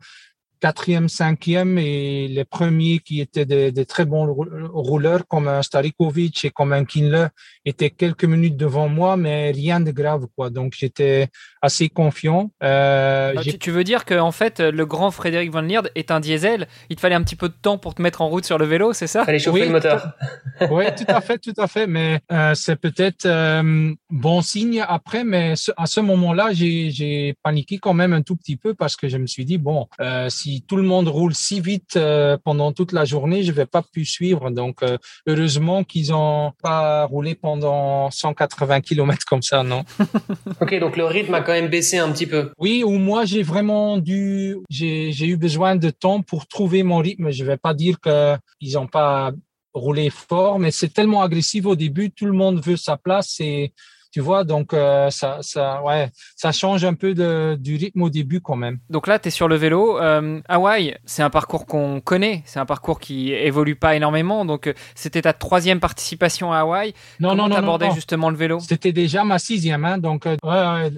quatrième, 0.65 1.10
cinquième 1.10 1.78
et 1.78 2.28
les 2.28 2.43
premiers 2.43 2.97
qui 2.97 3.21
étaient 3.21 3.45
des, 3.45 3.86
très 3.86 4.04
bons 4.04 4.25
rouleurs 4.73 5.28
comme 5.28 5.47
un 5.47 5.62
Starikovic 5.62 6.43
et 6.43 6.49
comme 6.49 6.73
un 6.73 6.86
Kinle 6.86 7.30
étaient 7.65 7.91
quelques 7.91 8.25
minutes 8.25 8.58
devant 8.58 8.89
moi, 8.89 9.15
mais 9.15 9.51
rien 9.51 9.80
de 9.80 9.91
grave 9.91 10.25
quoi. 10.36 10.49
Donc 10.49 10.73
j'étais 10.75 11.28
assez 11.62 11.88
confiant. 11.89 12.49
Euh, 12.63 13.36
ah, 13.38 13.41
tu, 13.60 13.69
veux 13.69 13.84
dire 13.84 14.06
que 14.06 14.15
en 14.15 14.32
fait 14.32 14.60
le 14.60 14.86
grand 14.88 15.12
Frédéric 15.12 15.51
Van 15.51 15.62
Lierde 15.62 15.91
est 15.93 16.10
un 16.10 16.19
diesel. 16.19 16.67
Il 16.89 16.95
te 16.95 17.01
fallait 17.01 17.13
un 17.13 17.21
petit 17.21 17.36
peu 17.36 17.49
de 17.49 17.60
temps 17.62 17.78
pour 17.78 17.93
te 17.93 18.01
mettre 18.01 18.21
en 18.23 18.28
route 18.28 18.45
sur 18.45 18.58
le 18.58 18.65
vélo, 18.65 18.91
c'est 18.93 19.06
ça? 19.06 19.23
Fallait 19.23 19.38
chauffer 19.38 19.62
oui, 19.62 19.67
le 19.67 19.73
moteur. 19.73 20.13
oui, 20.71 20.86
tout 20.97 21.06
à 21.08 21.21
fait, 21.21 21.38
tout 21.38 21.54
à 21.58 21.67
fait. 21.67 21.86
Mais 21.86 22.21
euh, 22.32 22.56
c'est 22.56 22.75
peut-être 22.75 23.28
euh, 23.28 23.93
bon 24.10 24.41
signe 24.41 24.84
après, 24.88 25.23
mais 25.23 25.54
à 25.78 25.86
ce 25.86 25.99
moment-là, 25.99 26.54
j'ai 26.54 27.36
paniqué 27.43 27.78
quand 27.78 27.93
même 27.93 28.13
un 28.13 28.23
tout 28.23 28.36
petit 28.36 28.58
peu 28.58 28.73
parce 28.73 28.95
que 28.95 29.08
je 29.08 29.17
me 29.17 29.28
suis 29.28 29.45
dit 29.45 29.60
bon, 29.60 29.88
euh, 30.01 30.28
si 30.56 30.62
tout 30.62 30.78
le 30.78 30.84
monde 30.84 31.10
roule 31.10 31.36
si 31.36 31.60
vite 31.60 31.98
euh, 31.98 32.38
pendant 32.41 32.72
toute 32.72 32.94
la 32.94 33.04
journée, 33.04 33.44
je 33.44 33.52
vais 33.52 33.65
pas 33.65 33.82
pu 33.82 34.06
suivre. 34.06 34.52
Donc, 34.52 34.84
euh, 34.84 34.98
heureusement 35.28 35.84
qu'ils 35.84 36.13
ont 36.13 36.54
pas 36.63 37.06
roulé 37.06 37.36
pendant 37.36 38.10
180 38.10 38.80
km 38.82 39.26
comme 39.28 39.41
ça, 39.41 39.63
non? 39.63 39.84
ok, 40.62 40.80
donc 40.80 40.96
le 40.96 41.06
rythme 41.06 41.34
a 41.34 41.41
quand 41.41 41.52
même 41.52 41.68
baissé 41.68 41.98
un 41.98 42.10
petit 42.12 42.26
peu. 42.26 42.52
Oui, 42.58 42.84
ou 42.86 42.91
moi 42.91 43.26
j'ai 43.26 43.44
vraiment 43.44 43.98
dû, 43.98 44.58
j'ai 44.70 45.28
eu 45.28 45.36
besoin 45.36 45.76
de 45.76 45.89
temps 45.89 46.22
pour 46.22 46.48
trouver 46.48 46.84
mon 46.84 47.00
rythme. 47.00 47.32
Je 47.32 47.44
vais 47.44 47.58
pas 47.58 47.74
dire 47.74 47.98
qu'ils 48.00 48.78
ont 48.78 48.88
pas 48.88 49.32
rouler 49.74 50.10
fort, 50.10 50.58
mais 50.58 50.72
c'est 50.72 50.94
tellement 50.94 51.22
agressif 51.22 51.65
au 51.65 51.76
début, 51.76 52.12
tout 52.12 52.26
le 52.26 52.32
monde 52.32 52.62
veut 52.62 52.78
sa 52.78 52.96
place 52.96 53.41
et 53.41 53.74
tu 54.15 54.21
vois, 54.21 54.45
donc 54.45 54.73
euh, 54.73 55.10
ça, 55.10 55.39
ça, 55.41 55.84
ouais, 55.84 56.10
ça 56.38 56.54
change 56.54 56.86
un 56.86 56.93
peu 56.93 57.13
de, 57.13 57.58
du 57.60 57.75
rythme 57.75 58.01
au 58.01 58.10
début 58.10 58.39
quand 58.39 58.56
même. 58.56 58.80
Donc 58.89 59.08
là, 59.08 59.19
tu 59.19 59.28
es 59.28 59.30
sur 59.30 59.49
le 59.49 59.58
vélo. 59.58 59.99
Euh, 59.99 60.39
Hawaï, 60.47 60.95
c'est 61.04 61.21
un 61.21 61.30
parcours 61.30 61.65
qu'on 61.65 61.99
connaît, 61.99 62.41
c'est 62.45 62.60
un 62.62 62.65
parcours 62.65 63.01
qui 63.01 63.34
évolue 63.34 63.75
pas 63.75 63.93
énormément. 63.93 64.45
Donc 64.45 64.67
euh, 64.67 64.73
c'était 64.95 65.23
ta 65.23 65.34
troisième 65.34 65.82
participation 65.82 66.54
à 66.54 66.60
Hawaï. 66.60 66.93
Non, 67.19 67.32
Comment 67.32 67.49
non, 67.49 67.49
non. 67.49 67.56
abordais 67.58 67.91
justement 67.93 68.30
le 68.30 68.38
vélo? 68.38 68.62
C'était 68.62 68.93
déjà 68.93 69.25
ma 69.25 69.38
sixième. 69.38 69.84
Hein, 69.84 69.97
donc 69.97 70.28
euh, 70.28 70.38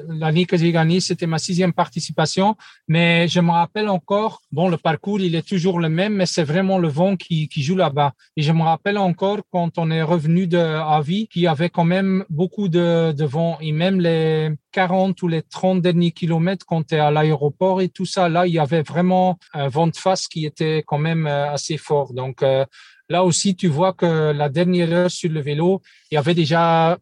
l'année 0.09 0.45
que 0.45 0.55
j'ai 0.55 0.71
gagné, 0.71 0.99
c'était 0.99 1.25
ma 1.25 1.39
sixième 1.39 1.73
participation. 1.73 2.55
Mais 2.87 3.27
je 3.27 3.39
me 3.39 3.49
rappelle 3.49 3.89
encore, 3.89 4.43
bon, 4.51 4.69
le 4.69 4.77
parcours, 4.77 5.19
il 5.19 5.33
est 5.33 5.47
toujours 5.47 5.79
le 5.79 5.89
même, 5.89 6.13
mais 6.13 6.27
c'est 6.27 6.43
vraiment 6.43 6.77
le 6.77 6.87
vent 6.87 7.15
qui, 7.15 7.49
qui 7.49 7.63
joue 7.63 7.77
là-bas. 7.77 8.11
Et 8.35 8.43
je 8.43 8.51
me 8.51 8.61
rappelle 8.61 8.99
encore 8.99 9.39
quand 9.51 9.79
on 9.79 9.89
est 9.89 10.03
revenu 10.03 10.45
de 10.45 10.59
Avi, 10.59 11.27
qu'il 11.27 11.41
y 11.41 11.47
avait 11.47 11.71
quand 11.71 11.83
même 11.83 12.23
beaucoup 12.29 12.67
de 12.67 13.06
devant 13.13 13.57
et 13.59 13.71
même 13.71 13.99
les 13.99 14.49
40 14.71 15.21
ou 15.21 15.27
les 15.27 15.41
30 15.41 15.81
derniers 15.81 16.11
kilomètres 16.11 16.65
quand 16.65 16.87
tu 16.87 16.95
es 16.95 16.99
à 16.99 17.11
l'aéroport 17.11 17.81
et 17.81 17.89
tout 17.89 18.05
ça, 18.05 18.29
là, 18.29 18.47
il 18.47 18.53
y 18.53 18.59
avait 18.59 18.81
vraiment 18.81 19.37
un 19.53 19.67
vent 19.67 19.87
de 19.87 19.95
face 19.95 20.27
qui 20.27 20.45
était 20.45 20.83
quand 20.85 20.97
même 20.97 21.27
euh, 21.27 21.51
assez 21.51 21.77
fort. 21.77 22.13
Donc 22.13 22.43
euh, 22.43 22.65
là 23.09 23.23
aussi, 23.23 23.55
tu 23.55 23.67
vois 23.67 23.93
que 23.93 24.31
la 24.31 24.49
dernière 24.49 24.91
heure 24.91 25.11
sur 25.11 25.31
le 25.31 25.41
vélo, 25.41 25.81
il 26.11 26.15
y 26.15 26.17
avait 26.17 26.33
déjà 26.33 26.97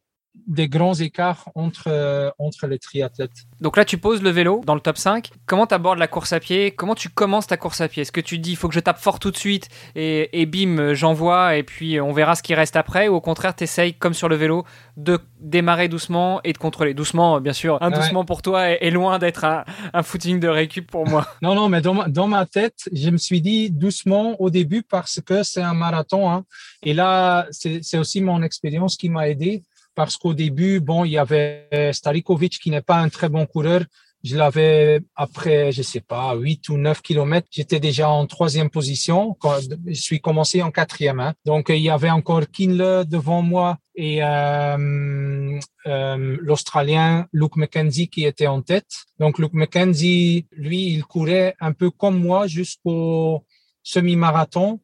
des 0.48 0.68
grands 0.68 0.94
écarts 0.94 1.50
entre, 1.56 1.88
euh, 1.88 2.30
entre 2.38 2.68
les 2.68 2.78
triathlètes. 2.78 3.46
Donc 3.62 3.78
là, 3.78 3.86
tu 3.86 3.98
poses 3.98 4.22
le 4.22 4.30
vélo 4.30 4.62
dans 4.66 4.76
le 4.76 4.82
top 4.82 4.98
5. 4.98 5.32
Comment 5.46 5.66
tu 5.66 5.74
abordes 5.74 5.98
la 5.98 6.08
course 6.08 6.34
à 6.34 6.40
pied? 6.40 6.72
Comment 6.72 6.96
tu 6.96 7.10
commences 7.10 7.48
ta 7.48 7.58
course 7.58 7.82
à 7.82 7.88
pied? 7.88 8.02
Est-ce 8.02 8.12
que 8.12 8.22
tu 8.22 8.38
dis, 8.38 8.52
il 8.52 8.56
faut 8.56 8.68
que 8.68 8.76
je 8.76 8.80
tape 8.80 9.00
fort 9.00 9.20
tout 9.20 9.32
de 9.32 9.38
suite 9.38 9.70
et, 9.96 10.42
et 10.42 10.46
bim, 10.46 10.94
j'envoie 10.94 11.56
et 11.56 11.64
puis 11.64 12.00
on 12.00 12.12
verra 12.12 12.36
ce 12.36 12.44
qui 12.44 12.54
reste 12.54 12.76
après? 12.76 13.08
Ou 13.08 13.16
au 13.16 13.22
contraire, 13.22 13.56
tu 13.56 13.64
essayes, 13.64 13.94
comme 13.94 14.14
sur 14.14 14.30
le 14.30 14.36
vélo, 14.36 14.66
de 14.98 15.20
démarrer 15.40 15.88
doucement 15.88 16.42
et 16.44 16.54
de 16.54 16.58
contrôler? 16.58 16.94
Doucement, 16.94 17.42
bien 17.42 17.54
sûr. 17.54 17.78
Un 17.82 17.92
doucement 17.92 18.26
pour 18.26 18.42
toi 18.42 18.70
est, 18.70 18.92
loin 18.92 19.20
d'être 19.20 19.46
un, 19.46 19.66
un, 19.94 20.04
footing 20.04 20.40
de 20.40 20.48
récup 20.48 20.90
pour 20.90 21.08
moi. 21.08 21.28
non, 21.42 21.56
non, 21.56 21.70
mais 21.70 21.82
dans 21.82 21.94
ma, 21.94 22.08
dans 22.08 22.28
ma 22.28 22.46
tête, 22.46 22.88
je 22.94 23.10
me 23.10 23.18
suis 23.18 23.42
dit 23.42 23.72
doucement 23.72 24.40
au 24.40 24.50
début 24.50 24.84
parce 24.84 25.20
que 25.22 25.44
c'est 25.44 25.62
un 25.62 25.74
marathon. 25.74 26.30
Hein. 26.30 26.46
Et 26.84 26.94
là, 26.94 27.48
c'est 27.52 27.98
aussi 27.98 28.22
mon 28.22 28.44
expérience 28.44 28.96
qui 28.96 29.10
m'a 29.10 29.28
aidé 29.28 29.64
parce 29.96 30.18
qu'au 30.18 30.34
début, 30.34 30.80
bon, 30.80 31.06
il 31.06 31.12
y 31.12 31.18
avait 31.18 31.68
Starikovic 31.92 32.60
qui 32.60 32.70
n'est 32.70 32.82
pas 32.82 32.98
un 32.98 33.10
très 33.10 33.30
bon 33.30 33.46
coureur. 33.46 33.82
Je 34.26 34.36
l'avais 34.36 35.02
après, 35.16 35.72
je 35.72 35.84
sais 35.84 36.00
pas, 36.00 36.34
8 36.34 36.70
ou 36.70 36.78
9 36.78 37.04
kilomètres. 37.04 37.48
J'étais 37.52 37.80
déjà 37.80 38.10
en 38.10 38.26
troisième 38.26 38.72
position. 38.72 39.36
Quand 39.40 39.60
je 39.86 39.94
suis 39.94 40.20
commencé 40.20 40.64
en 40.64 40.72
quatrième. 40.72 41.20
Hein. 41.20 41.36
Donc, 41.46 41.68
il 41.70 41.78
y 41.78 41.92
avait 41.92 42.10
encore 42.10 42.42
Kinle 42.52 43.06
devant 43.08 43.44
moi 43.44 43.78
et 43.94 44.24
euh, 44.24 45.60
euh, 45.86 46.38
l'Australien 46.42 47.28
Luke 47.34 47.56
McKenzie 47.56 48.08
qui 48.08 48.26
était 48.26 48.48
en 48.48 48.64
tête. 48.64 49.06
Donc, 49.20 49.38
Luke 49.38 49.54
McKenzie, 49.54 50.48
lui, 50.52 50.88
il 50.88 51.04
courait 51.04 51.54
un 51.60 51.74
peu 51.74 51.92
comme 51.92 52.20
moi 52.20 52.48
jusqu'au 52.48 53.46
semi-marathon 53.84 54.80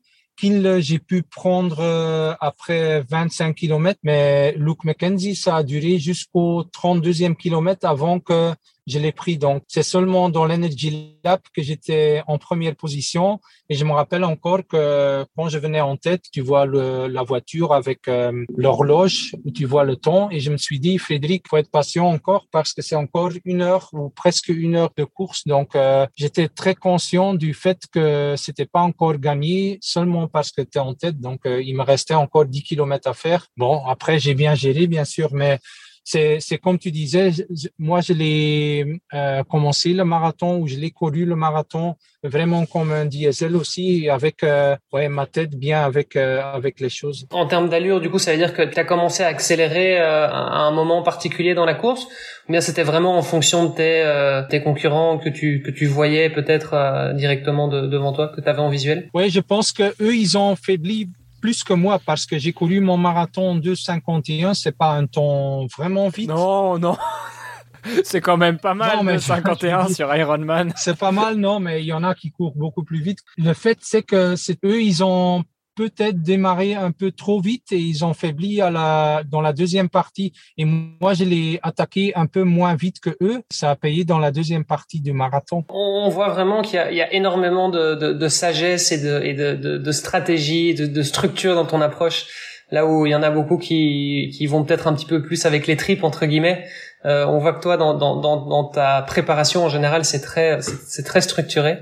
j'ai 0.79 0.99
pu 0.99 1.23
prendre 1.23 1.79
euh, 1.79 2.33
après 2.39 3.03
25 3.09 3.55
km, 3.55 3.99
mais 4.03 4.53
Luke 4.57 4.83
McKenzie, 4.83 5.35
ça 5.35 5.57
a 5.57 5.63
duré 5.63 5.99
jusqu'au 5.99 6.63
32e 6.63 7.35
kilomètre 7.35 7.87
avant 7.87 8.19
que 8.19 8.53
je 8.87 8.99
l'ai 8.99 9.11
pris. 9.11 9.37
Donc, 9.37 9.63
c'est 9.67 9.83
seulement 9.83 10.29
dans 10.29 10.45
l'Energy 10.45 11.17
Lab 11.23 11.41
que 11.53 11.61
j'étais 11.61 12.23
en 12.27 12.37
première 12.37 12.75
position. 12.75 13.39
Et 13.69 13.75
je 13.75 13.85
me 13.85 13.91
rappelle 13.91 14.23
encore 14.23 14.61
que 14.67 15.25
quand 15.35 15.49
je 15.49 15.57
venais 15.57 15.81
en 15.81 15.97
tête, 15.97 16.23
tu 16.31 16.41
vois 16.41 16.65
le, 16.65 17.07
la 17.07 17.23
voiture 17.23 17.73
avec 17.73 18.07
euh, 18.07 18.45
l'horloge, 18.55 19.35
tu 19.53 19.65
vois 19.65 19.83
le 19.83 19.95
temps. 19.95 20.29
Et 20.31 20.39
je 20.39 20.51
me 20.51 20.57
suis 20.57 20.79
dit, 20.79 20.97
Frédéric, 20.97 21.47
faut 21.47 21.57
être 21.57 21.71
patient 21.71 22.07
encore 22.07 22.47
parce 22.51 22.73
que 22.73 22.81
c'est 22.81 22.95
encore 22.95 23.31
une 23.45 23.61
heure 23.61 23.89
ou 23.93 24.09
presque 24.09 24.49
une 24.49 24.75
heure 24.75 24.91
de 24.97 25.03
course. 25.03 25.47
Donc, 25.47 25.75
euh, 25.75 26.07
j'étais 26.15 26.47
très 26.47 26.75
conscient 26.75 27.33
du 27.33 27.53
fait 27.53 27.79
que 27.91 28.35
c'était 28.37 28.65
pas 28.65 28.81
encore 28.81 29.17
gagné 29.17 29.77
seulement 29.81 30.27
parce 30.27 30.51
que 30.51 30.61
tu 30.61 30.77
es 30.77 30.81
en 30.81 30.93
tête. 30.93 31.19
Donc, 31.19 31.45
euh, 31.45 31.61
il 31.61 31.75
me 31.75 31.83
restait 31.83 32.13
encore 32.13 32.45
10 32.45 32.63
kilomètres 32.63 33.07
à 33.07 33.13
faire. 33.13 33.47
Bon, 33.57 33.85
après, 33.85 34.19
j'ai 34.19 34.33
bien 34.33 34.55
géré, 34.55 34.87
bien 34.87 35.05
sûr, 35.05 35.29
mais 35.33 35.59
c'est, 36.03 36.37
c'est 36.39 36.57
comme 36.57 36.79
tu 36.79 36.91
disais, 36.91 37.31
moi 37.77 38.01
je 38.01 38.13
l'ai 38.13 39.01
euh, 39.13 39.43
commencé 39.43 39.93
le 39.93 40.03
marathon 40.03 40.59
ou 40.59 40.67
je 40.67 40.75
l'ai 40.75 40.91
couru 40.91 41.25
le 41.25 41.35
marathon 41.35 41.95
vraiment 42.23 42.65
comme 42.65 42.91
un 42.91 43.05
diesel 43.05 43.55
aussi, 43.55 44.09
avec 44.09 44.43
euh, 44.43 44.75
ouais, 44.93 45.09
ma 45.09 45.25
tête 45.25 45.55
bien 45.55 45.83
avec 45.83 46.15
euh, 46.15 46.41
avec 46.41 46.79
les 46.79 46.89
choses. 46.89 47.27
En 47.31 47.47
termes 47.47 47.69
d'allure, 47.69 47.99
du 47.99 48.09
coup, 48.09 48.19
ça 48.19 48.31
veut 48.31 48.37
dire 48.37 48.53
que 48.53 48.61
tu 48.61 48.79
as 48.79 48.83
commencé 48.83 49.23
à 49.23 49.27
accélérer 49.27 49.99
euh, 49.99 50.27
à 50.27 50.59
un 50.59 50.71
moment 50.71 51.01
particulier 51.03 51.53
dans 51.53 51.65
la 51.65 51.73
course, 51.73 52.07
ou 52.47 52.51
bien 52.51 52.61
c'était 52.61 52.83
vraiment 52.83 53.17
en 53.17 53.21
fonction 53.23 53.69
de 53.69 53.75
tes 53.75 54.47
tes 54.49 54.63
concurrents 54.63 55.17
que 55.17 55.29
tu 55.29 55.61
que 55.61 55.71
tu 55.71 55.85
voyais 55.85 56.29
peut-être 56.29 57.13
directement 57.15 57.67
devant 57.67 58.13
toi, 58.13 58.27
que 58.27 58.41
tu 58.41 58.49
avais 58.49 58.59
en 58.59 58.69
visuel? 58.69 59.09
Oui, 59.13 59.29
je 59.29 59.39
pense 59.39 59.71
que 59.71 59.93
eux 60.01 60.15
ils 60.15 60.37
ont 60.37 60.55
faibli 60.55 61.09
plus 61.41 61.63
que 61.63 61.73
moi 61.73 61.99
parce 62.05 62.25
que 62.25 62.37
j'ai 62.37 62.53
couru 62.53 62.79
mon 62.79 62.97
marathon 62.97 63.57
2,51. 63.57 64.53
C'est 64.53 64.77
pas 64.77 64.91
un 64.91 65.07
temps 65.07 65.65
vraiment 65.75 66.07
vite. 66.09 66.29
Non, 66.29 66.77
non. 66.77 66.97
C'est 68.03 68.21
quand 68.21 68.37
même 68.37 68.57
pas 68.57 68.75
mal, 68.75 69.03
non, 69.03 69.17
51 69.17 69.87
sur 69.93 70.15
Ironman. 70.15 70.71
C'est 70.75 70.97
pas 70.97 71.11
mal, 71.11 71.35
non, 71.35 71.59
mais 71.59 71.81
il 71.81 71.85
y 71.85 71.93
en 71.93 72.03
a 72.03 72.13
qui 72.13 72.31
courent 72.31 72.55
beaucoup 72.55 72.83
plus 72.83 73.01
vite. 73.01 73.19
Le 73.37 73.53
fait, 73.53 73.79
c'est 73.81 74.03
que 74.03 74.35
c'est 74.35 74.63
eux, 74.63 74.81
ils 74.81 75.03
ont 75.03 75.43
peut-être 75.81 76.21
démarré 76.21 76.75
un 76.75 76.91
peu 76.91 77.11
trop 77.11 77.41
vite 77.41 77.71
et 77.71 77.79
ils 77.79 78.05
ont 78.05 78.13
faibli 78.13 78.57
dans 78.57 79.41
la 79.41 79.53
deuxième 79.53 79.89
partie. 79.89 80.31
Et 80.59 80.65
moi, 80.65 81.15
je 81.15 81.23
l'ai 81.23 81.59
attaqué 81.63 82.13
un 82.15 82.27
peu 82.27 82.43
moins 82.43 82.75
vite 82.75 82.99
que 82.99 83.09
eux. 83.19 83.41
Ça 83.49 83.71
a 83.71 83.75
payé 83.75 84.05
dans 84.05 84.19
la 84.19 84.29
deuxième 84.29 84.63
partie 84.63 85.01
du 85.01 85.11
marathon. 85.11 85.65
On 85.69 86.07
voit 86.09 86.29
vraiment 86.29 86.61
qu'il 86.61 86.75
y, 86.75 87.01
a 87.01 87.11
énormément 87.13 87.69
de, 87.69 88.27
sagesse 88.27 88.91
et 88.91 88.99
de, 88.99 89.91
stratégie, 89.91 90.75
de, 90.75 91.01
structure 91.01 91.55
dans 91.55 91.65
ton 91.65 91.81
approche. 91.81 92.27
Là 92.69 92.85
où 92.85 93.07
il 93.07 93.09
y 93.09 93.15
en 93.15 93.23
a 93.23 93.31
beaucoup 93.31 93.57
qui, 93.57 94.45
vont 94.45 94.63
peut-être 94.63 94.87
un 94.87 94.93
petit 94.93 95.07
peu 95.07 95.23
plus 95.23 95.47
avec 95.47 95.65
les 95.65 95.77
tripes 95.77 96.03
entre 96.03 96.27
guillemets. 96.27 96.63
Euh, 97.05 97.25
on 97.25 97.39
voit 97.39 97.53
que 97.53 97.61
toi, 97.61 97.75
dans, 97.77 98.65
ta 98.65 99.01
préparation 99.01 99.65
en 99.65 99.69
général, 99.69 100.05
c'est 100.05 100.21
très 100.21 101.21
structuré. 101.21 101.79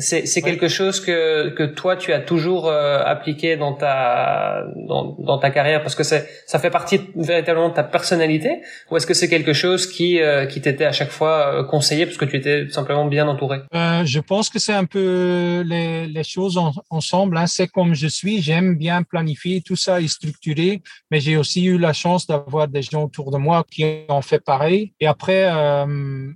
C'est, 0.00 0.42
quelque 0.42 0.68
chose 0.68 1.00
que, 1.00 1.48
que 1.48 1.64
toi 1.64 1.96
tu 1.96 2.12
as 2.12 2.20
toujours 2.20 2.68
euh, 2.68 3.02
appliqué 3.04 3.56
dans 3.56 3.72
ta 3.72 4.62
dans, 4.76 5.16
dans 5.18 5.38
ta 5.38 5.50
carrière 5.50 5.82
parce 5.82 5.96
que 5.96 6.04
c'est 6.04 6.28
ça 6.46 6.60
fait 6.60 6.70
partie 6.70 7.00
véritablement 7.16 7.70
de 7.70 7.74
ta 7.74 7.82
personnalité 7.82 8.62
ou 8.90 8.96
est-ce 8.96 9.08
que 9.08 9.14
c'est 9.14 9.28
quelque 9.28 9.52
chose 9.52 9.88
qui 9.88 10.20
euh, 10.20 10.46
qui 10.46 10.60
t'était 10.60 10.84
à 10.84 10.92
chaque 10.92 11.10
fois 11.10 11.52
euh, 11.52 11.64
conseillé 11.64 12.06
parce 12.06 12.16
que 12.16 12.24
tu 12.24 12.36
étais 12.36 12.68
simplement 12.70 13.06
bien 13.06 13.26
entouré? 13.26 13.58
Je 13.72 14.20
pense 14.20 14.50
que 14.50 14.60
c'est 14.60 14.72
un 14.72 14.84
peu 14.84 15.64
les, 15.66 16.06
les 16.06 16.24
choses 16.24 16.60
ensemble. 16.90 17.36
Hein. 17.36 17.48
C'est 17.48 17.66
comme 17.66 17.94
je 17.94 18.06
suis, 18.06 18.40
j'aime 18.40 18.76
bien 18.76 19.02
planifier 19.02 19.62
tout 19.62 19.74
ça 19.74 20.00
et 20.00 20.06
structurer, 20.06 20.80
mais 21.10 21.18
j'ai 21.18 21.36
aussi 21.36 21.64
eu 21.64 21.76
la 21.76 21.92
chance 21.92 22.28
d'avoir 22.28 22.68
des 22.68 22.82
gens 22.82 23.04
autour 23.04 23.32
de 23.32 23.38
moi 23.38 23.64
qui 23.68 24.04
ont 24.08 24.22
fait 24.22 24.42
pareil. 24.42 24.92
Et 25.00 25.08
après, 25.08 25.50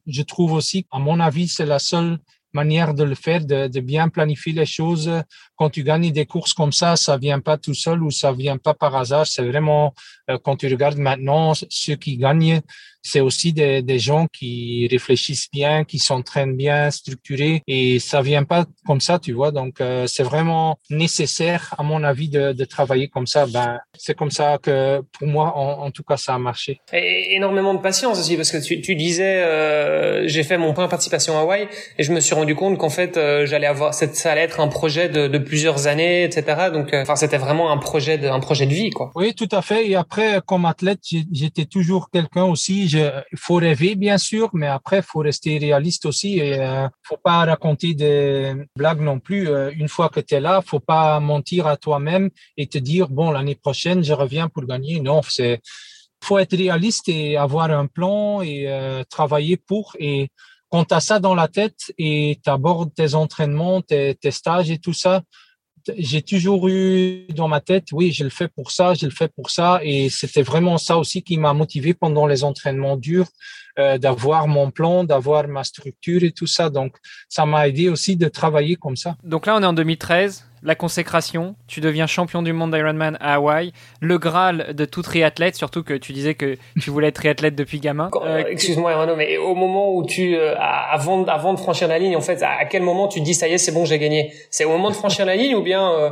je 0.07 0.23
trouve 0.23 0.53
aussi, 0.53 0.87
à 0.91 0.99
mon 0.99 1.21
avis, 1.21 1.47
c'est 1.47 1.67
la 1.67 1.79
seule 1.79 2.19
manière 2.53 2.95
de 2.95 3.05
le 3.05 3.15
faire, 3.15 3.45
de, 3.45 3.69
de, 3.69 3.81
bien 3.81 4.09
planifier 4.09 4.53
les 4.53 4.67
choses. 4.67 5.11
Quand 5.57 5.71
tu 5.71 5.83
gagnes 5.83 6.11
des 6.11 6.27
courses 6.27 6.55
comme 6.55 6.73
ça, 6.73 6.97
ça 6.97 7.17
vient 7.17 7.41
pas 7.41 7.59
tout 7.59 7.75
seul 7.75 8.03
ou 8.03 8.11
ça 8.11 8.33
vient 8.33 8.59
pas 8.59 8.75
par 8.75 8.95
hasard. 8.97 9.27
C'est 9.27 9.47
vraiment, 9.47 9.95
euh, 10.31 10.39
quand 10.43 10.57
tu 10.57 10.67
regardes 10.69 10.99
maintenant, 10.99 11.53
ceux 11.55 11.97
qui 11.97 12.17
gagnent, 12.17 12.61
c'est 13.03 13.21
aussi 13.21 13.53
des, 13.53 13.83
des, 13.83 13.99
gens 13.99 14.27
qui 14.33 14.89
réfléchissent 14.91 15.49
bien, 15.53 15.85
qui 15.85 15.99
s'entraînent 15.99 16.57
bien, 16.57 16.91
structurés, 16.91 17.63
et 17.67 17.99
ça 17.99 18.23
vient 18.23 18.45
pas 18.45 18.65
comme 18.87 19.01
ça, 19.01 19.19
tu 19.19 19.33
vois. 19.33 19.51
Donc, 19.51 19.81
euh, 19.81 20.07
c'est 20.07 20.23
vraiment 20.23 20.79
nécessaire, 20.89 21.75
à 21.77 21.83
mon 21.83 22.03
avis, 22.05 22.29
de, 22.29 22.53
de 22.53 22.65
travailler 22.65 23.09
comme 23.09 23.27
ça. 23.27 23.47
Ben, 23.47 23.81
c'est 23.97 24.17
comme 24.17 24.31
ça 24.31 24.59
que, 24.63 25.03
pour 25.19 25.27
moi, 25.27 25.53
en, 25.57 25.87
en, 25.87 25.91
tout 25.91 26.05
cas, 26.05 26.17
ça 26.17 26.35
a 26.35 26.39
marché. 26.39 26.81
Et 26.93 27.35
énormément 27.35 27.75
de 27.75 27.81
patience 27.81 28.19
aussi, 28.19 28.37
parce 28.37 28.51
que 28.51 28.59
tu, 28.59 28.81
tu 28.81 28.95
disais, 28.95 29.43
euh, 29.43 30.27
j'ai 30.29 30.45
fait 30.45 30.59
mon 30.59 30.73
point 30.73 30.89
participation 30.89 31.37
à 31.37 31.43
Hawaï, 31.43 31.69
et 31.99 32.03
je 32.03 32.13
me 32.13 32.21
suis 32.21 32.35
rendu 32.35 32.55
compte 32.55 32.79
qu'en 32.79 32.91
fait, 32.91 33.17
euh, 33.17 33.47
j'allais 33.47 33.67
avoir, 33.67 33.95
ça 33.95 34.33
allait 34.33 34.43
être 34.43 34.61
un 34.61 34.69
projet 34.69 35.09
de, 35.09 35.27
de 35.27 35.39
plusieurs 35.39 35.87
années, 35.87 36.25
etc. 36.25 36.71
Donc, 36.73 36.95
euh, 36.95 37.03
enfin, 37.03 37.17
c'était 37.17 37.39
vraiment 37.39 37.73
un 37.73 37.79
projet 37.79 38.19
de, 38.19 38.29
un 38.29 38.41
projet 38.41 38.67
de 38.67 38.73
vie, 38.73 38.91
quoi. 38.91 39.11
Oui, 39.15 39.35
tout 39.35 39.49
à 39.51 39.63
fait. 39.63 39.89
Et 39.89 39.97
après, 39.97 40.41
comme 40.47 40.65
athlète, 40.65 41.01
j'étais 41.33 41.65
toujours 41.65 42.11
quelqu'un 42.11 42.45
aussi 42.45 42.89
il 42.99 43.39
faut 43.39 43.57
rêver 43.57 43.95
bien 43.95 44.19
sûr, 44.19 44.51
mais 44.53 44.67
après 44.67 44.99
il 44.99 45.03
faut 45.03 45.21
rester 45.21 45.59
réaliste 45.59 46.07
aussi 46.07 46.39
et 46.39 46.61
euh, 46.61 46.89
faut 47.03 47.17
pas 47.17 47.45
raconter 47.45 47.95
des 47.95 48.55
blagues 48.77 49.01
non 49.01 49.19
plus. 49.19 49.49
Euh, 49.49 49.71
une 49.75 49.89
fois 49.89 50.09
que 50.09 50.21
tu 50.21 50.35
es 50.35 50.41
là, 50.41 50.63
faut 50.65 50.81
pas 50.81 51.21
mentir 51.21 51.67
à 51.67 51.77
toi-même 51.77 52.31
et 52.57 52.67
te 52.67 52.79
dire 52.79 53.09
bon 53.09 53.31
l'année 53.31 53.55
prochaine 53.55 54.03
je 54.03 54.13
reviens 54.13 54.49
pour 54.49 54.65
gagner. 54.65 55.01
Non, 55.01 55.21
c'est 55.23 55.61
faut 56.23 56.39
être 56.39 56.57
réaliste 56.57 57.09
et 57.09 57.37
avoir 57.37 57.71
un 57.71 57.87
plan 57.87 58.43
et 58.43 58.69
euh, 58.69 59.03
travailler 59.09 59.57
pour 59.57 59.97
et 59.99 60.29
quand 60.71 60.87
tu 60.87 60.95
as 60.95 61.01
ça 61.01 61.19
dans 61.19 61.35
la 61.35 61.49
tête 61.49 61.93
et 61.99 62.39
tu 62.43 62.49
abordes 62.49 62.95
tes 62.95 63.15
entraînements, 63.15 63.83
tes, 63.83 64.15
tes 64.15 64.31
stages 64.31 64.71
et 64.71 64.79
tout 64.79 64.95
ça, 64.95 65.23
j'ai 65.97 66.23
toujours 66.23 66.69
eu 66.69 67.27
dans 67.35 67.49
ma 67.49 67.61
tête, 67.61 67.89
oui, 67.93 68.13
je 68.13 68.25
le 68.25 68.31
fais 68.31 68.49
pour 68.49 68.71
ça, 68.71 68.95
je 68.95 69.07
le 69.07 69.13
fais 69.13 69.29
pour 69.29 69.51
ça. 69.51 69.81
Et 69.83 70.09
c'était 70.11 70.43
vraiment 70.43 70.79
ça 70.79 70.99
aussi 70.99 71.23
qui 71.23 71.37
m'a 71.37 71.53
motivé 71.53 71.95
pendant 71.95 72.27
les 72.27 72.45
entraînements 72.45 72.97
durs, 72.97 73.29
euh, 73.79 73.99
d'avoir 73.99 74.49
mon 74.49 74.71
plan, 74.71 75.05
d'avoir 75.05 75.49
ma 75.49 75.65
structure 75.65 76.23
et 76.23 76.33
tout 76.33 76.47
ça. 76.47 76.71
Donc, 76.71 76.97
ça 77.29 77.47
m'a 77.47 77.69
aidé 77.69 77.89
aussi 77.89 78.17
de 78.17 78.29
travailler 78.29 78.77
comme 78.77 78.97
ça. 78.97 79.17
Donc 79.25 79.47
là, 79.47 79.57
on 79.57 79.63
est 79.63 79.67
en 79.67 79.73
2013 79.73 80.45
la 80.63 80.75
consécration, 80.75 81.57
tu 81.67 81.81
deviens 81.81 82.07
champion 82.07 82.43
du 82.43 82.53
monde 82.53 82.73
d'Ironman 82.73 83.17
à 83.21 83.35
Hawaï, 83.35 83.73
le 84.01 84.19
Graal 84.19 84.75
de 84.75 84.85
tout 84.85 85.03
triathlète, 85.03 85.57
surtout 85.57 85.83
que 85.83 85.95
tu 85.95 86.13
disais 86.13 86.35
que 86.35 86.57
tu 86.81 86.91
voulais 86.91 87.09
être 87.09 87.17
triathlète 87.17 87.57
depuis 87.57 87.81
gamin. 87.81 88.11
Euh, 88.23 88.45
excuse-moi 88.49 88.95
Renaud, 88.95 89.17
mais 89.17 89.39
au 89.39 89.55
moment 89.55 89.93
où 89.93 90.07
tu, 90.07 90.37
euh, 90.37 90.55
avant, 90.59 91.25
avant 91.25 91.53
de 91.53 91.59
franchir 91.59 91.89
la 91.89 91.99
ligne, 91.99 92.17
en 92.17 92.21
fait, 92.21 92.43
à 92.43 92.65
quel 92.67 92.83
moment 92.83 93.09
tu 93.09 93.21
te 93.21 93.25
dis 93.25 93.35
ça 93.35 93.49
y 93.49 93.55
est, 93.55 93.59
c'est 93.59 93.73
bon, 93.73 93.85
j'ai 93.85 93.99
gagné? 93.99 94.33
C'est 94.51 94.65
au 94.65 94.71
moment 94.71 94.91
de 94.91 94.95
franchir 94.95 95.27
la 95.27 95.35
ligne 95.35 95.57
ou 95.57 95.63
bien 95.63 95.91
euh, 95.91 96.11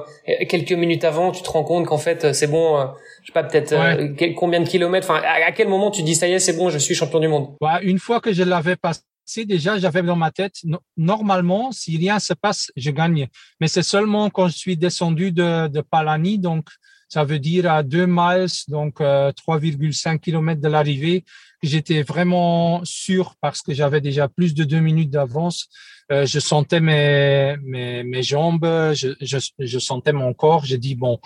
quelques 0.49 0.73
minutes 0.73 1.05
avant, 1.05 1.31
tu 1.31 1.43
te 1.43 1.51
rends 1.51 1.65
compte 1.65 1.87
qu'en 1.87 1.99
fait, 1.99 2.33
c'est 2.33 2.49
bon, 2.49 2.89
je 3.23 3.27
sais 3.27 3.33
pas, 3.33 3.45
peut-être 3.45 4.35
combien 4.35 4.61
de 4.61 4.69
kilomètres, 4.69 5.09
enfin, 5.09 5.23
à, 5.25 5.53
quel 5.53 5.69
moment 5.69 5.93
tu 5.93 6.01
te 6.01 6.07
dis 6.07 6.17
ça 6.17 6.27
y 6.27 6.33
est, 6.33 6.41
c'est 6.41 6.57
bon, 6.57 6.71
je 6.71 6.79
suis 6.79 6.95
champion 6.95 7.21
du 7.21 7.29
monde? 7.29 7.50
Une 7.83 7.99
fois 7.99 8.21
que 8.21 8.33
je 8.33 8.43
l'avais 8.43 8.77
passé 8.77 9.03
déjà, 9.45 9.79
j'avais 9.79 10.03
dans 10.03 10.17
ma 10.17 10.31
tête, 10.31 10.57
normalement, 10.97 11.73
si 11.73 11.97
rien 11.97 12.19
se 12.19 12.35
passe, 12.35 12.71
je 12.77 12.91
gagne. 12.91 13.29
Mais 13.61 13.69
c'est 13.69 13.83
seulement 13.83 14.31
quand 14.31 14.49
je 14.49 14.57
suis 14.57 14.77
descendu 14.77 15.31
de, 15.33 15.69
de 15.69 15.81
Palani, 15.81 16.39
donc 16.39 16.69
ça 17.09 17.25
veut 17.25 17.39
dire 17.39 17.71
à 17.71 17.83
2 17.83 18.07
miles, 18.07 18.47
donc 18.69 19.01
3,5 19.01 20.15
euh, 20.15 20.19
km 20.19 20.61
de 20.61 20.69
l'arrivée, 20.69 21.23
que 21.63 21.69
j'étais 21.69 22.03
vraiment 22.03 22.81
sûr 22.85 23.35
parce 23.41 23.63
que 23.63 23.75
j'avais 23.75 24.01
déjà 24.01 24.29
plus 24.29 24.55
de 24.55 24.65
deux 24.65 24.81
minutes 24.81 25.11
d'avance. 25.11 25.69
Euh, 26.13 26.25
je 26.25 26.39
sentais 26.39 26.81
mes, 26.81 27.57
mes, 27.63 28.23
jambes, 28.23 28.65
je, 28.95 29.15
je, 29.21 29.39
je, 29.59 29.79
sentais 29.79 30.13
mon 30.13 30.35
corps. 30.35 30.65
J'ai 30.65 30.79
dit, 30.79 30.95
bon, 30.95 31.21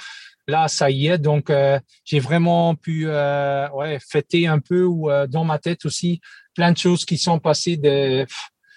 là, 0.46 0.68
ça 0.68 0.90
y 0.90 1.06
est. 1.06 1.18
Donc, 1.18 1.50
euh, 1.50 1.78
j'ai 2.04 2.20
vraiment 2.20 2.74
pu 2.74 3.04
euh, 3.06 3.68
ouais, 3.70 3.98
fêter 4.00 4.46
un 4.46 4.58
peu 4.58 4.84
ou 4.84 5.10
euh, 5.10 5.26
dans 5.26 5.44
ma 5.44 5.58
tête 5.58 5.84
aussi 5.84 6.20
plein 6.54 6.72
de 6.72 6.78
choses 6.78 7.04
qui 7.04 7.18
sont 7.18 7.38
passées. 7.38 7.76
De... 7.76 8.26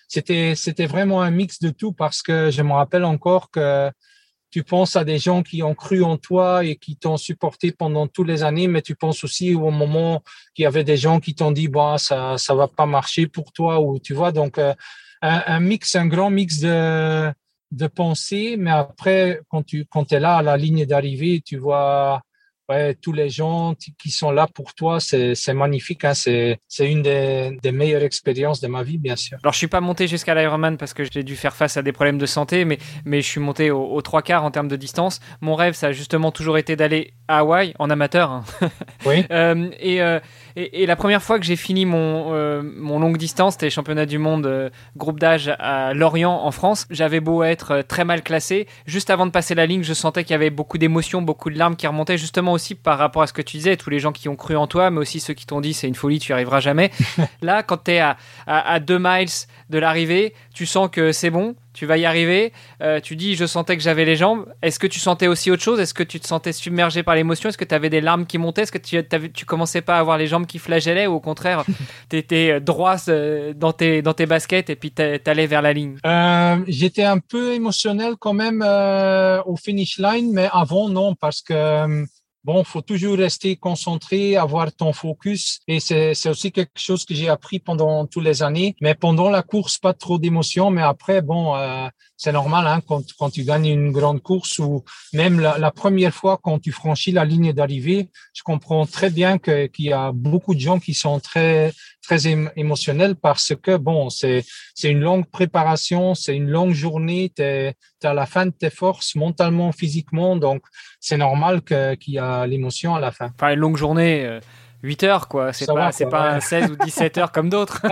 C'était, 0.08 0.56
c'était 0.56 0.86
vraiment 0.86 1.22
un 1.22 1.32
mix 1.32 1.60
de 1.60 1.70
tout 1.70 1.94
parce 1.94 2.22
que 2.22 2.50
je 2.50 2.62
me 2.62 2.74
rappelle 2.74 3.04
encore 3.04 3.52
que 3.52 3.92
tu 4.50 4.64
penses 4.64 4.96
à 4.96 5.04
des 5.04 5.20
gens 5.20 5.44
qui 5.44 5.62
ont 5.62 5.76
cru 5.76 6.04
en 6.04 6.18
toi 6.18 6.64
et 6.64 6.78
qui 6.78 6.96
t'ont 6.96 7.18
supporté 7.18 7.74
pendant 7.74 8.08
toutes 8.08 8.28
les 8.28 8.44
années, 8.44 8.70
mais 8.70 8.82
tu 8.82 8.96
penses 8.96 9.26
aussi 9.26 9.54
au 9.54 9.72
moment 9.72 10.24
qu'il 10.56 10.64
y 10.64 10.66
avait 10.66 10.86
des 10.86 10.96
gens 10.96 11.20
qui 11.20 11.36
t'ont 11.36 11.52
dit, 11.52 11.68
bon, 11.68 11.98
ça, 11.98 12.38
ça 12.38 12.56
va 12.56 12.70
pas 12.70 12.86
marcher 12.86 13.28
pour 13.28 13.52
toi 13.52 13.82
ou 13.82 14.00
tu 14.00 14.14
vois. 14.14 14.32
Donc, 14.32 14.58
un, 14.58 14.76
un 15.22 15.60
mix, 15.60 15.98
un 15.98 16.08
grand 16.08 16.30
mix 16.30 16.60
de, 16.60 17.30
de 17.72 17.88
penser, 17.88 18.56
mais 18.58 18.72
après, 18.72 19.42
quand 19.50 19.64
tu 19.64 19.86
quand 19.86 20.12
es 20.12 20.20
là 20.20 20.38
à 20.38 20.42
la 20.42 20.58
ligne 20.58 20.86
d'arrivée, 20.86 21.42
tu 21.46 21.58
vois 21.58 22.22
ouais, 22.70 22.96
tous 22.96 23.14
les 23.14 23.30
gens 23.30 23.74
qui 23.98 24.12
sont 24.12 24.32
là 24.32 24.48
pour 24.54 24.74
toi, 24.74 25.00
c'est 25.00 25.54
magnifique. 25.54 26.04
Hein, 26.06 26.14
c'est 26.14 26.60
une 26.80 27.02
des, 27.02 27.58
des, 27.62 27.72
meilleures 27.72 28.04
expériences 28.04 28.62
de 28.62 28.68
ma 28.68 28.84
vie, 28.84 28.98
bien 28.98 29.16
sûr. 29.16 29.38
Alors, 29.44 29.54
je 29.54 29.58
suis 29.58 29.68
pas 29.68 29.82
monté 29.82 30.08
jusqu'à 30.08 30.36
l'Ironman 30.36 30.78
parce 30.78 30.94
que 30.94 31.04
j'ai 31.04 31.24
dû 31.24 31.36
faire 31.36 31.56
face 31.56 31.78
à 31.78 31.82
des 31.82 31.92
problèmes 31.92 32.18
de 32.18 32.26
santé, 32.26 32.66
mais, 32.66 32.78
mais 33.06 33.22
je 33.22 33.28
suis 33.28 33.40
monté 33.40 33.72
aux, 33.72 34.02
trois 34.02 34.22
quarts 34.22 34.44
en 34.44 34.52
termes 34.52 34.68
de 34.68 34.76
distance. 34.76 35.20
Mon 35.42 35.56
rêve, 35.56 35.74
ça 35.74 35.88
a 35.88 35.92
justement 35.92 36.32
toujours 36.32 36.58
été 36.58 36.76
d'aller 36.76 37.14
à 37.28 37.40
Hawaï 37.40 37.74
en 37.80 37.90
amateur. 37.90 38.32
Hein. 38.32 38.44
Oui. 39.06 39.26
euh, 39.32 39.70
et, 39.80 40.02
euh, 40.02 40.20
et, 40.60 40.82
et, 40.82 40.86
la 40.88 40.96
première 40.96 41.22
fois 41.22 41.38
que 41.38 41.46
j'ai 41.46 41.56
fini 41.56 41.86
mon, 41.86 42.34
euh, 42.34 42.64
mon 42.64 43.00
longue 43.00 43.18
distance, 43.18 43.54
c'était 43.54 43.70
championnat 43.70 44.08
du 44.08 44.18
monde 44.18 44.48
euh, 44.48 44.72
groupe 44.96 45.20
d'âge 45.20 45.54
à 45.60 45.94
Lorient 45.94 46.34
en 46.34 46.50
France. 46.50 46.88
J'avais 46.90 47.20
beau 47.20 47.44
être 47.44 47.72
euh, 47.72 47.82
très 47.84 48.04
mal 48.06 48.24
classé, 48.24 48.68
juste 48.88 49.12
avant 49.12 49.28
de 49.28 49.32
passer 49.32 49.54
la 49.54 49.68
ligne, 49.68 49.84
je 49.84 49.94
sentais 49.94 50.24
qu'il 50.24 50.32
y 50.32 50.34
avait 50.34 50.50
beaucoup 50.50 50.80
d'émotions, 50.80 51.22
beaucoup 51.22 51.52
de 51.52 51.60
larmes 51.60 51.76
qui 51.76 51.86
remontaient 51.86 52.18
justement 52.18 52.54
aussi 52.54 52.74
par 52.74 52.98
rapport 52.98 53.22
à 53.22 53.28
ce 53.28 53.34
que 53.34 53.44
tu 53.44 53.58
disais, 53.58 53.78
tous 53.78 53.92
les 53.92 54.00
gens 54.00 54.12
qui 54.12 54.30
ont 54.30 54.36
cru 54.36 54.56
en 54.56 54.66
toi, 54.66 54.90
mais 54.90 54.98
aussi 54.98 55.20
ceux 55.20 55.36
qui 55.36 55.46
t'ont 55.46 55.62
dit 55.62 55.76
c'est 55.76 55.88
une 55.88 55.94
folie, 55.94 56.18
tu 56.18 56.32
n'y 56.32 56.34
arriveras 56.34 56.60
jamais. 56.60 56.90
Là, 57.44 57.62
quand 57.62 57.84
tu 57.84 57.92
es 57.92 58.00
à, 58.00 58.18
à, 58.48 58.80
deux 58.80 58.98
miles 59.00 59.30
de 59.70 59.78
l'arrivée, 59.78 60.34
tu 60.58 60.66
sens 60.66 60.90
que 60.92 61.12
c'est 61.12 61.30
bon, 61.30 61.56
tu 61.72 61.86
vas 61.86 62.00
y 62.00 62.06
arriver. 62.08 62.52
Euh, 62.82 63.00
tu 63.00 63.16
dis 63.16 63.36
je 63.36 63.46
sentais 63.46 63.78
que 63.78 63.84
j'avais 63.84 64.06
les 64.06 64.16
jambes. 64.16 64.52
Est-ce 64.64 64.80
que 64.80 64.88
tu 64.88 65.00
sentais 65.00 65.28
aussi 65.28 65.52
autre 65.52 65.62
chose? 65.62 65.80
Est-ce 65.80 65.94
que 65.94 66.02
tu 66.02 66.20
te 66.20 66.26
sentais 66.26 66.52
submergé 66.52 67.04
par 67.04 67.14
l'émotion? 67.14 67.50
Est-ce 67.50 67.60
que 67.60 67.64
tu 67.64 67.76
avais 67.76 67.92
des 67.92 68.02
larmes 68.02 68.26
qui 68.26 68.40
montaient? 68.40 68.64
Est-ce 68.64 68.72
que 68.72 68.80
tu, 68.80 69.00
tu 69.32 69.46
commençais 69.46 69.82
pas 69.82 69.98
à 69.98 70.00
avoir 70.00 70.18
les 70.18 70.26
jambes 70.26 70.48
qui 70.48 70.58
flagellaient 70.58 71.06
ou 71.06 71.14
au 71.14 71.20
contraire, 71.20 71.64
tu 72.10 72.18
étais 72.18 72.60
droit 72.60 72.96
euh, 73.08 73.54
dans 73.54 73.72
tes, 73.72 74.02
dans 74.02 74.16
tes 74.16 74.26
baskets 74.26 74.72
et 74.72 74.76
puis 74.76 74.92
tu 74.92 75.04
allais 75.28 75.46
vers 75.46 75.62
la 75.62 75.74
ligne? 75.74 75.98
Euh, 76.08 76.58
J'étais 76.68 77.04
un 77.04 77.20
peu 77.20 77.54
émotionnel 77.54 78.16
quand 78.20 78.34
même 78.34 78.64
au 79.46 79.56
finish 79.58 80.00
line, 80.00 80.32
mais 80.34 80.50
avant 80.52 80.90
non, 80.90 81.14
parce 81.14 81.44
que 81.44 82.04
bon, 82.48 82.64
faut 82.64 82.82
toujours 82.82 83.18
rester 83.18 83.58
concentré, 83.58 84.38
avoir 84.38 84.72
ton 84.72 84.94
focus. 84.94 85.60
Et 85.68 85.82
c'est 85.82 86.30
aussi 86.30 86.50
quelque 86.54 86.80
chose 86.88 87.04
que 87.04 87.14
j'ai 87.14 87.28
appris 87.28 87.60
pendant 87.60 88.08
toutes 88.08 88.24
les 88.24 88.42
années. 88.42 88.76
Mais 88.80 88.96
pendant 88.96 89.30
la 89.30 89.44
course, 89.44 89.78
pas 89.78 89.94
trop 89.94 90.18
d'émotion. 90.18 90.72
Mais 90.72 90.82
après, 90.82 91.22
bon, 91.22 91.56
euh, 91.56 91.88
c'est 92.16 92.32
normal 92.32 92.66
hein, 92.66 92.82
quand, 92.88 93.04
quand 93.20 93.30
tu 93.30 93.44
gagnes 93.44 93.68
une 93.68 93.92
grande 93.92 94.22
course 94.24 94.58
ou 94.60 94.84
même 95.14 95.40
la, 95.40 95.72
première 95.72 96.14
fois 96.14 96.40
quand 96.42 96.60
tu 96.60 96.72
franchis 96.72 97.12
la 97.12 97.26
ligne 97.26 97.54
d'arrivée, 97.54 98.10
je 98.34 98.42
comprends 98.44 98.86
très 98.88 99.12
bien 99.12 99.38
qu'il 99.38 99.86
y 99.86 99.94
a 99.94 100.12
beaucoup 100.12 100.56
de 100.56 100.60
gens 100.60 100.80
qui 100.80 100.94
sont 100.96 101.20
très 101.20 101.72
très 102.02 102.26
émotionnels 102.56 103.16
parce 103.16 103.54
que 103.62 103.76
bon, 103.76 104.10
c'est 104.10 104.46
c'est 104.74 104.90
une 104.90 105.02
longue 105.02 105.28
préparation, 105.30 106.16
c'est 106.16 106.36
une 106.36 106.50
longue 106.50 106.74
journée, 106.74 107.32
à 108.04 108.14
la 108.14 108.26
fin 108.26 108.46
de 108.46 108.52
tes 108.52 108.70
forces 108.70 109.16
mentalement, 109.16 109.72
physiquement, 109.72 110.36
donc 110.36 110.64
c'est 111.00 111.18
normal 111.18 111.62
qu'il 111.62 112.14
y 112.14 112.20
a 112.20 112.46
l'émotion 112.46 112.96
à 112.96 113.00
la 113.00 113.12
fin. 113.12 113.32
Enfin, 113.36 113.54
une 113.54 113.60
longue 113.60 113.78
journée. 113.78 114.26
Euh, 114.26 114.40
8 114.84 115.04
heures, 115.04 115.28
quoi. 115.28 115.54
C'est 115.54 115.66
pas, 115.66 115.92
c'est 115.92 116.06
pas 116.06 116.32
un 116.32 116.40
16 116.40 116.72
ou 116.72 116.76
17 116.84 117.18
heures 117.18 117.32
comme 117.32 117.50
d'autres. 117.50 117.82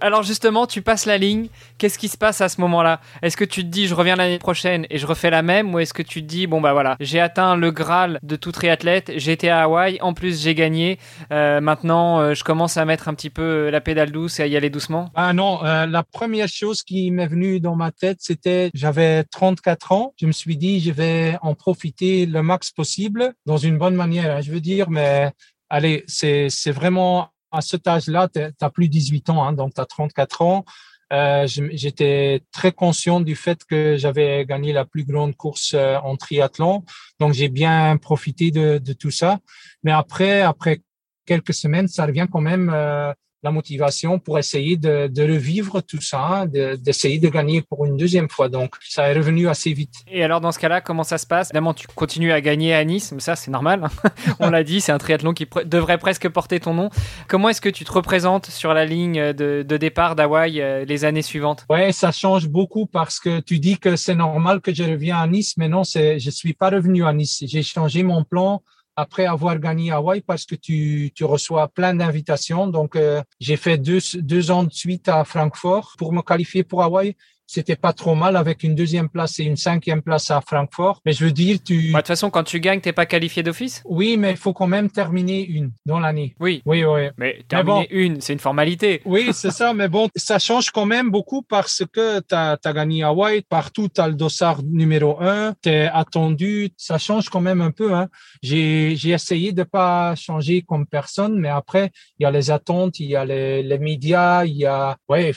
Alors 0.00 0.22
justement, 0.22 0.66
tu 0.66 0.82
passes 0.82 1.06
la 1.06 1.18
ligne. 1.18 1.48
Qu'est-ce 1.78 1.98
qui 1.98 2.08
se 2.08 2.18
passe 2.18 2.40
à 2.40 2.48
ce 2.48 2.60
moment-là? 2.60 3.00
Est-ce 3.22 3.36
que 3.36 3.44
tu 3.44 3.62
te 3.62 3.68
dis, 3.68 3.86
je 3.86 3.94
reviens 3.94 4.16
l'année 4.16 4.38
prochaine 4.38 4.86
et 4.90 4.98
je 4.98 5.06
refais 5.06 5.30
la 5.30 5.42
même, 5.42 5.74
ou 5.74 5.78
est-ce 5.78 5.94
que 5.94 6.02
tu 6.02 6.22
te 6.22 6.26
dis, 6.26 6.46
bon 6.46 6.60
bah 6.60 6.72
voilà, 6.72 6.96
j'ai 7.00 7.20
atteint 7.20 7.56
le 7.56 7.70
graal 7.70 8.18
de 8.22 8.36
tout 8.36 8.52
triathlète, 8.52 9.12
j'étais 9.16 9.48
à 9.48 9.62
Hawaï, 9.62 9.98
en 10.00 10.12
plus 10.12 10.42
j'ai 10.42 10.54
gagné. 10.54 10.98
Euh, 11.32 11.60
maintenant, 11.60 12.20
euh, 12.20 12.34
je 12.34 12.44
commence 12.44 12.76
à 12.76 12.84
mettre 12.84 13.08
un 13.08 13.14
petit 13.14 13.30
peu 13.30 13.70
la 13.70 13.80
pédale 13.80 14.10
douce 14.10 14.40
et 14.40 14.42
à 14.42 14.46
y 14.46 14.56
aller 14.56 14.70
doucement. 14.70 15.10
Ah 15.14 15.32
non, 15.32 15.64
euh, 15.64 15.86
la 15.86 16.02
première 16.02 16.48
chose 16.48 16.82
qui 16.82 17.10
m'est 17.10 17.26
venue 17.26 17.60
dans 17.60 17.76
ma 17.76 17.90
tête, 17.90 18.18
c'était, 18.20 18.70
j'avais 18.74 19.24
34 19.24 19.92
ans. 19.92 20.14
Je 20.20 20.26
me 20.26 20.32
suis 20.32 20.56
dit, 20.56 20.80
je 20.80 20.92
vais 20.92 21.38
en 21.42 21.54
profiter 21.54 22.26
le 22.26 22.42
max 22.42 22.70
possible 22.70 23.32
dans 23.46 23.56
une 23.56 23.78
bonne 23.78 23.94
hein, 24.00 24.40
je 24.40 24.50
veux 24.52 24.60
dire, 24.60 24.90
mais 24.90 25.32
allez, 25.68 26.04
c'est, 26.06 26.48
vraiment 26.70 27.28
à 27.50 27.60
cet 27.60 27.86
âge-là, 27.86 28.28
tu 28.28 28.40
n'as 28.40 28.70
plus 28.70 28.88
18 28.88 29.30
ans, 29.30 29.44
hein, 29.44 29.52
donc 29.52 29.74
tu 29.74 29.80
as 29.80 29.86
34 29.86 30.42
ans. 30.42 30.64
Euh, 31.12 31.44
j'étais 31.46 32.40
très 32.52 32.70
conscient 32.70 33.20
du 33.20 33.34
fait 33.34 33.64
que 33.64 33.96
j'avais 33.96 34.46
gagné 34.46 34.72
la 34.72 34.84
plus 34.84 35.04
grande 35.04 35.34
course 35.34 35.72
euh, 35.74 35.96
en 36.04 36.16
triathlon, 36.16 36.84
donc 37.18 37.32
j'ai 37.32 37.48
bien 37.48 37.96
profité 37.96 38.52
de, 38.52 38.78
de, 38.78 38.92
tout 38.92 39.10
ça. 39.10 39.40
Mais 39.82 39.90
après, 39.90 40.40
après 40.42 40.82
quelques 41.26 41.54
semaines, 41.54 41.88
ça 41.88 42.06
revient 42.06 42.28
quand 42.30 42.40
même 42.40 42.70
euh, 42.72 43.12
la 43.42 43.50
motivation 43.50 44.18
pour 44.18 44.38
essayer 44.38 44.76
de, 44.76 45.06
de 45.06 45.22
revivre 45.22 45.82
tout 45.82 46.00
ça, 46.00 46.44
d'essayer 46.46 47.18
de, 47.18 47.28
gagner 47.28 47.62
pour 47.62 47.86
une 47.86 47.96
deuxième 47.96 48.28
fois. 48.28 48.48
Donc, 48.48 48.74
ça 48.80 49.08
est 49.08 49.14
revenu 49.14 49.48
assez 49.48 49.72
vite. 49.72 49.94
Et 50.08 50.22
alors, 50.22 50.40
dans 50.40 50.52
ce 50.52 50.58
cas-là, 50.58 50.80
comment 50.80 51.04
ça 51.04 51.16
se 51.16 51.26
passe? 51.26 51.48
Évidemment, 51.48 51.74
tu 51.74 51.86
continues 51.86 52.32
à 52.32 52.40
gagner 52.40 52.74
à 52.74 52.84
Nice, 52.84 53.12
mais 53.12 53.20
ça, 53.20 53.36
c'est 53.36 53.50
normal. 53.50 53.88
On 54.40 54.50
l'a 54.50 54.62
dit, 54.62 54.80
c'est 54.80 54.92
un 54.92 54.98
triathlon 54.98 55.32
qui 55.32 55.46
devrait 55.64 55.98
presque 55.98 56.28
porter 56.28 56.60
ton 56.60 56.74
nom. 56.74 56.90
Comment 57.28 57.48
est-ce 57.48 57.60
que 57.60 57.68
tu 57.68 57.84
te 57.84 57.92
représentes 57.92 58.46
sur 58.46 58.74
la 58.74 58.84
ligne 58.84 59.32
de, 59.32 59.64
de 59.66 59.76
départ 59.76 60.16
d'Hawaï 60.16 60.60
euh, 60.60 60.84
les 60.84 61.04
années 61.04 61.22
suivantes? 61.22 61.64
Ouais, 61.70 61.92
ça 61.92 62.12
change 62.12 62.48
beaucoup 62.48 62.86
parce 62.86 63.20
que 63.20 63.40
tu 63.40 63.58
dis 63.58 63.78
que 63.78 63.96
c'est 63.96 64.14
normal 64.14 64.60
que 64.60 64.74
je 64.74 64.82
reviens 64.82 65.18
à 65.18 65.26
Nice, 65.26 65.54
mais 65.56 65.68
non, 65.68 65.82
je 65.84 66.30
suis 66.30 66.52
pas 66.52 66.70
revenu 66.70 67.04
à 67.04 67.12
Nice. 67.12 67.44
J'ai 67.46 67.62
changé 67.62 68.02
mon 68.02 68.24
plan 68.24 68.62
après 68.96 69.26
avoir 69.26 69.58
gagné 69.58 69.90
Hawaï 69.90 70.20
parce 70.20 70.44
que 70.44 70.54
tu, 70.54 71.10
tu 71.14 71.24
reçois 71.24 71.68
plein 71.68 71.94
d'invitations. 71.94 72.66
Donc, 72.66 72.96
euh, 72.96 73.22
j'ai 73.40 73.56
fait 73.56 73.78
deux, 73.78 74.00
deux 74.14 74.50
ans 74.50 74.64
de 74.64 74.72
suite 74.72 75.08
à 75.08 75.24
Francfort 75.24 75.94
pour 75.96 76.12
me 76.12 76.22
qualifier 76.22 76.64
pour 76.64 76.82
Hawaï 76.82 77.16
c'était 77.50 77.74
pas 77.74 77.92
trop 77.92 78.14
mal 78.14 78.36
avec 78.36 78.62
une 78.62 78.76
deuxième 78.76 79.08
place 79.08 79.40
et 79.40 79.42
une 79.42 79.56
cinquième 79.56 80.02
place 80.02 80.30
à 80.30 80.40
Francfort. 80.40 81.00
Mais 81.04 81.12
je 81.12 81.24
veux 81.24 81.32
dire, 81.32 81.58
tu. 81.64 81.88
De 81.88 81.96
toute 81.96 82.06
façon, 82.06 82.30
quand 82.30 82.44
tu 82.44 82.60
gagnes, 82.60 82.80
t'es 82.80 82.92
pas 82.92 83.06
qualifié 83.06 83.42
d'office. 83.42 83.82
Oui, 83.86 84.16
mais 84.16 84.30
il 84.30 84.36
faut 84.36 84.52
quand 84.52 84.68
même 84.68 84.88
terminer 84.88 85.44
une 85.44 85.72
dans 85.84 85.98
l'année. 85.98 86.36
Oui. 86.38 86.62
Oui, 86.64 86.84
oui. 86.84 87.08
Mais 87.18 87.42
terminer 87.48 87.88
une, 87.90 88.20
c'est 88.20 88.34
une 88.34 88.38
formalité. 88.38 89.02
Oui, 89.04 89.30
c'est 89.32 89.50
ça. 89.50 89.74
Mais 89.74 89.88
bon, 89.88 90.08
ça 90.14 90.38
change 90.38 90.70
quand 90.70 90.86
même 90.86 91.10
beaucoup 91.10 91.42
parce 91.42 91.82
que 91.92 92.20
tu 92.20 92.34
as, 92.36 92.56
gagné 92.72 93.02
à 93.02 93.12
White. 93.12 93.46
Partout, 93.48 93.88
tu 93.92 94.00
as 94.00 94.06
le 94.06 94.14
dossard 94.14 94.62
numéro 94.62 95.20
un. 95.20 95.54
Tu 95.60 95.70
es 95.70 95.90
attendu. 95.92 96.70
Ça 96.76 96.98
change 96.98 97.30
quand 97.30 97.40
même 97.40 97.60
un 97.62 97.72
peu. 97.72 97.92
Hein. 97.94 98.06
J'ai 98.44 98.92
essayé 99.10 99.50
de 99.50 99.64
pas 99.64 100.14
changer 100.14 100.62
comme 100.62 100.86
personne, 100.86 101.36
mais 101.36 101.48
après, 101.48 101.90
il 102.20 102.22
y 102.22 102.26
a 102.26 102.30
les 102.30 102.52
attentes, 102.52 103.00
il 103.00 103.08
y 103.08 103.16
a 103.16 103.24
les, 103.24 103.64
les 103.64 103.78
médias, 103.80 104.44
il 104.44 104.56
y 104.56 104.66
a, 104.66 104.96
ouais, 105.08 105.32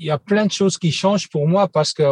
il 0.00 0.06
y 0.06 0.10
a 0.10 0.18
plein 0.18 0.46
de 0.46 0.50
choses 0.50 0.76
qui 0.76 0.90
changent 0.90 1.28
pour 1.28 1.46
moi 1.46 1.51
moi 1.52 1.68
parce 1.68 1.92
que 1.92 2.02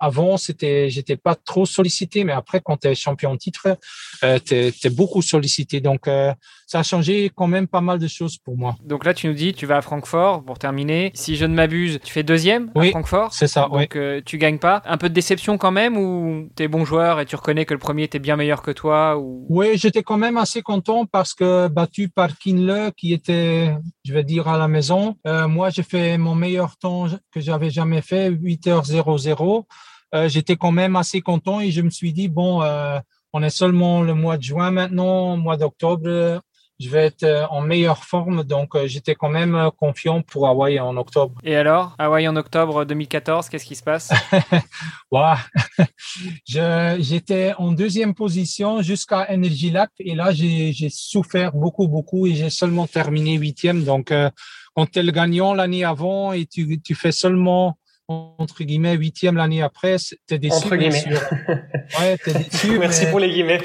avant, 0.00 0.36
c'était, 0.36 0.90
j'étais 0.90 1.16
pas 1.16 1.34
trop 1.34 1.66
sollicité, 1.66 2.24
mais 2.24 2.32
après, 2.32 2.60
quand 2.64 2.78
tu 2.78 2.88
es 2.88 2.94
champion 2.94 3.36
titre, 3.36 3.78
euh, 4.24 4.38
tu 4.44 4.54
es, 4.54 4.90
beaucoup 4.90 5.22
sollicité. 5.22 5.80
Donc, 5.80 6.08
euh, 6.08 6.32
ça 6.70 6.78
a 6.78 6.82
changé 6.84 7.32
quand 7.34 7.48
même 7.48 7.66
pas 7.66 7.80
mal 7.80 7.98
de 7.98 8.06
choses 8.06 8.38
pour 8.38 8.56
moi. 8.56 8.76
Donc 8.84 9.04
là, 9.04 9.12
tu 9.12 9.26
nous 9.26 9.34
dis, 9.34 9.54
tu 9.54 9.66
vas 9.66 9.78
à 9.78 9.82
Francfort 9.82 10.44
pour 10.44 10.56
terminer. 10.56 11.10
Si 11.14 11.34
je 11.34 11.44
ne 11.44 11.52
m'abuse, 11.52 11.98
tu 12.02 12.12
fais 12.12 12.22
deuxième 12.22 12.70
à 12.76 12.84
Francfort. 12.84 13.34
C'est 13.34 13.48
ça. 13.48 13.68
Donc 13.70 13.96
euh, 13.96 14.20
tu 14.24 14.38
gagnes 14.38 14.58
pas. 14.58 14.80
Un 14.86 14.96
peu 14.96 15.08
de 15.08 15.14
déception 15.14 15.58
quand 15.58 15.72
même 15.72 15.96
ou 15.96 16.48
tu 16.56 16.62
es 16.62 16.68
bon 16.68 16.84
joueur 16.84 17.18
et 17.18 17.26
tu 17.26 17.34
reconnais 17.34 17.64
que 17.64 17.74
le 17.74 17.80
premier 17.80 18.04
était 18.04 18.20
bien 18.20 18.36
meilleur 18.36 18.62
que 18.62 18.70
toi 18.70 19.18
ou... 19.18 19.46
Oui, 19.48 19.76
j'étais 19.78 20.04
quand 20.04 20.16
même 20.16 20.36
assez 20.36 20.62
content 20.62 21.06
parce 21.06 21.34
que 21.34 21.66
battu 21.66 22.08
par 22.08 22.38
Kinle, 22.38 22.92
qui 22.96 23.12
était, 23.12 23.74
je 24.04 24.14
vais 24.14 24.22
dire, 24.22 24.46
à 24.46 24.56
la 24.56 24.68
maison. 24.68 25.16
Euh, 25.26 25.48
moi, 25.48 25.70
j'ai 25.70 25.82
fait 25.82 26.18
mon 26.18 26.36
meilleur 26.36 26.76
temps 26.76 27.08
que 27.32 27.40
j'avais 27.40 27.70
jamais 27.70 28.00
fait, 28.00 28.30
8h00. 28.30 29.64
Euh, 30.14 30.28
j'étais 30.28 30.56
quand 30.56 30.72
même 30.72 30.96
assez 30.96 31.20
content 31.20 31.60
et 31.60 31.70
je 31.70 31.82
me 31.82 31.90
suis 31.90 32.12
dit, 32.12 32.28
bon, 32.28 32.62
euh, 32.62 32.98
on 33.32 33.42
est 33.42 33.50
seulement 33.50 34.02
le 34.02 34.14
mois 34.14 34.36
de 34.36 34.42
juin 34.42 34.70
maintenant, 34.70 35.36
mois 35.36 35.56
d'octobre, 35.56 36.42
je 36.80 36.88
vais 36.88 37.04
être 37.04 37.22
euh, 37.22 37.46
en 37.50 37.60
meilleure 37.60 38.04
forme. 38.04 38.42
Donc, 38.42 38.76
j'étais 38.86 39.14
quand 39.14 39.28
même 39.28 39.70
confiant 39.78 40.22
pour 40.22 40.48
Hawaï 40.48 40.80
en 40.80 40.96
octobre. 40.96 41.38
Et 41.44 41.54
alors, 41.54 41.94
Hawaï 41.98 42.26
en 42.26 42.34
octobre 42.34 42.84
2014, 42.84 43.48
qu'est-ce 43.48 43.66
qui 43.66 43.76
se 43.76 43.82
passe? 43.82 44.12
Wow. 45.12 45.34
J'étais 46.46 47.52
en 47.58 47.72
deuxième 47.72 48.14
position 48.14 48.80
jusqu'à 48.80 49.26
Energy 49.28 49.70
Lab 49.70 49.88
et 49.98 50.14
là, 50.14 50.30
j'ai 50.30 50.88
souffert 50.88 51.52
beaucoup, 51.52 51.88
beaucoup 51.88 52.28
et 52.28 52.34
j'ai 52.34 52.48
seulement 52.48 52.86
terminé 52.86 53.34
huitième. 53.34 53.82
Donc, 53.82 54.14
quand 54.74 54.86
tu 54.86 55.00
es 55.00 55.02
le 55.02 55.10
gagnant 55.10 55.52
l'année 55.52 55.82
avant 55.82 56.32
et 56.32 56.46
tu, 56.46 56.80
tu 56.80 56.94
fais 56.94 57.10
seulement 57.10 57.76
entre 58.10 58.64
guillemets 58.64 58.94
huitième 58.94 59.36
l'année 59.36 59.62
après, 59.62 59.96
t'es 60.26 60.38
déçu. 60.38 60.56
Entre 60.56 60.76
guillemets. 60.76 61.04
Ouais, 61.98 62.16
t'es 62.18 62.32
déçu. 62.32 62.78
Merci 62.78 63.06
pour 63.06 63.18
les 63.20 63.30
guillemets. 63.30 63.60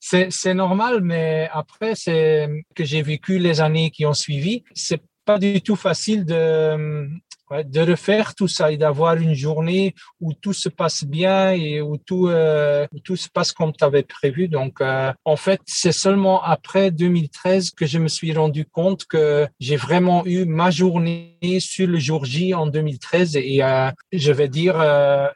c'est 0.00 0.54
normal, 0.54 1.00
mais 1.02 1.48
après 1.52 1.94
c'est 1.94 2.48
que 2.74 2.84
j'ai 2.84 3.02
vécu 3.02 3.38
les 3.38 3.60
années 3.60 3.90
qui 3.90 4.06
ont 4.06 4.14
suivi. 4.14 4.64
C'est 4.74 5.02
pas 5.24 5.38
du 5.38 5.60
tout 5.60 5.76
facile 5.76 6.24
de 6.24 7.08
de 7.50 7.80
refaire 7.80 8.34
tout 8.34 8.48
ça 8.48 8.70
et 8.72 8.76
d'avoir 8.76 9.16
une 9.16 9.34
journée 9.34 9.94
où 10.20 10.32
tout 10.32 10.52
se 10.52 10.68
passe 10.68 11.04
bien 11.04 11.52
et 11.52 11.80
où 11.80 11.96
tout 11.96 12.28
euh, 12.28 12.86
tout 13.04 13.16
se 13.16 13.28
passe 13.28 13.52
comme 13.52 13.72
tu 13.72 13.84
avais 13.84 14.02
prévu. 14.02 14.48
Donc 14.48 14.80
euh, 14.80 15.12
en 15.24 15.36
fait, 15.36 15.60
c'est 15.66 15.92
seulement 15.92 16.42
après 16.42 16.90
2013 16.90 17.70
que 17.72 17.86
je 17.86 17.98
me 17.98 18.08
suis 18.08 18.32
rendu 18.32 18.64
compte 18.64 19.04
que 19.06 19.46
j'ai 19.60 19.76
vraiment 19.76 20.24
eu 20.26 20.44
ma 20.44 20.70
journée 20.70 21.36
sur 21.60 21.86
le 21.86 21.98
jour 21.98 22.24
J 22.24 22.54
en 22.54 22.66
2013 22.66 23.36
et 23.36 23.62
euh, 23.62 23.90
je 24.12 24.32
vais 24.32 24.48
dire 24.48 24.76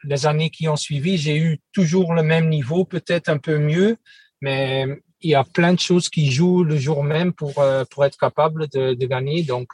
les 0.03 0.25
années 0.25 0.49
qui 0.49 0.67
ont 0.67 0.75
suivi, 0.75 1.17
j'ai 1.17 1.37
eu 1.37 1.59
toujours 1.71 2.13
le 2.13 2.23
même 2.23 2.49
niveau, 2.49 2.85
peut-être 2.85 3.29
un 3.29 3.37
peu 3.37 3.57
mieux, 3.57 3.97
mais 4.41 4.87
il 5.23 5.31
y 5.31 5.35
a 5.35 5.43
plein 5.43 5.73
de 5.73 5.79
choses 5.79 6.09
qui 6.09 6.31
jouent 6.31 6.63
le 6.63 6.77
jour 6.77 7.03
même 7.03 7.33
pour 7.33 7.53
pour 7.89 8.05
être 8.05 8.17
capable 8.17 8.67
de, 8.67 8.93
de 8.93 9.05
gagner. 9.05 9.43
Donc 9.43 9.69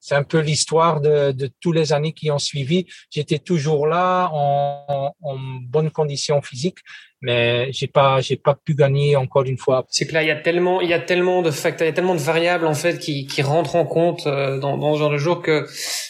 c'est 0.00 0.14
un 0.14 0.22
peu 0.22 0.40
l'histoire 0.40 1.00
de, 1.00 1.32
de 1.32 1.50
tous 1.60 1.72
les 1.72 1.92
années 1.92 2.12
qui 2.12 2.30
ont 2.30 2.38
suivi. 2.38 2.86
J'étais 3.10 3.38
toujours 3.38 3.86
là 3.86 4.30
en, 4.32 5.12
en, 5.22 5.36
bonne 5.62 5.90
condition 5.90 6.42
physique, 6.42 6.78
mais 7.22 7.72
j'ai 7.72 7.86
pas 7.86 8.20
j'ai 8.20 8.36
pas 8.36 8.54
pu 8.54 8.74
gagner 8.74 9.16
encore 9.16 9.44
une 9.44 9.56
fois. 9.56 9.84
C'est 9.88 10.06
que 10.06 10.14
là 10.14 10.22
il 10.22 10.28
y 10.28 10.30
a 10.30 10.36
tellement 10.36 10.80
il 10.80 10.90
y 10.90 10.92
a 10.92 10.98
tellement 10.98 11.40
de 11.42 11.50
facteurs, 11.50 11.86
il 11.86 11.90
y 11.90 11.92
a 11.92 11.94
tellement 11.94 12.14
de 12.14 12.20
variables 12.20 12.66
en 12.66 12.74
fait 12.74 12.98
qui, 12.98 13.26
qui 13.26 13.42
rentrent 13.42 13.76
en 13.76 13.86
compte 13.86 14.26
euh, 14.26 14.58
dans, 14.58 14.76
dans 14.76 14.94
ce 14.94 14.98
genre 14.98 15.10
de 15.10 15.16
jour 15.16 15.40
que 15.40 15.66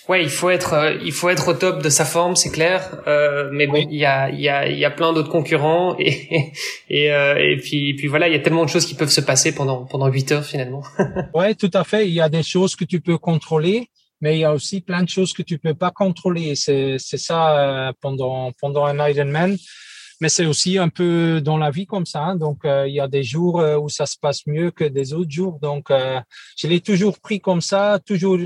ouais 0.08 0.22
il 0.22 0.30
faut 0.30 0.50
être 0.50 0.72
euh, 0.72 0.98
il 1.04 1.12
faut 1.12 1.28
être 1.30 1.48
au 1.48 1.54
top 1.54 1.82
de 1.82 1.88
sa 1.88 2.04
forme 2.04 2.34
c'est 2.34 2.50
clair. 2.50 3.02
Euh, 3.06 3.50
mais 3.52 3.66
bon 3.66 3.86
il 3.90 3.98
y 3.98 4.04
a 4.04 4.30
il 4.30 4.40
y 4.40 4.48
a 4.48 4.66
il 4.66 4.78
y 4.78 4.84
a 4.84 4.90
plein 4.90 5.12
d'autres 5.12 5.30
concurrents 5.30 5.96
et 6.00 6.52
et 6.88 7.12
euh, 7.12 7.36
et 7.36 7.56
puis 7.58 7.94
puis 7.94 8.08
voilà 8.08 8.28
il 8.28 8.32
y 8.32 8.36
a 8.36 8.40
tellement 8.40 8.64
de 8.64 8.70
choses 8.70 8.86
qui 8.86 8.94
peuvent 8.94 9.10
se 9.10 9.20
passer 9.20 9.54
pendant 9.54 9.84
pendant 9.84 10.08
huit 10.08 10.32
heures 10.32 10.44
finalement. 10.44 10.82
ouais 11.34 11.54
tout 11.54 11.70
à 11.74 11.84
fait 11.84 12.08
il 12.08 12.14
y 12.14 12.20
a 12.20 12.28
des 12.28 12.42
choses 12.42 12.74
que 12.74 12.84
tu 12.84 13.00
peux 13.00 13.18
contrôler 13.18 13.88
mais 14.22 14.36
il 14.36 14.40
y 14.40 14.44
a 14.44 14.54
aussi 14.54 14.80
plein 14.80 15.02
de 15.02 15.08
choses 15.08 15.32
que 15.34 15.42
tu 15.42 15.58
peux 15.58 15.74
pas 15.74 15.90
contrôler. 15.90 16.54
C'est 16.54 16.96
c'est 16.98 17.18
ça 17.18 17.58
euh, 17.58 17.92
pendant 18.00 18.52
pendant 18.52 18.86
un 18.86 19.08
Ironman. 19.08 19.56
Mais 20.22 20.28
c'est 20.28 20.46
aussi 20.46 20.78
un 20.78 20.88
peu 20.88 21.40
dans 21.40 21.58
la 21.58 21.72
vie 21.72 21.84
comme 21.84 22.06
ça. 22.06 22.22
Hein. 22.22 22.36
Donc 22.36 22.64
euh, 22.64 22.86
il 22.86 22.94
y 22.94 23.00
a 23.00 23.08
des 23.08 23.24
jours 23.24 23.58
euh, 23.58 23.76
où 23.76 23.88
ça 23.88 24.06
se 24.06 24.16
passe 24.16 24.46
mieux 24.46 24.70
que 24.70 24.84
des 24.84 25.14
autres 25.14 25.32
jours. 25.32 25.58
Donc 25.60 25.90
je 25.90 26.68
l'ai 26.68 26.80
toujours 26.80 27.18
pris 27.18 27.40
comme 27.40 27.60
ça, 27.60 27.98
toujours 28.06 28.38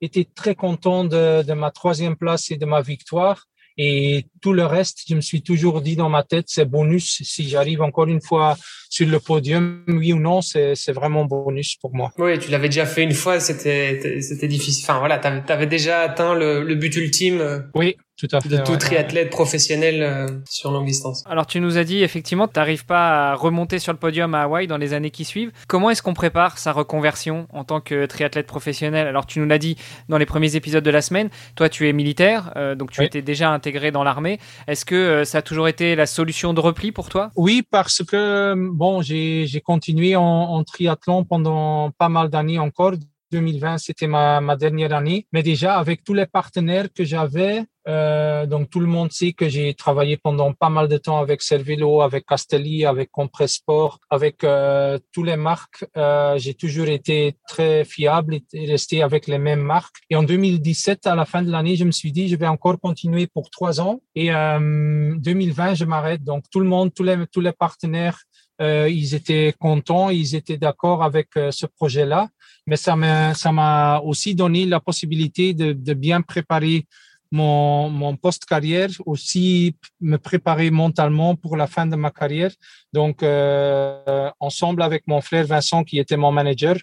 été 0.00 0.24
très 0.24 0.56
content 0.56 1.04
de, 1.04 1.44
de 1.44 1.52
ma 1.52 1.70
troisième 1.70 2.16
place 2.16 2.50
et 2.50 2.56
de 2.56 2.66
ma 2.66 2.80
victoire. 2.80 3.46
Et 3.82 4.26
tout 4.42 4.52
le 4.52 4.66
reste, 4.66 5.04
je 5.08 5.14
me 5.14 5.20
suis 5.20 5.40
toujours 5.42 5.80
dit 5.80 5.96
dans 5.96 6.08
ma 6.08 6.22
tête, 6.22 6.46
c'est 6.48 6.64
bonus. 6.64 7.22
Si 7.22 7.48
j'arrive 7.48 7.80
encore 7.80 8.08
une 8.08 8.20
fois 8.20 8.56
sur 8.90 9.08
le 9.08 9.20
podium, 9.20 9.84
oui 9.88 10.12
ou 10.12 10.18
non, 10.18 10.42
c'est 10.42 10.92
vraiment 10.92 11.24
bonus 11.24 11.76
pour 11.76 11.94
moi. 11.94 12.10
Oui, 12.18 12.38
tu 12.38 12.50
l'avais 12.50 12.68
déjà 12.68 12.86
fait 12.86 13.04
une 13.04 13.14
fois, 13.14 13.38
c'était 13.40 14.20
c'était 14.20 14.48
difficile. 14.48 14.84
Enfin 14.84 14.98
voilà, 14.98 15.18
tu 15.18 15.52
avais, 15.52 15.66
déjà 15.66 16.00
atteint 16.00 16.34
le, 16.34 16.64
le 16.64 16.74
but 16.74 16.94
ultime. 16.96 17.40
Euh, 17.40 17.60
oui, 17.74 17.96
tout 18.20 18.36
à 18.36 18.40
fait, 18.40 18.48
de 18.50 18.58
tout 18.58 18.76
triathlète 18.76 19.30
professionnel 19.30 20.02
euh, 20.02 20.26
sur 20.48 20.70
longue 20.70 20.86
distance. 20.86 21.24
Alors 21.26 21.46
tu 21.46 21.58
nous 21.60 21.78
as 21.78 21.84
dit 21.84 22.02
effectivement, 22.02 22.46
tu 22.46 22.58
n'arrives 22.58 22.84
pas 22.84 23.30
à 23.30 23.34
remonter 23.34 23.78
sur 23.78 23.92
le 23.92 23.98
podium 23.98 24.34
à 24.34 24.42
Hawaï 24.42 24.66
dans 24.66 24.76
les 24.76 24.92
années 24.92 25.10
qui 25.10 25.24
suivent. 25.24 25.52
Comment 25.68 25.88
est-ce 25.90 26.02
qu'on 26.02 26.12
prépare 26.12 26.58
sa 26.58 26.72
reconversion 26.72 27.46
en 27.50 27.64
tant 27.64 27.80
que 27.80 28.04
triathlète 28.04 28.46
professionnel? 28.46 29.06
Alors 29.06 29.24
tu 29.24 29.38
nous 29.38 29.46
l'as 29.46 29.58
dit 29.58 29.76
dans 30.08 30.18
les 30.18 30.26
premiers 30.26 30.54
épisodes 30.54 30.84
de 30.84 30.90
la 30.90 31.00
semaine, 31.00 31.30
toi 31.54 31.70
tu 31.70 31.88
es 31.88 31.92
militaire, 31.94 32.52
euh, 32.56 32.74
donc 32.74 32.90
tu 32.90 33.02
étais 33.02 33.22
déjà 33.22 33.50
intégré 33.50 33.90
dans 33.90 34.04
l'armée. 34.04 34.38
Est-ce 34.66 34.84
que 34.84 35.24
ça 35.24 35.38
a 35.38 35.42
toujours 35.42 35.68
été 35.68 35.96
la 35.96 36.06
solution 36.06 36.52
de 36.52 36.60
repli 36.60 36.92
pour 36.92 37.08
toi? 37.08 37.30
Oui, 37.36 37.62
parce 37.70 38.02
que 38.04 38.54
bon, 38.56 39.00
j'ai 39.00 39.62
continué 39.64 40.14
en, 40.16 40.22
en, 40.22 40.62
triathlon 40.64 41.24
pendant 41.24 41.90
pas 41.92 42.08
mal 42.08 42.28
d'années 42.28 42.58
encore. 42.58 42.92
2020, 43.30 43.78
c'était 43.78 44.06
ma, 44.06 44.40
ma, 44.40 44.56
dernière 44.56 44.92
année. 44.92 45.26
Mais 45.32 45.42
déjà, 45.42 45.78
avec 45.78 46.04
tous 46.04 46.14
les 46.14 46.26
partenaires 46.26 46.88
que 46.92 47.04
j'avais, 47.04 47.64
euh, 47.90 48.46
donc 48.46 48.70
tout 48.70 48.78
le 48.78 48.86
monde 48.86 49.10
sait 49.10 49.32
que 49.32 49.48
j'ai 49.48 49.74
travaillé 49.74 50.16
pendant 50.16 50.52
pas 50.52 50.68
mal 50.70 50.86
de 50.86 50.96
temps 50.96 51.18
avec 51.18 51.42
Cervelo, 51.42 52.02
avec 52.02 52.24
Castelli, 52.24 52.84
avec 52.84 53.10
Compressport, 53.10 53.98
avec 54.10 54.44
euh, 54.44 54.98
toutes 55.12 55.26
les 55.26 55.36
marques. 55.36 55.84
Euh, 55.96 56.38
j'ai 56.38 56.54
toujours 56.54 56.86
été 56.86 57.34
très 57.48 57.84
fiable 57.84 58.38
et 58.52 58.66
resté 58.66 59.02
avec 59.02 59.26
les 59.26 59.38
mêmes 59.38 59.62
marques. 59.62 59.96
Et 60.08 60.14
en 60.14 60.22
2017, 60.22 61.06
à 61.08 61.16
la 61.16 61.24
fin 61.24 61.42
de 61.42 61.50
l'année, 61.50 61.74
je 61.74 61.84
me 61.84 61.90
suis 61.90 62.12
dit, 62.12 62.28
je 62.28 62.36
vais 62.36 62.46
encore 62.46 62.78
continuer 62.78 63.26
pour 63.26 63.50
trois 63.50 63.80
ans. 63.80 64.00
Et 64.14 64.28
2020, 64.28 65.74
je 65.74 65.84
m'arrête. 65.84 66.22
Donc 66.22 66.44
tout 66.52 66.60
le 66.60 66.66
monde, 66.66 66.92
tous 66.94 67.02
les, 67.02 67.52
partenaires 67.52 68.18
euh, 68.60 68.90
ils 68.90 69.14
étaient 69.14 69.54
contents, 69.58 70.10
ils 70.10 70.34
étaient 70.34 70.58
d'accord 70.58 71.02
avec 71.02 71.28
euh, 71.36 71.50
ce 71.50 71.64
projet-là, 71.64 72.28
mais 72.66 72.76
ça 72.76 72.94
m'a 72.94 74.00
aussi 74.00 74.34
donné 74.34 74.66
la 74.66 74.80
possibilité 74.80 75.54
de 75.54 75.94
bien 75.94 76.20
préparer 76.20 76.86
mon, 77.30 77.88
mon 77.88 78.16
post-carrière, 78.16 78.90
aussi 79.06 79.76
me 80.00 80.16
préparer 80.16 80.70
mentalement 80.70 81.36
pour 81.36 81.56
la 81.56 81.66
fin 81.66 81.86
de 81.86 81.96
ma 81.96 82.10
carrière. 82.10 82.52
Donc, 82.92 83.22
euh, 83.22 84.30
ensemble 84.40 84.82
avec 84.82 85.04
mon 85.06 85.20
frère 85.20 85.46
Vincent, 85.46 85.84
qui 85.84 85.98
était 85.98 86.16
mon 86.16 86.32
manager, 86.32 86.76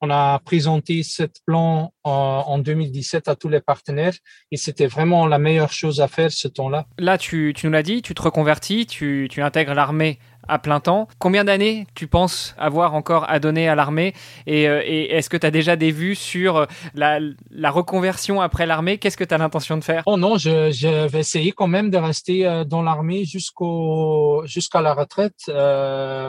on 0.00 0.10
a 0.10 0.38
présenté 0.40 1.02
ce 1.02 1.22
plan 1.46 1.92
en, 2.02 2.58
2017 2.58 3.28
à 3.28 3.36
tous 3.36 3.48
les 3.48 3.60
partenaires 3.60 4.14
et 4.50 4.56
c'était 4.56 4.86
vraiment 4.86 5.26
la 5.26 5.38
meilleure 5.38 5.72
chose 5.72 6.00
à 6.00 6.08
faire 6.08 6.30
ce 6.30 6.48
temps-là. 6.48 6.86
Là, 6.98 7.16
tu, 7.16 7.54
tu 7.56 7.66
nous 7.66 7.72
l'as 7.72 7.82
dit, 7.82 8.02
tu 8.02 8.14
te 8.14 8.20
reconvertis, 8.20 8.86
tu, 8.86 9.28
tu 9.30 9.40
intègres 9.40 9.74
l'armée 9.74 10.18
à 10.48 10.58
plein 10.58 10.80
temps. 10.80 11.08
Combien 11.18 11.44
d'années 11.44 11.86
tu 11.94 12.06
penses 12.06 12.54
avoir 12.58 12.94
encore 12.94 13.28
à 13.28 13.38
donner 13.38 13.68
à 13.68 13.74
l'armée 13.74 14.14
et, 14.46 14.68
euh, 14.68 14.82
est-ce 14.84 15.30
que 15.30 15.36
tu 15.36 15.46
as 15.46 15.50
déjà 15.50 15.76
des 15.76 15.90
vues 15.90 16.14
sur 16.14 16.56
euh, 16.56 16.66
la, 16.94 17.70
reconversion 17.70 18.40
après 18.40 18.66
l'armée? 18.66 18.98
Qu'est-ce 18.98 19.16
que 19.16 19.24
tu 19.24 19.34
as 19.34 19.38
l'intention 19.38 19.76
de 19.76 19.84
faire? 19.84 20.02
Oh 20.06 20.16
non, 20.16 20.38
je, 20.38 21.06
vais 21.06 21.20
essayer 21.20 21.52
quand 21.52 21.66
même 21.66 21.90
de 21.90 21.98
rester 21.98 22.46
euh, 22.46 22.64
dans 22.64 22.82
l'armée 22.82 23.24
jusqu'à 23.24 24.80
la 24.80 24.94
retraite. 24.94 25.50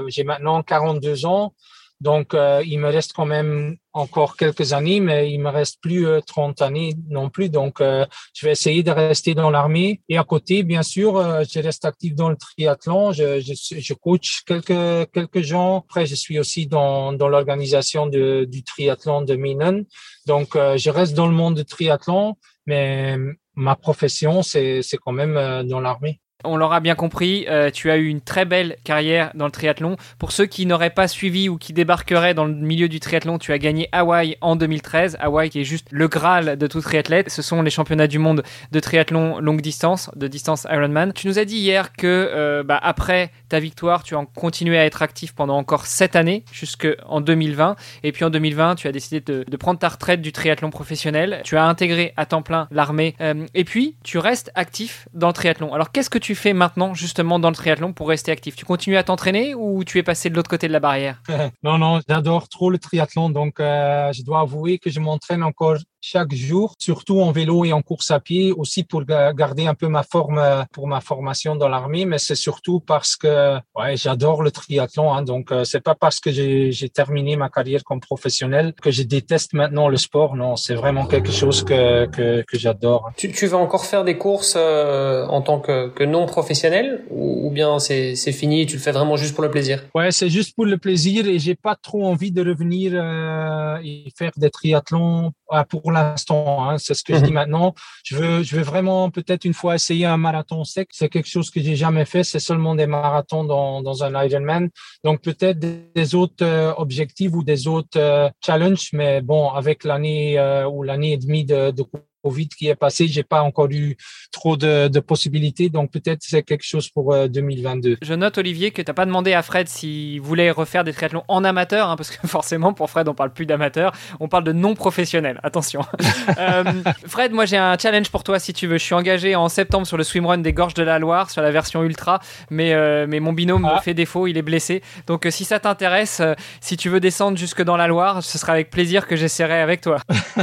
J'ai 0.08 0.24
maintenant 0.24 0.62
42 0.64 1.26
ans. 1.26 1.54
Donc, 2.02 2.34
euh, 2.34 2.62
il 2.66 2.80
me 2.80 2.90
reste 2.90 3.14
quand 3.14 3.26
même 3.26 3.78
encore 3.96 4.36
quelques 4.36 4.74
années, 4.74 5.00
mais 5.00 5.32
il 5.32 5.40
me 5.40 5.50
reste 5.50 5.80
plus 5.82 6.06
euh, 6.06 6.20
30 6.20 6.62
années 6.62 6.94
non 7.10 7.30
plus. 7.30 7.50
Donc, 7.50 7.80
euh, 7.80 8.06
je 8.34 8.46
vais 8.46 8.52
essayer 8.52 8.84
de 8.84 8.92
rester 8.92 9.34
dans 9.34 9.50
l'armée. 9.50 10.02
Et 10.10 10.18
à 10.18 10.26
côté, 10.26 10.64
bien 10.64 10.84
sûr, 10.84 11.16
euh, 11.16 11.44
je 11.50 11.60
reste 11.60 11.86
actif 11.86 12.14
dans 12.14 12.30
le 12.30 12.36
triathlon. 12.36 13.14
Je, 13.14 13.40
je, 13.40 13.80
je, 13.80 13.94
coach 13.94 14.42
quelques 14.46 15.12
quelques 15.14 15.42
gens. 15.42 15.78
Après, 15.78 16.06
je 16.06 16.16
suis 16.16 16.38
aussi 16.40 16.68
dans 16.68 17.14
dans 17.14 17.30
l'organisation 17.30 18.08
du 18.08 18.64
triathlon 18.66 19.22
de 19.22 19.36
Minen. 19.36 19.86
Donc, 20.28 20.56
je 20.56 20.90
reste 20.90 21.14
dans 21.14 21.28
le 21.28 21.34
monde 21.34 21.56
du 21.56 21.66
triathlon, 21.66 22.36
mais 22.66 23.18
ma 23.56 23.76
profession, 23.76 24.44
c'est 24.44 24.82
c'est 24.82 24.98
quand 24.98 25.14
même 25.14 25.64
dans 25.68 25.80
l'armée. 25.80 26.20
On 26.46 26.58
l'aura 26.58 26.80
bien 26.80 26.96
compris, 26.96 27.46
euh, 27.50 27.70
tu 27.72 27.92
as 27.92 27.98
eu 27.98 28.08
une 28.08 28.22
très 28.22 28.46
belle 28.46 28.78
carrière 28.84 29.32
dans 29.36 29.46
le 29.46 29.52
triathlon. 29.52 29.98
Pour 30.20 30.32
ceux 30.32 30.46
qui 30.46 30.66
n'auraient 30.66 30.90
pas 30.90 31.08
suivi 31.08 31.50
ou 31.50 31.58
qui 31.58 31.74
débarqueraient 31.74 32.34
dans 32.34 32.46
le 32.46 32.54
milieu 32.54 32.88
du 32.88 33.00
triathlon, 33.00 33.38
tu 33.38 33.52
as 33.52 33.58
gagné 33.58 33.90
Hawaï 33.92 34.38
en 34.42 34.56
2013. 34.56 35.18
Hawaï 35.20 35.50
qui 35.50 35.62
est 35.62 35.66
juste 35.66 35.88
le 35.92 36.08
Graal 36.08 36.58
de 36.58 36.68
tout 36.68 36.82
triathlète. 36.82 37.30
Ce 37.30 37.42
sont 37.42 37.62
les 37.62 37.70
championnats 37.70 38.08
du 38.08 38.20
monde 38.20 38.44
de 38.72 38.80
triathlon 38.80 39.40
longue 39.40 39.62
distance, 39.62 40.10
de 40.16 40.28
distance 40.28 40.68
Ironman. 40.70 41.14
Tu 41.14 41.28
nous 41.28 41.40
as 41.40 41.46
dit 41.46 41.58
hier 41.58 41.94
que 41.94 42.06
euh, 42.06 42.64
bah, 42.64 42.80
après 42.82 43.32
ta 43.50 43.60
victoire, 43.60 44.04
tu 44.04 44.16
as 44.16 44.26
continué 44.36 44.78
à 44.78 44.86
être 44.86 45.02
actif 45.02 45.34
pendant 45.34 45.58
encore 45.58 45.86
7 45.86 46.16
années, 46.16 46.44
jusqu'en 46.52 47.22
2020. 47.22 47.76
Et 48.04 48.12
puis 48.12 48.24
en 48.24 48.30
2020, 48.30 48.76
tu 48.76 48.88
as 48.88 48.92
décidé 48.92 49.22
de, 49.22 49.58
prendre 49.58 49.80
ta 49.80 49.90
retraite 49.90 50.22
du 50.22 50.32
triathlon 50.32 50.70
professionnel. 50.70 51.42
Tu 51.44 51.58
as 51.58 51.66
intégré 51.66 52.14
à 52.18 52.26
temps 52.26 52.42
plein 52.42 52.68
l'armée. 52.72 53.16
Euh, 53.22 53.46
et 53.54 53.64
puis, 53.64 53.96
tu 54.04 54.18
restes 54.18 54.52
actif 54.56 55.08
dans 55.14 55.28
le 55.28 55.34
triathlon. 55.34 55.74
Alors, 55.74 55.92
qu'est-ce 55.92 56.10
que 56.10 56.20
tu 56.20 56.35
fais 56.36 56.54
maintenant, 56.54 56.94
justement, 56.94 57.40
dans 57.40 57.50
le 57.50 57.56
triathlon 57.56 57.94
pour 57.94 58.10
rester 58.10 58.32
actif? 58.32 58.56
Tu 58.56 58.66
continues 58.66 58.98
à 58.98 59.04
t'entraîner 59.04 59.56
ou 59.56 59.84
tu 59.84 59.98
es 59.98 60.04
passé 60.04 60.30
de 60.30 60.36
l'autre 60.36 60.50
côté 60.50 60.68
de 60.68 60.74
la 60.74 60.80
barrière? 60.80 61.22
Non, 61.64 61.78
non, 61.78 62.00
j'adore 62.08 62.48
trop 62.48 62.70
le 62.70 62.78
triathlon. 62.78 63.30
Donc, 63.30 63.60
euh, 63.60 64.14
je 64.14 64.22
dois 64.24 64.42
avouer 64.42 64.78
que 64.78 64.90
je 64.90 65.00
m'entraîne 65.00 65.42
encore 65.44 65.78
chaque 66.12 66.36
jour, 66.36 66.76
surtout 66.78 67.20
en 67.20 67.32
vélo 67.32 67.66
et 67.66 67.74
en 67.74 67.82
course 67.82 68.12
à 68.12 68.20
pied, 68.20 68.52
aussi 68.52 68.84
pour 68.84 69.02
garder 69.06 69.66
un 69.66 69.74
peu 69.74 69.88
ma 69.88 70.04
forme 70.04 70.38
euh, 70.38 70.62
pour 70.72 70.86
ma 70.88 71.02
formation 71.02 71.56
dans 71.56 71.68
l'armée, 71.68 72.06
mais 72.06 72.20
c'est 72.20 72.42
surtout 72.48 72.80
parce 72.80 73.16
que 73.16 73.56
ouais, 73.76 73.98
j'adore 73.98 74.44
le 74.44 74.52
triathlon. 74.52 75.12
Hein, 75.12 75.24
donc 75.24 75.52
euh, 75.52 75.64
c'est 75.64 75.82
pas 75.90 75.96
parce 75.96 76.20
que 76.20 76.30
j'ai 76.32 76.90
terminé 76.90 77.36
ma 77.38 77.50
carrière 77.50 77.84
comme 77.84 78.02
professionnel 78.12 78.74
que 78.84 78.92
je 78.92 79.02
déteste 79.02 79.54
maintenant 79.54 79.88
le 79.88 79.98
sport. 79.98 80.36
Non, 80.36 80.56
c'est 80.56 80.76
vraiment 80.76 81.06
quelque 81.08 81.32
chose 81.32 81.64
que 81.64 82.06
que, 82.16 82.44
que 82.50 82.58
j'adore. 82.64 83.10
Tu, 83.18 83.32
tu 83.32 83.48
vas 83.48 83.58
encore 83.58 83.86
faire 83.86 84.04
des 84.04 84.18
courses 84.26 84.56
euh, 84.56 85.26
en 85.38 85.42
tant 85.42 85.60
que, 85.60 85.90
que 85.90 86.04
non 86.04 86.28
professionnel 86.28 87.04
ou, 87.10 87.48
ou 87.48 87.50
bien 87.52 87.80
c'est 87.80 88.16
c'est 88.16 88.36
fini, 88.42 88.68
tu 88.68 88.76
le 88.76 88.84
fais 88.86 88.92
vraiment 88.92 89.18
juste 89.18 89.34
pour 89.34 89.44
le 89.44 89.52
plaisir? 89.56 89.78
Ouais, 89.96 90.12
c'est 90.12 90.30
juste 90.30 90.56
pour 90.56 90.66
le 90.66 90.78
plaisir 90.78 91.28
et 91.28 91.40
j'ai 91.40 91.56
pas 91.56 91.76
trop 91.76 92.06
envie 92.06 92.32
de 92.32 92.42
revenir 92.52 92.92
euh, 92.94 93.78
et 93.84 94.12
faire 94.20 94.34
des 94.38 94.52
triathlons 94.52 95.32
pour 95.70 95.82
l'instant. 96.04 96.70
Hein, 96.70 96.78
c'est 96.78 96.94
ce 96.94 97.04
que 97.04 97.14
je 97.16 97.20
dis 97.20 97.30
mhm. 97.30 97.34
maintenant. 97.34 97.74
Je 98.04 98.16
veux, 98.16 98.44
je 98.44 98.56
veux 98.56 98.62
vraiment 98.62 99.10
peut-être 99.10 99.46
une 99.46 99.54
fois 99.54 99.76
essayer 99.76 100.06
un 100.06 100.18
marathon 100.18 100.64
sec. 100.64 100.90
C'est 100.92 101.10
quelque 101.10 101.30
chose 101.30 101.50
que 101.50 101.62
j'ai 101.62 101.76
jamais 101.76 102.06
fait. 102.06 102.24
C'est 102.24 102.40
seulement 102.40 102.76
des 102.76 102.88
marathons 102.88 103.44
dans, 103.44 103.82
dans 103.82 104.04
un 104.04 104.26
Ironman. 104.26 104.70
Donc 105.04 105.22
peut-être 105.22 105.60
des, 105.60 106.16
autres 106.16 106.46
euh, 106.46 106.74
objectifs 106.78 107.32
ou 107.34 107.44
des 107.44 107.68
autres 107.68 108.00
euh, 108.00 108.30
challenges. 108.46 108.90
Mais 108.94 109.22
bon, 109.22 109.50
avec 109.50 109.84
l'année 109.84 110.38
euh, 110.38 110.68
ou 110.68 110.84
l'année 110.84 111.14
et 111.14 111.18
demie 111.18 111.46
de, 111.46 111.72
de 111.72 111.84
Covid 112.26 112.48
qui 112.48 112.70
est 112.70 112.76
passé, 112.76 113.08
j'ai 113.08 113.22
pas 113.22 113.44
encore 113.44 113.70
eu 113.70 113.98
trop 114.32 114.58
de, 114.58 114.88
de 114.88 115.00
possibilités, 115.00 115.70
donc 115.70 115.92
peut-être 115.92 116.24
c'est 116.24 116.42
quelque 116.42 116.66
chose 116.66 116.90
pour 116.90 117.16
2022. 117.16 117.92
Euh, 117.92 117.96
Je 118.02 118.14
note 118.16 118.40
Olivier 118.40 118.72
que 118.72 118.82
tu 118.82 118.90
n'as 118.90 118.96
pas 118.96 119.06
demandé 119.06 119.34
à 119.34 119.44
Fred 119.44 119.68
s'il 119.68 120.20
voulait 120.22 120.50
refaire 120.50 120.84
des 120.84 120.92
triathlons 120.92 121.24
en 121.28 121.44
amateur, 121.44 121.88
hein, 121.88 121.96
parce 121.96 122.10
que 122.10 122.26
forcément 122.28 122.74
pour 122.74 122.90
Fred 122.90 123.08
on 123.08 123.14
parle 123.14 123.32
plus 123.32 123.46
d'amateur, 123.46 123.92
on 124.20 124.28
parle 124.28 124.44
de 124.44 124.54
non 124.54 124.74
professionnel. 124.74 125.40
Attention. 125.44 125.82
euh, 126.40 126.64
Fred, 127.06 127.32
moi 127.32 127.46
j'ai 127.46 127.58
un 127.58 127.78
challenge 127.78 128.10
pour 128.10 128.24
toi 128.24 128.40
si 128.40 128.54
tu 128.54 128.66
veux. 128.66 128.80
Je 128.80 128.84
suis 128.84 128.96
engagé 128.96 129.36
en 129.36 129.48
septembre 129.48 129.86
sur 129.86 129.98
le 129.98 130.04
swimrun 130.04 130.40
des 130.40 130.54
Gorges 130.54 130.74
de 130.74 130.84
la 130.84 130.98
Loire 130.98 131.30
sur 131.30 131.44
la 131.44 131.52
version 131.52 131.84
ultra, 131.84 132.22
mais 132.50 132.74
euh, 132.74 133.06
mais 133.08 133.20
mon 133.20 133.34
binôme 133.34 133.62
me 133.62 133.70
ah. 133.70 133.82
fait 133.82 133.94
défaut, 133.94 134.26
il 134.26 134.38
est 134.40 134.42
blessé. 134.42 134.82
Donc 135.06 135.28
si 135.30 135.46
ça 135.46 135.60
t'intéresse, 135.60 136.24
si 136.60 136.76
tu 136.76 136.90
veux 136.90 137.00
descendre 137.00 137.38
jusque 137.38 137.62
dans 137.62 137.78
la 137.78 137.86
Loire, 137.86 138.24
ce 138.24 138.40
sera 138.40 138.54
avec 138.54 138.72
plaisir 138.72 139.06
que 139.06 139.16
j'essaierai 139.16 139.62
avec 139.62 139.82
toi. 139.82 140.00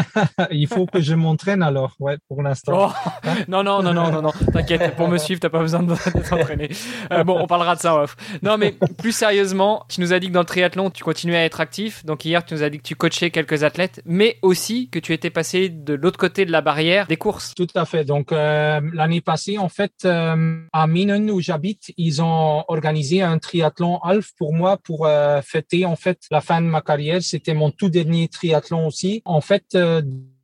il 0.53 0.69
faut 0.69 0.87
que 0.87 1.01
je 1.01 1.15
m'entraîne 1.15 1.61
alors, 1.73 1.95
ouais, 2.01 2.19
pour 2.29 2.43
l'instant. 2.43 2.93
Oh. 2.93 3.29
non, 3.49 3.63
non, 3.63 3.83
non, 3.83 3.95
non, 3.95 4.13
non, 4.13 4.21
non. 4.21 4.33
T'inquiète, 4.53 4.95
pour 4.95 5.09
me 5.09 5.17
suivre, 5.17 5.41
t'as 5.41 5.49
pas 5.49 5.59
besoin 5.59 5.83
de, 5.83 5.95
t'entraîner. 6.29 6.71
Euh, 7.11 7.25
bon, 7.25 7.39
on 7.41 7.47
parlera 7.47 7.75
de 7.77 7.81
ça 7.81 7.97
off. 7.97 8.15
Non, 8.43 8.59
mais 8.59 8.75
plus 8.99 9.13
sérieusement, 9.13 9.87
tu 9.89 10.03
nous 10.03 10.13
as 10.13 10.19
dit 10.19 10.29
que 10.29 10.33
dans 10.33 10.41
le 10.41 10.47
triathlon, 10.47 10.91
tu 10.91 11.03
continuais 11.03 11.39
à 11.39 11.45
être 11.45 11.61
actif. 11.61 12.05
Donc 12.05 12.27
hier, 12.27 12.45
tu 12.45 12.53
nous 12.53 12.63
as 12.63 12.69
dit 12.69 12.77
que 12.77 12.83
tu 12.83 12.95
coachais 12.95 13.31
quelques 13.31 13.65
athlètes, 13.65 14.03
mais 14.05 14.37
aussi 14.43 14.91
que 14.91 14.99
tu 14.99 15.15
étais 15.15 15.31
passé 15.31 15.71
de 15.71 15.95
l'autre 15.95 16.19
côté 16.19 16.45
de 16.45 16.53
la 16.53 16.61
barrière 16.61 17.07
des 17.07 17.17
courses. 17.17 17.55
Tout 17.55 17.67
à 17.75 17.87
fait. 17.87 18.05
Donc 18.05 18.33
euh, 18.33 18.81
l'année 18.93 19.23
passée, 19.23 19.57
en 19.57 19.71
fait, 19.71 19.93
euh, 20.05 20.61
à 20.75 20.87
Minen 20.87 21.31
où 21.31 21.41
j'habite, 21.41 21.93
ils 21.97 22.21
ont 22.21 22.65
organisé 22.69 23.23
un 23.23 23.39
triathlon 23.39 23.99
half 24.03 24.33
pour 24.37 24.53
moi 24.53 24.77
pour 24.77 25.09
fêter 25.43 25.87
en 25.87 25.97
fait 25.97 26.19
la 26.31 26.43
fin 26.43 26.61
de 26.61 26.67
ma 26.67 26.83
carrière. 26.83 27.23
C'était 27.23 27.55
mon 27.55 27.71
tout 27.71 27.89
dernier 27.89 28.29
triathlon 28.29 28.87
aussi. 28.87 29.23
En 29.25 29.41
fait 29.41 29.75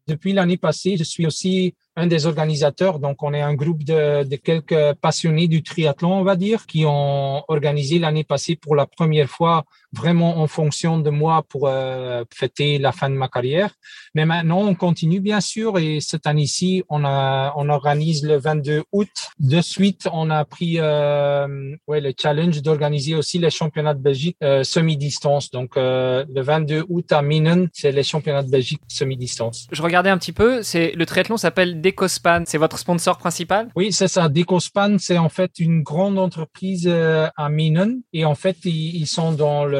depuis 0.08 0.32
l'année 0.32 0.56
passée, 0.56 0.96
je 0.96 1.04
suis 1.04 1.26
aussi 1.26 1.74
un 1.94 2.06
des 2.06 2.26
organisateurs. 2.26 2.98
Donc, 2.98 3.22
on 3.22 3.32
est 3.34 3.40
un 3.40 3.54
groupe 3.54 3.84
de, 3.84 4.24
quelques 4.36 4.94
passionnés 4.94 5.46
du 5.46 5.62
triathlon, 5.62 6.14
on 6.14 6.24
va 6.24 6.36
dire, 6.36 6.66
qui 6.66 6.84
ont 6.86 7.44
organisé 7.48 7.98
l'année 7.98 8.24
passée 8.24 8.56
pour 8.56 8.74
la 8.74 8.86
première 8.86 9.28
fois 9.28 9.64
vraiment 9.92 10.38
en 10.38 10.46
fonction 10.46 10.98
de 10.98 11.10
moi 11.10 11.44
pour 11.48 11.68
euh, 11.68 12.24
fêter 12.34 12.78
la 12.78 12.92
fin 12.92 13.10
de 13.10 13.14
ma 13.14 13.28
carrière. 13.28 13.74
Mais 14.14 14.26
maintenant, 14.26 14.60
on 14.60 14.74
continue 14.74 15.20
bien 15.20 15.40
sûr 15.40 15.78
et 15.78 16.00
cette 16.00 16.26
année-ci, 16.26 16.84
on 16.88 17.04
a 17.04 17.52
on 17.56 17.68
organise 17.68 18.24
le 18.24 18.36
22 18.38 18.84
août. 18.92 19.08
De 19.38 19.60
suite, 19.60 20.08
on 20.12 20.30
a 20.30 20.44
pris 20.44 20.76
euh, 20.78 21.74
ouais 21.86 22.00
le 22.00 22.12
challenge 22.20 22.60
d'organiser 22.62 23.14
aussi 23.14 23.38
les 23.38 23.50
championnats 23.50 23.94
de 23.94 24.00
Belgique 24.00 24.36
euh, 24.42 24.62
semi-distance. 24.62 25.50
Donc 25.50 25.76
euh, 25.76 26.24
le 26.32 26.42
22 26.42 26.84
août 26.88 27.12
à 27.12 27.22
Minen, 27.22 27.68
c'est 27.72 27.92
les 27.92 28.02
championnats 28.02 28.42
de 28.42 28.50
Belgique 28.50 28.80
semi-distance. 28.88 29.66
Je 29.72 29.82
regardais 29.82 30.10
un 30.10 30.18
petit 30.18 30.32
peu, 30.32 30.62
c'est 30.62 30.92
le 30.92 31.06
triathlon 31.06 31.36
s'appelle 31.36 31.80
Decospan, 31.80 32.44
c'est 32.46 32.58
votre 32.58 32.78
sponsor 32.78 33.18
principal? 33.18 33.70
Oui, 33.76 33.92
c'est 33.92 34.08
ça. 34.08 34.28
Decospan, 34.28 34.98
c'est 34.98 35.18
en 35.18 35.28
fait 35.28 35.58
une 35.58 35.82
grande 35.82 36.18
entreprise 36.18 36.86
euh, 36.86 37.28
à 37.36 37.48
Minen 37.48 38.00
et 38.12 38.24
en 38.24 38.34
fait 38.34 38.56
ils, 38.64 39.06
sont 39.06 39.32
dans 39.32 39.64
le 39.64 39.77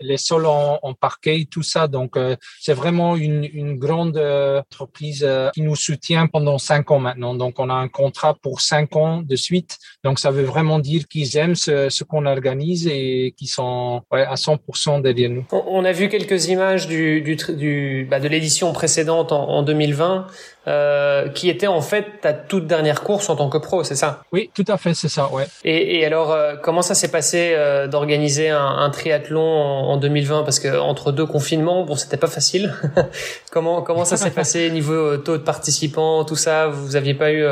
les 0.00 0.16
sols 0.16 0.46
en, 0.46 0.94
parquet, 1.00 1.46
tout 1.50 1.62
ça. 1.62 1.88
Donc 1.88 2.16
euh, 2.16 2.36
c'est 2.60 2.74
vraiment 2.74 3.16
une, 3.16 3.78
grande 3.78 4.16
euh, 4.16 4.60
entreprise 4.60 5.26
qui 5.54 5.62
nous 5.62 5.76
soutient 5.76 6.26
pendant 6.26 6.58
cinq 6.58 6.90
ans 6.90 6.98
maintenant. 6.98 7.34
Donc 7.34 7.58
on 7.58 7.70
a 7.70 7.74
un 7.74 7.88
contrat 7.88 8.34
pour 8.34 8.60
cinq 8.60 8.96
ans 8.96 9.22
de 9.22 9.36
suite. 9.36 9.78
Donc 10.04 10.18
ça 10.18 10.30
veut 10.30 10.44
vraiment 10.44 10.78
dire 10.78 11.08
qu'ils 11.08 11.36
aiment 11.36 11.54
ce, 11.54 12.04
qu'on 12.04 12.26
organise 12.26 12.86
et 12.88 13.34
qu'ils 13.36 13.48
sont 13.48 14.02
ouais, 14.10 14.22
à 14.22 14.34
100% 14.34 15.02
derrière 15.02 15.30
nous. 15.30 15.44
On 15.52 15.84
a 15.84 15.92
vu 15.92 16.08
quelques 16.08 16.48
images 16.48 16.88
bah, 16.88 18.20
de 18.20 18.28
l'édition 18.28 18.72
précédente 18.72 19.32
en, 19.32 19.48
en 19.48 19.62
2020 19.62 20.26
euh, 20.68 21.28
qui 21.28 21.50
était 21.50 21.66
en 21.66 21.80
fait 21.80 22.20
ta 22.20 22.32
toute 22.32 22.66
dernière 22.66 23.02
course 23.02 23.28
en 23.30 23.36
tant 23.36 23.48
que 23.48 23.58
pro, 23.58 23.82
c'est 23.82 23.96
ça? 23.96 24.22
Oui, 24.32 24.50
tout 24.54 24.64
à 24.68 24.76
fait, 24.76 24.94
c'est 24.94 25.08
ça, 25.08 25.28
ouais. 25.32 25.46
Et, 25.64 25.98
et 25.98 26.06
alors, 26.06 26.30
euh, 26.30 26.54
comment 26.54 26.82
ça 26.82 26.94
s'est 26.94 27.10
passé 27.10 27.54
euh, 27.56 27.88
d'organiser 27.88 28.48
un, 28.48 28.64
un, 28.64 28.90
triathlon 28.90 29.40
en, 29.40 29.92
en, 29.92 29.96
2020 29.96 30.44
Parce 30.44 30.60
que 30.60 30.78
entre 30.78 31.10
deux 31.10 31.26
confinements, 31.26 31.84
bon, 31.84 31.96
c'était 31.96 32.16
pas 32.16 32.28
facile. 32.28 32.74
comment 33.50 33.82
comment 33.82 34.04
ça 34.04 34.16
s'est 34.16 34.30
passé 34.30 34.70
niveau 34.72 34.92
euh, 34.92 35.16
taux 35.16 35.36
de 35.36 35.42
participants, 35.42 36.24
tout 36.24 36.36
ça? 36.36 36.68
Vous 36.68 36.94
aviez 36.94 37.14
pas 37.14 37.32
eu 37.32 37.44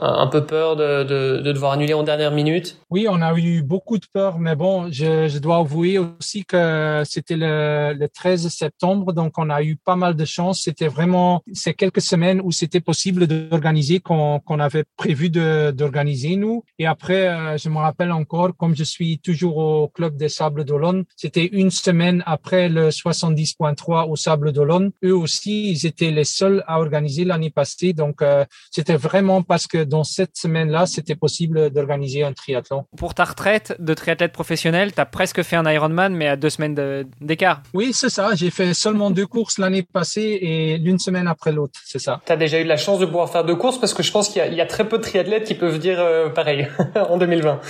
un 0.00 0.26
peu 0.26 0.44
peur 0.44 0.76
de, 0.76 1.04
de, 1.04 1.40
de, 1.40 1.52
devoir 1.52 1.72
annuler 1.72 1.94
en 1.94 2.02
dernière 2.02 2.32
minute 2.32 2.78
Oui, 2.90 3.06
on 3.08 3.22
a 3.22 3.34
eu 3.38 3.62
beaucoup 3.62 3.98
de 3.98 4.06
peur, 4.12 4.38
mais 4.38 4.54
bon, 4.54 4.90
je, 4.90 5.28
je 5.28 5.38
dois 5.38 5.56
avouer 5.58 5.98
aussi 5.98 6.44
que 6.44 7.02
c'était 7.04 7.36
le, 7.36 7.94
le 7.94 8.08
13 8.08 8.48
septembre, 8.48 9.12
donc 9.12 9.34
on 9.38 9.50
a 9.50 9.62
eu 9.62 9.76
pas 9.76 9.96
mal 9.96 10.14
de 10.14 10.24
chance. 10.24 10.62
C'était 10.62 10.88
vraiment 10.88 11.42
ces 11.52 11.74
quelques 11.74 12.00
semaines 12.00 12.40
où 12.42 12.52
c'était 12.52 12.80
possible 12.80 13.26
d'organiser 13.26 14.00
qu'on 14.00 14.40
qu'on 14.40 14.60
avait 14.60 14.84
prévu 14.96 15.30
d'organiser 15.30 16.36
nous. 16.36 16.64
Et 16.78 16.86
après, 16.86 17.28
euh, 17.28 17.56
je 17.56 17.68
me 17.68 17.78
rappelle 17.78 18.12
encore, 18.12 18.56
comme 18.56 18.76
je 18.76 18.84
suis 18.84 19.18
toujours 19.18 19.56
au 19.58 19.88
club 19.88 20.16
des 20.16 20.28
Sables 20.28 20.64
d'Olonne, 20.64 21.04
c'était 21.16 21.46
une 21.46 21.70
semaine 21.70 22.22
après 22.26 22.68
le 22.68 22.90
70.3 22.90 24.08
au 24.08 24.16
Sables 24.16 24.52
d'Olonne. 24.52 24.90
Eux 25.04 25.16
aussi, 25.16 25.70
ils 25.70 25.86
étaient 25.86 26.10
les 26.10 26.24
seuls 26.24 26.62
à 26.66 26.78
organiser 26.78 27.24
l'année 27.24 27.50
passée, 27.50 27.92
donc 27.92 28.22
euh, 28.22 28.44
c'était 28.70 28.96
vraiment 28.96 29.42
parce 29.42 29.66
que 29.66 29.85
dans 29.86 30.04
cette 30.04 30.36
semaine-là, 30.36 30.86
c'était 30.86 31.14
possible 31.14 31.70
d'organiser 31.70 32.22
un 32.22 32.32
triathlon. 32.32 32.84
Pour 32.96 33.14
ta 33.14 33.24
retraite 33.24 33.76
de 33.78 33.94
triathlète 33.94 34.32
professionnel, 34.32 34.92
tu 34.92 35.00
as 35.00 35.06
presque 35.06 35.42
fait 35.42 35.56
un 35.56 35.70
Ironman, 35.70 36.14
mais 36.14 36.28
à 36.28 36.36
deux 36.36 36.50
semaines 36.50 37.04
d'écart. 37.20 37.62
Oui, 37.74 37.92
c'est 37.92 38.10
ça. 38.10 38.34
J'ai 38.34 38.50
fait 38.50 38.74
seulement 38.74 39.10
deux 39.10 39.26
courses 39.26 39.58
l'année 39.58 39.82
passée 39.82 40.38
et 40.40 40.78
l'une 40.78 40.98
semaine 40.98 41.28
après 41.28 41.52
l'autre, 41.52 41.80
c'est 41.84 41.98
ça. 41.98 42.20
Tu 42.26 42.32
as 42.32 42.36
déjà 42.36 42.60
eu 42.60 42.64
la 42.64 42.76
chance 42.76 42.98
de 42.98 43.06
pouvoir 43.06 43.30
faire 43.30 43.44
deux 43.44 43.56
courses 43.56 43.78
parce 43.78 43.94
que 43.94 44.02
je 44.02 44.12
pense 44.12 44.28
qu'il 44.28 44.44
y, 44.52 44.56
y, 44.56 44.60
a 44.60 44.66
très 44.66 44.88
peu 44.88 44.98
de 44.98 45.02
triathlètes 45.02 45.44
qui 45.44 45.54
peuvent 45.54 45.78
dire 45.78 46.00
euh, 46.00 46.28
pareil 46.28 46.68
en 47.08 47.16
2020. 47.16 47.60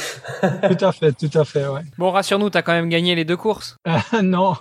tout 0.42 0.84
à 0.84 0.92
fait, 0.92 1.12
tout 1.12 1.38
à 1.38 1.44
fait, 1.44 1.66
ouais. 1.66 1.82
Bon, 1.98 2.10
rassure-nous, 2.10 2.50
tu 2.50 2.58
as 2.58 2.62
quand 2.62 2.72
même 2.72 2.88
gagné 2.88 3.14
les 3.14 3.24
deux 3.24 3.36
courses. 3.36 3.76
Euh, 3.86 3.98
non. 4.22 4.54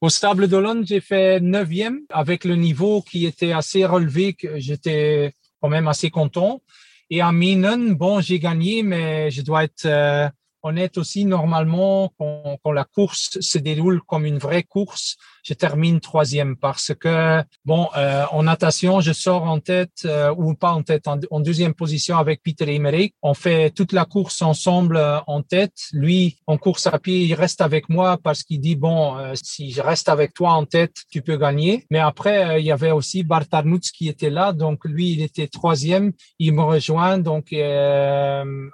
Au 0.00 0.08
Stable 0.08 0.48
d'Olonne, 0.48 0.86
j'ai 0.86 1.00
fait 1.00 1.40
neuvième 1.40 2.00
avec 2.10 2.44
le 2.44 2.56
niveau 2.56 3.02
qui 3.02 3.26
était 3.26 3.52
assez 3.52 3.84
relevé 3.84 4.34
que 4.34 4.58
j'étais 4.58 5.32
quand 5.60 5.68
même 5.68 5.88
assez 5.88 6.10
content. 6.10 6.62
Et 7.10 7.20
à 7.20 7.32
Minen, 7.32 7.94
bon, 7.94 8.20
j'ai 8.20 8.38
gagné, 8.38 8.82
mais 8.82 9.30
je 9.30 9.42
dois 9.42 9.64
être 9.64 9.86
euh, 9.86 10.28
on 10.62 10.76
est 10.76 10.98
aussi 10.98 11.24
normalement 11.24 12.12
quand, 12.18 12.58
la 12.72 12.84
course 12.84 13.38
se 13.40 13.58
déroule 13.58 14.02
comme 14.02 14.26
une 14.26 14.38
vraie 14.38 14.62
course, 14.62 15.16
je 15.44 15.54
termine 15.54 16.00
troisième 16.00 16.56
parce 16.56 16.92
que 16.98 17.42
bon, 17.64 17.88
euh, 17.96 18.24
en 18.32 18.42
natation, 18.42 19.00
je 19.00 19.12
sors 19.12 19.44
en 19.44 19.60
tête 19.60 20.02
euh, 20.04 20.34
ou 20.36 20.54
pas 20.54 20.72
en 20.72 20.82
tête, 20.82 21.08
en, 21.08 21.40
deuxième 21.40 21.72
position 21.72 22.18
avec 22.18 22.42
Peter 22.42 22.74
Emmerich. 22.74 23.14
On 23.22 23.32
fait 23.32 23.70
toute 23.70 23.92
la 23.92 24.04
course 24.04 24.42
ensemble 24.42 24.98
euh, 24.98 25.18
en 25.26 25.42
tête. 25.42 25.76
Lui, 25.92 26.38
en 26.46 26.58
course 26.58 26.86
à 26.86 26.98
pied, 26.98 27.20
il 27.20 27.34
reste 27.34 27.62
avec 27.62 27.88
moi 27.88 28.18
parce 28.22 28.42
qu'il 28.42 28.60
dit 28.60 28.76
bon, 28.76 29.16
si 29.34 29.70
je 29.70 29.80
reste 29.80 30.08
avec 30.08 30.34
toi 30.34 30.50
en 30.50 30.66
tête, 30.66 30.94
tu 31.10 31.22
peux 31.22 31.36
gagner. 31.36 31.86
Mais 31.90 32.00
après, 32.00 32.60
il 32.60 32.66
y 32.66 32.72
avait 32.72 32.90
aussi 32.90 33.22
Bart 33.22 33.44
Arnouts 33.50 33.78
qui 33.96 34.08
était 34.08 34.30
là, 34.30 34.52
donc 34.52 34.84
lui, 34.84 35.12
il 35.12 35.22
était 35.22 35.48
troisième. 35.48 36.12
Il 36.38 36.52
me 36.52 36.62
rejoint 36.62 37.18
donc 37.18 37.54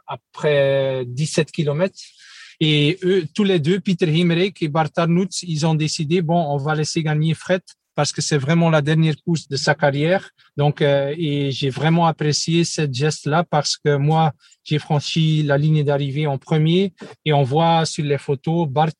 après 0.06 1.04
17 1.06 1.52
Et 2.60 2.98
eux, 3.02 3.26
tous 3.34 3.44
les 3.44 3.58
deux, 3.58 3.80
Peter 3.80 4.06
Himmerich 4.06 4.62
et 4.62 4.68
Bart 4.68 4.90
Arnouts, 4.96 5.42
ils 5.42 5.66
ont 5.66 5.74
décidé, 5.74 6.22
bon, 6.22 6.40
on 6.40 6.56
va 6.56 6.74
laisser 6.74 7.02
gagner 7.02 7.34
Fred 7.34 7.62
parce 7.94 8.12
que 8.12 8.20
c'est 8.20 8.38
vraiment 8.38 8.70
la 8.70 8.82
dernière 8.82 9.14
course 9.24 9.48
de 9.48 9.56
sa 9.56 9.74
carrière. 9.74 10.30
Donc, 10.56 10.82
euh, 10.82 11.14
et 11.16 11.50
j'ai 11.50 11.70
vraiment 11.70 12.06
apprécié 12.06 12.64
cette 12.64 12.92
geste-là 12.92 13.44
parce 13.44 13.76
que 13.76 13.96
moi, 13.96 14.32
j'ai 14.64 14.78
franchi 14.78 15.42
la 15.42 15.58
ligne 15.58 15.84
d'arrivée 15.84 16.26
en 16.26 16.38
premier 16.38 16.92
et 17.24 17.32
on 17.32 17.42
voit 17.42 17.84
sur 17.86 18.04
les 18.04 18.18
photos 18.18 18.68
Bart 18.68 18.90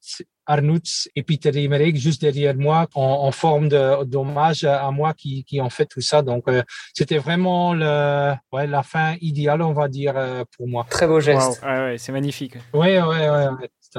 Arnouts 0.46 1.08
et 1.14 1.22
Peter 1.22 1.50
Emmerich 1.54 1.96
juste 1.96 2.20
derrière 2.20 2.54
moi 2.56 2.86
en, 2.94 3.30
forme 3.32 3.68
d'hommage 3.68 4.64
à 4.64 4.90
moi 4.90 5.12
qui, 5.14 5.44
qui 5.44 5.60
ont 5.60 5.70
fait 5.70 5.86
tout 5.86 6.00
ça. 6.00 6.22
Donc, 6.22 6.44
euh, 6.48 6.62
c'était 6.94 7.18
vraiment 7.18 7.74
le, 7.74 8.34
ouais, 8.52 8.66
la 8.66 8.82
fin 8.82 9.16
idéale, 9.20 9.62
on 9.62 9.72
va 9.72 9.88
dire, 9.88 10.14
euh, 10.16 10.44
pour 10.56 10.68
moi. 10.68 10.86
Très 10.88 11.06
beau 11.06 11.20
geste. 11.20 11.62
Ouais, 11.62 11.84
ouais, 11.84 11.98
c'est 11.98 12.12
magnifique. 12.12 12.56
Oui, 12.72 12.96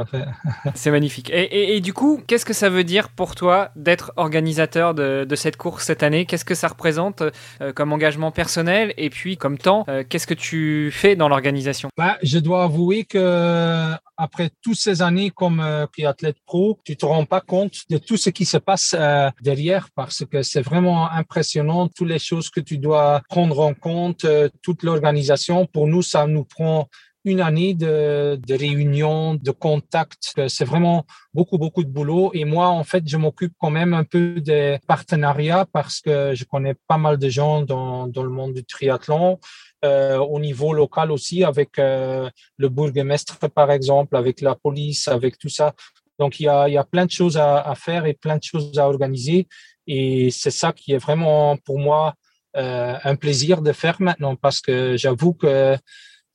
C'est 0.76 0.92
magnifique. 0.92 1.30
Et, 1.32 1.76
et, 1.76 1.82
du 1.82 1.94
coup, 1.94 2.22
qu'est-ce 2.28 2.46
que 2.46 2.54
ça 2.54 2.70
veut 2.70 2.84
dire 2.84 3.10
pour 3.10 3.36
toi 3.36 3.72
d'être 3.76 4.12
organisateur 4.18 4.94
de, 4.94 5.26
de, 5.28 5.36
cette 5.36 5.58
course 5.58 5.86
cette 5.86 6.04
année? 6.04 6.26
Qu'est-ce 6.26 6.46
que 6.46 6.56
ça 6.56 6.68
représente 6.68 7.24
euh, 7.62 7.74
comme 7.74 7.94
engagement 7.94 8.32
personnel? 8.32 8.94
Et 8.98 9.10
puis 9.10 9.38
comme 9.38 9.58
temps 9.58 9.86
euh, 9.90 10.04
Qu'est-ce 10.08 10.28
que 10.28 10.34
tu 10.34 10.90
fais 10.92 11.16
dans 11.16 11.30
l'organisation? 11.30 11.90
Bah, 11.98 12.18
Je 12.24 12.40
dois 12.40 12.64
avouer 12.64 13.06
que 13.06 13.92
après 14.18 14.50
toutes 14.62 14.78
ces 14.78 15.02
années 15.02 15.30
comme 15.30 15.60
euh, 15.60 15.86
athlète 16.06 16.38
pro, 16.46 16.80
tu 16.84 16.96
te 16.96 17.06
rends 17.06 17.26
pas 17.26 17.42
compte 17.42 17.74
de 17.90 17.98
tout 17.98 18.18
ce 18.18 18.30
qui 18.30 18.46
se 18.46 18.58
passe 18.58 18.96
euh, 18.98 19.30
derrière 19.42 19.90
parce 19.96 20.24
que 20.26 20.42
c'est 20.42 20.62
vraiment 20.62 21.10
impressionnant 21.10 21.88
toutes 21.88 22.10
les 22.10 22.20
choses 22.20 22.50
que 22.50 22.60
tu 22.60 22.78
dois 22.78 23.22
prendre 23.30 23.60
en 23.60 23.74
compte, 23.74 24.26
toute 24.62 24.84
l'organisation. 24.84 25.66
Pour 25.66 25.88
nous, 25.88 26.02
ça 26.02 26.28
nous 26.28 26.44
prend 26.44 26.88
une 27.26 27.42
année 27.42 27.74
de, 27.74 28.40
de 28.48 28.54
réunions, 28.54 29.36
de 29.36 29.52
contacts. 29.52 30.34
C'est 30.48 30.66
vraiment 30.66 31.06
beaucoup, 31.34 31.58
beaucoup 31.58 31.84
de 31.84 31.90
boulot. 31.90 32.32
Et 32.34 32.46
moi, 32.46 32.68
en 32.70 32.84
fait, 32.84 33.04
je 33.06 33.18
m'occupe 33.18 33.54
quand 33.60 33.72
même 33.72 33.94
un 33.94 34.04
peu 34.04 34.40
des 34.40 34.78
partenariats 34.88 35.66
parce 35.74 36.00
que 36.00 36.34
je 36.34 36.46
connais 36.46 36.76
pas 36.88 36.98
mal 36.98 37.18
de 37.18 37.28
gens 37.28 37.64
dans, 37.64 38.08
dans 38.08 38.24
le 38.24 38.30
monde 38.30 38.54
du 38.54 38.64
triathlon. 38.64 39.40
Euh, 39.84 40.18
au 40.18 40.40
niveau 40.40 40.74
local 40.74 41.12
aussi, 41.12 41.44
avec 41.44 41.78
euh, 41.78 42.30
le 42.58 42.70
bourgmestre, 42.70 43.38
par 43.52 43.70
exemple, 43.72 44.16
avec 44.16 44.42
la 44.42 44.56
police, 44.56 45.08
avec 45.08 45.38
tout 45.38 45.50
ça. 45.50 45.74
Donc, 46.18 46.40
il 46.40 46.44
y 46.44 46.48
a, 46.48 46.68
il 46.68 46.74
y 46.74 46.78
a 46.78 46.84
plein 46.84 47.06
de 47.06 47.12
choses 47.12 47.38
à, 47.38 47.74
faire 47.76 48.06
et 48.06 48.14
plein 48.14 48.38
de 48.38 48.44
choses 48.44 48.80
à 48.80 48.88
organiser. 48.88 49.48
Et 49.86 50.32
c'est 50.32 50.52
ça 50.52 50.72
qui 50.74 50.94
est 50.94 50.98
vraiment 50.98 51.58
pour 51.58 51.78
moi 51.78 52.16
euh, 52.56 52.96
un 53.04 53.16
plaisir 53.16 53.62
de 53.62 53.74
faire 53.74 53.98
maintenant 54.02 54.36
parce 54.36 54.62
que 54.62 54.96
j'avoue 54.98 55.34
que 55.34 55.78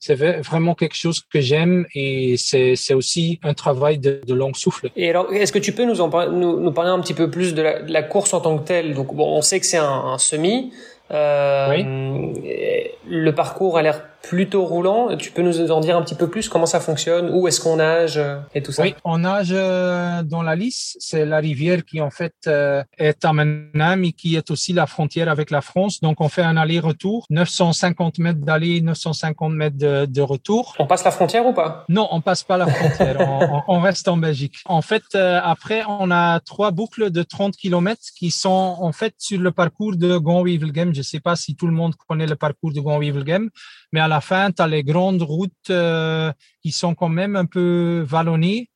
c'est 0.01 0.15
vraiment 0.15 0.73
quelque 0.73 0.95
chose 0.95 1.21
que 1.31 1.39
j'aime 1.39 1.85
et 1.93 2.35
c'est 2.35 2.93
aussi 2.95 3.39
un 3.43 3.53
travail 3.53 3.99
de, 3.99 4.19
de, 4.25 4.33
long 4.33 4.51
souffle. 4.53 4.89
Et 4.95 5.07
alors, 5.11 5.31
est-ce 5.31 5.53
que 5.53 5.59
tu 5.59 5.73
peux 5.73 5.85
nous, 5.85 6.01
en 6.01 6.09
nous, 6.31 6.59
nous, 6.59 6.71
parler 6.71 6.89
un 6.89 6.99
petit 6.99 7.13
peu 7.13 7.29
plus 7.29 7.53
de 7.53 7.61
la, 7.61 7.83
de 7.83 7.93
la, 7.93 8.01
course 8.01 8.33
en 8.33 8.41
tant 8.41 8.57
que 8.57 8.63
telle? 8.63 8.95
Donc, 8.95 9.13
bon, 9.13 9.37
on 9.37 9.43
sait 9.43 9.59
que 9.59 9.65
c'est 9.67 9.77
un, 9.77 9.85
un, 9.85 10.17
semi. 10.17 10.73
Euh, 11.11 11.69
oui. 11.69 11.85
Le 13.07 13.31
parcours 13.35 13.77
a 13.77 13.83
l'air 13.83 14.01
plutôt 14.21 14.65
roulant. 14.65 15.15
Tu 15.17 15.31
peux 15.31 15.41
nous 15.41 15.71
en 15.71 15.79
dire 15.79 15.97
un 15.97 16.01
petit 16.01 16.15
peu 16.15 16.29
plus 16.29 16.49
comment 16.49 16.65
ça 16.65 16.79
fonctionne 16.79 17.29
Où 17.33 17.47
est-ce 17.47 17.59
qu'on 17.59 17.77
nage 17.77 18.17
euh, 18.17 18.39
et 18.53 18.61
tout 18.61 18.71
ça? 18.71 18.83
Oui, 18.83 18.95
on 19.03 19.19
nage 19.19 19.51
euh, 19.51 20.23
dans 20.23 20.41
la 20.41 20.55
Lys. 20.55 20.97
C'est 20.99 21.25
la 21.25 21.37
rivière 21.37 21.83
qui 21.83 22.01
en 22.01 22.09
fait 22.09 22.33
euh, 22.47 22.83
est 22.97 23.25
à 23.25 23.33
Menam 23.33 24.03
et 24.03 24.11
qui 24.11 24.35
est 24.35 24.51
aussi 24.51 24.73
la 24.73 24.87
frontière 24.87 25.29
avec 25.29 25.51
la 25.51 25.61
France. 25.61 26.01
Donc 26.01 26.21
on 26.21 26.29
fait 26.29 26.43
un 26.43 26.57
aller-retour, 26.57 27.25
950 27.29 28.19
mètres 28.19 28.39
d'aller, 28.39 28.81
950 28.81 29.53
mètres 29.53 29.77
de, 29.77 30.21
retour. 30.21 30.75
On 30.77 30.85
passe 30.85 31.03
la 31.03 31.11
frontière 31.11 31.45
ou 31.47 31.53
pas? 31.53 31.83
Non, 31.89 32.07
on 32.11 32.21
passe 32.21 32.43
pas 32.43 32.57
la 32.57 32.67
frontière. 32.67 33.17
on, 33.67 33.79
reste 33.79 34.07
en 34.07 34.17
Belgique. 34.17 34.57
En 34.65 34.83
fait, 34.83 35.15
après 35.15 35.83
on 35.87 36.11
a 36.11 36.39
trois 36.41 36.69
boucles 36.69 37.09
de 37.09 37.23
30 37.23 37.55
km 37.55 37.99
qui 38.15 38.29
sont 38.29 38.77
en 38.79 38.91
fait 38.91 39.15
sur 39.17 39.39
le 39.39 39.51
parcours 39.51 39.95
de 39.95 40.17
Gond-Wevelgem. 40.17 40.93
Je 40.93 41.01
sais 41.01 41.19
pas 41.19 41.35
si 41.35 41.55
tout 41.55 41.65
le 41.65 41.73
monde 41.73 41.95
connaît 42.07 42.27
le 42.27 42.35
parcours 42.35 42.71
de 42.71 42.79
Gond-Wevelgem, 42.79 43.49
mais 43.91 43.99
à 43.99 44.07
la 44.07 44.21
fin, 44.21 44.51
tu 44.51 44.61
as 44.61 44.67
les 44.67 44.83
grandes 44.83 45.21
routes 45.21 45.69
euh, 45.69 46.31
qui 46.61 46.71
sont 46.71 46.95
quand 46.95 47.09
même 47.09 47.35
un 47.35 47.45
peu 47.45 48.03
vallonnées. 48.07 48.70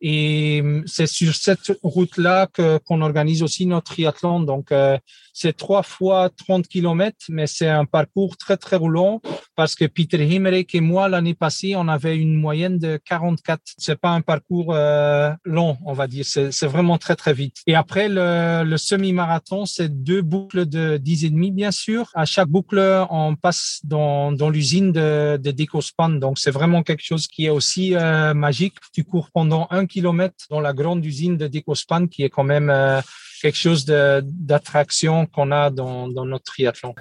Et 0.00 0.60
hum, 0.62 0.84
c'est 0.86 1.06
sur 1.06 1.34
cette 1.34 1.72
route-là 1.82 2.46
que 2.46 2.78
qu'on 2.78 3.00
organise 3.02 3.42
aussi 3.42 3.66
notre 3.66 3.92
triathlon. 3.92 4.40
Donc, 4.40 4.72
euh, 4.72 4.98
c'est 5.32 5.56
trois 5.56 5.82
fois 5.82 6.30
30 6.30 6.66
kilomètres, 6.66 7.26
mais 7.28 7.46
c'est 7.46 7.68
un 7.68 7.84
parcours 7.84 8.36
très, 8.36 8.56
très 8.56 8.76
roulant 8.76 9.20
parce 9.54 9.74
que 9.74 9.84
Peter 9.84 10.24
Himmerich 10.24 10.74
et 10.74 10.80
moi, 10.80 11.08
l'année 11.08 11.34
passée, 11.34 11.74
on 11.76 11.86
avait 11.88 12.16
une 12.16 12.34
moyenne 12.34 12.78
de 12.78 12.98
44. 13.04 13.60
C'est 13.76 14.00
pas 14.00 14.10
un 14.10 14.20
parcours 14.20 14.74
euh, 14.74 15.30
long, 15.44 15.78
on 15.84 15.92
va 15.92 16.06
dire. 16.06 16.24
C'est 16.24 16.66
vraiment 16.66 16.98
très, 16.98 17.16
très 17.16 17.32
vite. 17.32 17.56
Et 17.66 17.74
après, 17.74 18.08
le, 18.08 18.64
le 18.64 18.76
semi-marathon, 18.76 19.64
c'est 19.66 20.02
deux 20.02 20.22
boucles 20.22 20.66
de 20.66 20.96
10 20.96 21.24
et 21.24 21.30
demi, 21.30 21.50
bien 21.50 21.70
sûr. 21.70 22.10
À 22.14 22.24
chaque 22.24 22.48
boucle, 22.48 23.06
on 23.10 23.36
passe 23.36 23.80
dans, 23.84 24.32
dans 24.32 24.50
l'usine 24.50 24.92
de, 24.92 25.36
de 25.36 25.50
Decospan. 25.50 26.10
Donc, 26.10 26.38
c'est 26.38 26.50
vraiment 26.50 26.82
quelque 26.82 27.04
chose 27.04 27.26
qui 27.26 27.46
est 27.46 27.50
aussi 27.50 27.94
euh, 27.94 28.34
magique. 28.34 28.74
Tu 28.92 29.04
cours 29.04 29.30
pendant 29.32 29.66
un 29.70 29.86
kilomètre 29.88 30.44
dans 30.50 30.60
la 30.60 30.72
grande 30.72 31.04
usine 31.04 31.36
de 31.36 31.48
Decospan, 31.48 32.06
qui 32.06 32.22
est 32.22 32.30
quand 32.30 32.44
même 32.44 32.70
euh, 32.70 33.00
quelque 33.40 33.56
chose 33.56 33.84
d'attraction 33.86 35.26
qu'on 35.26 35.50
a 35.52 35.70
dans, 35.70 36.08
dans, 36.08 36.24
notre 36.24 36.44
triathlon. 36.44 36.94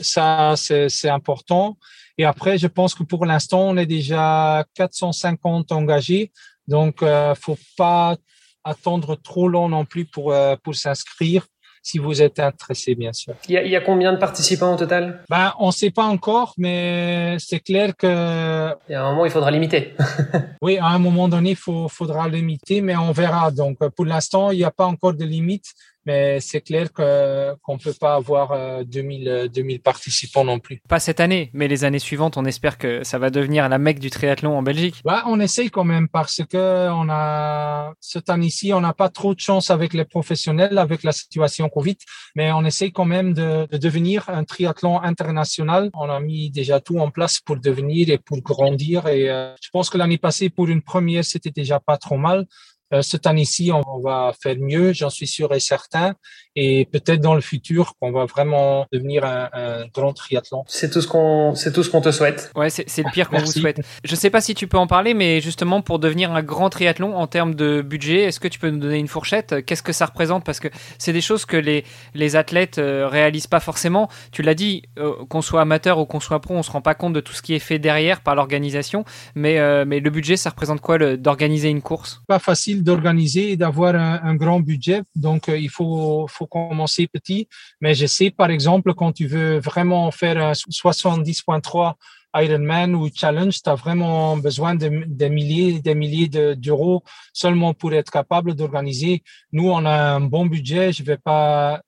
Ça, 0.00 0.54
c'est 0.56 1.08
important. 1.08 1.76
Et 2.16 2.24
après, 2.24 2.58
je 2.58 2.66
pense 2.66 2.94
que 2.94 3.02
pour 3.02 3.26
l'instant, 3.26 3.62
on 3.62 3.76
est 3.76 3.86
déjà 3.86 4.64
450 4.74 5.72
engagés. 5.72 6.32
Donc, 6.66 7.02
euh, 7.02 7.34
faut 7.34 7.58
pas 7.76 8.16
attendre 8.64 9.16
trop 9.16 9.48
long 9.48 9.68
non 9.68 9.84
plus 9.84 10.04
pour, 10.04 10.32
euh, 10.32 10.56
pour 10.62 10.74
s'inscrire 10.74 11.46
si 11.82 11.98
vous 11.98 12.20
êtes 12.20 12.38
intéressé, 12.38 12.94
bien 12.94 13.12
sûr. 13.12 13.34
Il 13.48 13.54
y 13.54 13.56
a, 13.56 13.62
il 13.62 13.70
y 13.70 13.76
a 13.76 13.80
combien 13.80 14.12
de 14.12 14.18
participants 14.18 14.74
au 14.74 14.76
total? 14.76 15.22
Ben, 15.28 15.52
on 15.58 15.68
ne 15.68 15.72
sait 15.72 15.90
pas 15.90 16.04
encore, 16.04 16.54
mais 16.58 17.36
c'est 17.38 17.60
clair 17.60 17.96
que. 17.96 18.74
Il 18.88 18.92
y 18.92 18.94
a 18.94 19.04
un 19.04 19.10
moment, 19.10 19.24
il 19.24 19.30
faudra 19.30 19.50
limiter. 19.50 19.94
oui, 20.62 20.78
à 20.78 20.88
un 20.88 20.98
moment 20.98 21.28
donné, 21.28 21.50
il 21.50 21.56
faudra 21.56 22.28
limiter, 22.28 22.80
mais 22.80 22.96
on 22.96 23.12
verra. 23.12 23.50
Donc, 23.50 23.78
pour 23.96 24.04
l'instant, 24.04 24.50
il 24.50 24.58
n'y 24.58 24.64
a 24.64 24.70
pas 24.70 24.86
encore 24.86 25.14
de 25.14 25.24
limite, 25.24 25.72
mais 26.06 26.40
c'est 26.40 26.60
clair 26.60 26.92
que 26.92 27.54
qu'on 27.62 27.78
peut 27.78 27.94
pas 27.98 28.14
avoir 28.14 28.84
2000 28.84 29.50
2000 29.52 29.80
participants 29.80 30.44
non 30.44 30.58
plus. 30.58 30.80
Pas 30.88 31.00
cette 31.00 31.20
année, 31.20 31.50
mais 31.52 31.68
les 31.68 31.84
années 31.84 31.98
suivantes, 31.98 32.36
on 32.36 32.44
espère 32.44 32.78
que 32.78 33.04
ça 33.04 33.18
va 33.18 33.30
devenir 33.30 33.68
la 33.68 33.78
mecque 33.78 33.98
du 33.98 34.10
triathlon 34.10 34.56
en 34.56 34.62
Belgique. 34.62 35.00
Bah, 35.04 35.24
on 35.26 35.40
essaye 35.40 35.70
quand 35.70 35.84
même 35.84 36.08
parce 36.08 36.42
que 36.48 36.90
on 36.90 37.08
a 37.10 37.92
cette 38.00 38.30
année-ci, 38.30 38.72
on 38.72 38.80
n'a 38.80 38.92
pas 38.92 39.08
trop 39.08 39.34
de 39.34 39.40
chance 39.40 39.70
avec 39.70 39.94
les 39.94 40.04
professionnels 40.04 40.78
avec 40.78 41.02
la 41.02 41.12
situation 41.12 41.68
Covid, 41.68 41.96
mais 42.34 42.52
on 42.52 42.64
essaye 42.64 42.92
quand 42.92 43.04
même 43.04 43.32
de, 43.34 43.66
de 43.70 43.76
devenir 43.76 44.28
un 44.28 44.44
triathlon 44.44 45.00
international. 45.00 45.90
On 45.94 46.08
a 46.08 46.20
mis 46.20 46.50
déjà 46.50 46.80
tout 46.80 46.98
en 46.98 47.10
place 47.10 47.40
pour 47.40 47.56
devenir 47.56 48.10
et 48.10 48.18
pour 48.18 48.40
grandir 48.40 49.06
et 49.08 49.26
je 49.60 49.68
pense 49.72 49.90
que 49.90 49.98
l'année 49.98 50.18
passée 50.18 50.50
pour 50.50 50.68
une 50.68 50.82
première, 50.82 51.24
c'était 51.24 51.50
déjà 51.50 51.80
pas 51.80 51.96
trop 51.96 52.16
mal. 52.16 52.46
Euh, 52.92 53.02
cette 53.02 53.26
année-ci, 53.26 53.70
on 53.72 54.00
va 54.00 54.32
faire 54.40 54.56
mieux, 54.58 54.92
j'en 54.92 55.10
suis 55.10 55.26
sûr 55.26 55.52
et 55.54 55.60
certain. 55.60 56.14
Et 56.56 56.86
peut-être 56.86 57.20
dans 57.20 57.34
le 57.34 57.40
futur, 57.40 57.94
qu'on 58.00 58.10
va 58.10 58.24
vraiment 58.24 58.86
devenir 58.92 59.24
un, 59.24 59.48
un 59.52 59.86
grand 59.94 60.12
triathlon. 60.12 60.64
C'est 60.66 60.90
tout 60.90 61.00
ce 61.00 61.06
qu'on, 61.06 61.54
c'est 61.54 61.72
tout 61.72 61.82
ce 61.82 61.90
qu'on 61.90 62.00
te 62.00 62.10
souhaite. 62.10 62.50
Ouais, 62.56 62.70
c'est, 62.70 62.88
c'est 62.88 63.02
le 63.02 63.10
pire 63.12 63.28
qu'on 63.30 63.38
vous 63.38 63.46
souhaite. 63.46 63.80
Je 64.02 64.14
sais 64.16 64.30
pas 64.30 64.40
si 64.40 64.54
tu 64.54 64.66
peux 64.66 64.78
en 64.78 64.88
parler, 64.88 65.14
mais 65.14 65.40
justement 65.40 65.80
pour 65.80 66.00
devenir 66.00 66.32
un 66.32 66.42
grand 66.42 66.68
triathlon 66.68 67.16
en 67.16 67.26
termes 67.28 67.54
de 67.54 67.82
budget, 67.82 68.24
est-ce 68.24 68.40
que 68.40 68.48
tu 68.48 68.58
peux 68.58 68.70
nous 68.70 68.80
donner 68.80 68.98
une 68.98 69.08
fourchette? 69.08 69.64
Qu'est-ce 69.64 69.82
que 69.82 69.92
ça 69.92 70.06
représente? 70.06 70.44
Parce 70.44 70.58
que 70.58 70.68
c'est 70.98 71.12
des 71.12 71.20
choses 71.20 71.44
que 71.44 71.56
les 71.56 71.84
les 72.14 72.34
athlètes 72.34 72.78
euh, 72.78 73.06
réalisent 73.06 73.46
pas 73.46 73.60
forcément. 73.60 74.08
Tu 74.32 74.42
l'as 74.42 74.54
dit, 74.54 74.82
euh, 74.98 75.12
qu'on 75.28 75.42
soit 75.42 75.60
amateur 75.60 75.98
ou 75.98 76.06
qu'on 76.06 76.20
soit 76.20 76.40
pro, 76.40 76.54
on 76.54 76.62
se 76.62 76.70
rend 76.70 76.82
pas 76.82 76.94
compte 76.94 77.12
de 77.12 77.20
tout 77.20 77.32
ce 77.32 77.42
qui 77.42 77.54
est 77.54 77.60
fait 77.60 77.78
derrière 77.78 78.22
par 78.22 78.34
l'organisation. 78.34 79.04
Mais 79.36 79.58
euh, 79.60 79.84
mais 79.86 80.00
le 80.00 80.10
budget, 80.10 80.36
ça 80.36 80.50
représente 80.50 80.80
quoi 80.80 80.98
le, 80.98 81.16
d'organiser 81.16 81.68
une 81.68 81.82
course? 81.82 82.22
Pas 82.26 82.40
facile 82.40 82.79
d'organiser 82.80 83.52
et 83.52 83.56
d'avoir 83.56 83.94
un, 83.94 84.20
un, 84.22 84.34
grand 84.34 84.60
budget. 84.60 85.02
Donc, 85.14 85.48
euh, 85.48 85.58
il 85.58 85.70
faut, 85.70 86.26
faut 86.28 86.46
commencer 86.46 87.06
petit. 87.06 87.48
Mais 87.80 87.94
je 87.94 88.06
sais, 88.06 88.30
par 88.30 88.50
exemple, 88.50 88.94
quand 88.94 89.12
tu 89.12 89.26
veux 89.26 89.58
vraiment 89.58 90.10
faire 90.10 90.38
un 90.38 90.52
70.3 90.52 91.94
Ironman 92.34 92.94
ou 92.94 93.08
Challenge, 93.12 93.60
tu 93.62 93.68
as 93.68 93.74
vraiment 93.74 94.36
besoin 94.36 94.74
de, 94.74 95.04
de 95.06 95.26
milliers 95.26 95.80
des 95.80 95.94
milliers 95.94 96.28
d'euros 96.28 97.02
seulement 97.32 97.74
pour 97.74 97.92
être 97.92 98.10
capable 98.10 98.54
d'organiser. 98.54 99.22
Nous, 99.52 99.68
on 99.68 99.84
a 99.84 100.14
un 100.14 100.20
bon 100.20 100.46
budget. 100.46 100.92
Je 100.92 101.02
vais 101.02 101.18
pas 101.18 101.80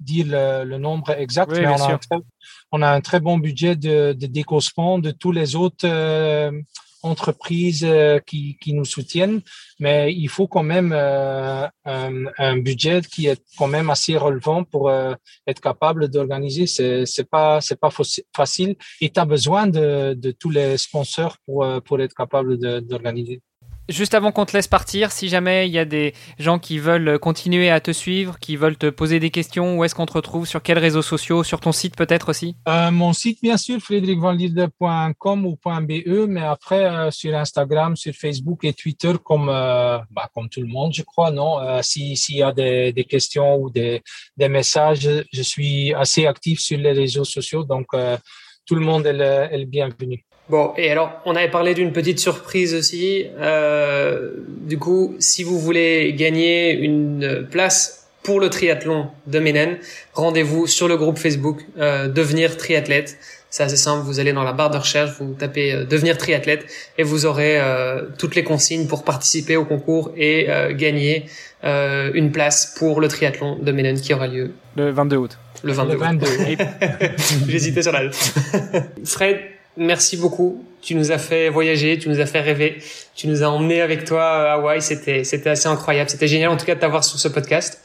dire 0.00 0.26
le, 0.28 0.64
le 0.64 0.78
nombre 0.78 1.10
exact, 1.10 1.50
oui, 1.52 1.60
mais 1.60 1.66
on 1.66 1.82
a, 1.82 1.92
un 1.92 1.98
très, 1.98 2.16
on 2.70 2.82
a, 2.82 2.90
un 2.90 3.00
très, 3.00 3.20
bon 3.20 3.38
budget 3.38 3.74
de, 3.74 4.12
de 4.12 4.26
décospant 4.26 5.00
de 5.00 5.10
tous 5.10 5.32
les 5.32 5.56
autres 5.56 5.86
euh, 5.88 6.52
entreprises 7.02 7.84
euh, 7.84 8.18
qui, 8.18 8.56
qui, 8.60 8.72
nous 8.72 8.84
soutiennent, 8.84 9.40
mais 9.78 10.12
il 10.12 10.28
faut 10.28 10.46
quand 10.46 10.62
même 10.62 10.92
euh, 10.92 11.66
un, 11.84 12.24
un, 12.38 12.56
budget 12.58 13.02
qui 13.02 13.26
est 13.26 13.42
quand 13.56 13.68
même 13.68 13.90
assez 13.90 14.16
relevant 14.16 14.64
pour 14.64 14.88
euh, 14.88 15.14
être 15.46 15.60
capable 15.60 16.08
d'organiser. 16.08 16.66
C'est 16.66 17.06
c'est 17.06 17.28
pas 17.28 17.60
c'est 17.60 17.78
pas 17.78 17.90
facile 18.34 18.76
et 19.00 19.10
tu 19.10 19.20
as 19.20 19.24
besoin 19.24 19.66
de, 19.66 20.14
de 20.14 20.30
tous 20.32 20.50
les 20.50 20.76
sponsors 20.76 21.36
pour 21.44 21.64
euh, 21.64 21.80
pour 21.80 22.00
être 22.00 22.14
capable 22.14 22.58
d'organiser. 22.82 23.40
Juste 23.88 24.12
avant 24.12 24.32
qu'on 24.32 24.44
te 24.44 24.54
laisse 24.54 24.68
partir, 24.68 25.12
si 25.12 25.30
jamais 25.30 25.66
il 25.66 25.72
y 25.72 25.78
a 25.78 25.86
des 25.86 26.12
gens 26.38 26.58
qui 26.58 26.78
veulent 26.78 27.18
continuer 27.18 27.70
à 27.70 27.80
te 27.80 27.90
suivre, 27.90 28.38
qui 28.38 28.56
veulent 28.56 28.76
te 28.76 28.90
poser 28.90 29.18
des 29.18 29.30
questions, 29.30 29.78
où 29.78 29.84
est-ce 29.84 29.94
qu'on 29.94 30.04
te 30.04 30.12
retrouve 30.12 30.46
Sur 30.46 30.62
quels 30.62 30.78
réseaux 30.78 31.00
sociaux 31.00 31.42
Sur 31.42 31.60
ton 31.60 31.72
site 31.72 31.96
peut-être 31.96 32.28
aussi? 32.28 32.54
Euh, 32.68 32.90
Mon 32.90 33.14
site, 33.14 33.40
bien 33.40 33.56
sûr, 33.56 33.80
frédéricvanlierde.com 33.80 35.46
ou 35.46 35.56
.be, 35.56 36.26
mais 36.28 36.42
après 36.42 36.84
euh, 36.84 37.10
sur 37.10 37.34
Instagram, 37.34 37.96
sur 37.96 38.12
Facebook 38.14 38.62
et 38.64 38.74
Twitter, 38.74 39.14
comme 39.24 39.48
euh, 39.48 39.98
bah, 40.10 40.28
comme 40.34 40.50
tout 40.50 40.60
le 40.60 40.66
monde, 40.66 40.92
je 40.92 41.02
crois, 41.02 41.30
non? 41.30 41.56
S'il 41.82 42.36
y 42.36 42.42
a 42.42 42.52
des, 42.52 43.06
questions 43.08 43.56
ou 43.56 43.70
des, 43.70 44.02
messages, 44.38 45.08
je 45.32 45.42
suis 45.42 45.94
assez 45.94 46.26
actif 46.26 46.60
sur 46.60 46.76
les 46.76 46.92
réseaux 46.92 47.24
sociaux, 47.24 47.64
donc 47.64 47.86
tout 48.66 48.74
le 48.74 48.82
monde 48.82 49.06
est 49.06 49.64
bienvenu. 49.64 50.27
Bon, 50.48 50.72
et 50.76 50.90
alors, 50.90 51.12
on 51.26 51.36
avait 51.36 51.50
parlé 51.50 51.74
d'une 51.74 51.92
petite 51.92 52.18
surprise 52.18 52.74
aussi. 52.74 53.26
Euh, 53.38 54.30
du 54.46 54.78
coup, 54.78 55.14
si 55.18 55.44
vous 55.44 55.58
voulez 55.58 56.14
gagner 56.14 56.72
une 56.72 57.46
place 57.50 57.98
pour 58.22 58.40
le 58.40 58.50
triathlon 58.50 59.08
de 59.26 59.38
Ménen, 59.38 59.78
rendez-vous 60.14 60.66
sur 60.66 60.88
le 60.88 60.96
groupe 60.96 61.18
Facebook 61.18 61.64
euh, 61.78 62.08
Devenir 62.08 62.56
triathlète. 62.56 63.18
C'est 63.50 63.62
assez 63.62 63.76
simple, 63.76 64.04
vous 64.04 64.20
allez 64.20 64.34
dans 64.34 64.44
la 64.44 64.52
barre 64.52 64.70
de 64.70 64.76
recherche, 64.76 65.12
vous 65.18 65.32
tapez 65.32 65.72
euh, 65.72 65.84
Devenir 65.84 66.18
triathlète 66.18 66.66
et 66.98 67.02
vous 67.02 67.24
aurez 67.24 67.58
euh, 67.58 68.02
toutes 68.18 68.34
les 68.34 68.44
consignes 68.44 68.86
pour 68.86 69.04
participer 69.04 69.56
au 69.56 69.64
concours 69.64 70.12
et 70.16 70.50
euh, 70.50 70.74
gagner 70.74 71.26
euh, 71.64 72.10
une 72.12 72.30
place 72.30 72.74
pour 72.78 73.00
le 73.00 73.08
triathlon 73.08 73.58
de 73.58 73.72
Ménen 73.72 73.98
qui 74.00 74.12
aura 74.12 74.26
lieu 74.26 74.52
le 74.76 74.90
22 74.90 75.16
août. 75.16 75.38
Le 75.62 75.72
22. 75.72 75.92
Le 75.92 75.98
22. 75.98 76.26
J'hésitais 77.48 77.82
sur 77.82 77.92
la 77.92 78.02
Fred, 79.04 79.38
merci 79.78 80.16
beaucoup. 80.16 80.64
Tu 80.82 80.94
nous 80.94 81.12
as 81.12 81.18
fait 81.18 81.48
voyager, 81.48 81.98
tu 81.98 82.08
nous 82.08 82.20
as 82.20 82.26
fait 82.26 82.40
rêver, 82.40 82.78
tu 83.14 83.28
nous 83.28 83.42
as 83.42 83.46
emmenés 83.48 83.80
avec 83.80 84.04
toi 84.04 84.24
à 84.24 84.52
Hawaï. 84.54 84.82
C'était, 84.82 85.24
c'était 85.24 85.50
assez 85.50 85.68
incroyable. 85.68 86.10
C'était 86.10 86.28
génial 86.28 86.50
en 86.50 86.56
tout 86.56 86.66
cas 86.66 86.74
de 86.74 86.80
t'avoir 86.80 87.04
sur 87.04 87.18
ce 87.18 87.28
podcast. 87.28 87.80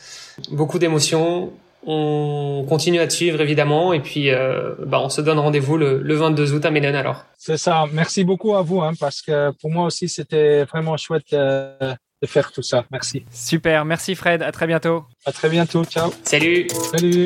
Beaucoup 0.51 0.79
d'émotions. 0.79 1.53
On 1.85 2.65
continue 2.67 2.99
à 2.99 3.07
te 3.07 3.13
suivre 3.13 3.41
évidemment 3.41 3.91
et 3.91 3.99
puis 3.99 4.29
euh, 4.29 4.73
bah, 4.85 5.01
on 5.01 5.09
se 5.09 5.19
donne 5.19 5.37
rendez-vous 5.37 5.77
le, 5.77 6.01
le 6.01 6.15
22 6.15 6.53
août 6.53 6.65
à 6.65 6.71
Ménen 6.71 6.95
alors. 6.95 7.25
C'est 7.37 7.57
ça. 7.57 7.85
Merci 7.91 8.23
beaucoup 8.23 8.55
à 8.55 8.61
vous 8.61 8.81
hein, 8.81 8.93
parce 8.97 9.21
que 9.21 9.51
pour 9.59 9.69
moi 9.69 9.85
aussi 9.85 10.07
c'était 10.07 10.63
vraiment 10.63 10.95
chouette 10.95 11.33
euh, 11.33 11.93
de 12.21 12.27
faire 12.27 12.53
tout 12.53 12.61
ça. 12.61 12.85
Merci. 12.89 13.25
Super. 13.31 13.83
Merci 13.83 14.15
Fred. 14.15 14.41
À 14.43 14.53
très 14.53 14.65
bientôt. 14.65 15.03
À 15.25 15.33
très 15.33 15.49
bientôt. 15.49 15.83
Ciao. 15.83 16.13
Salut. 16.23 16.67
Salut. 16.69 17.25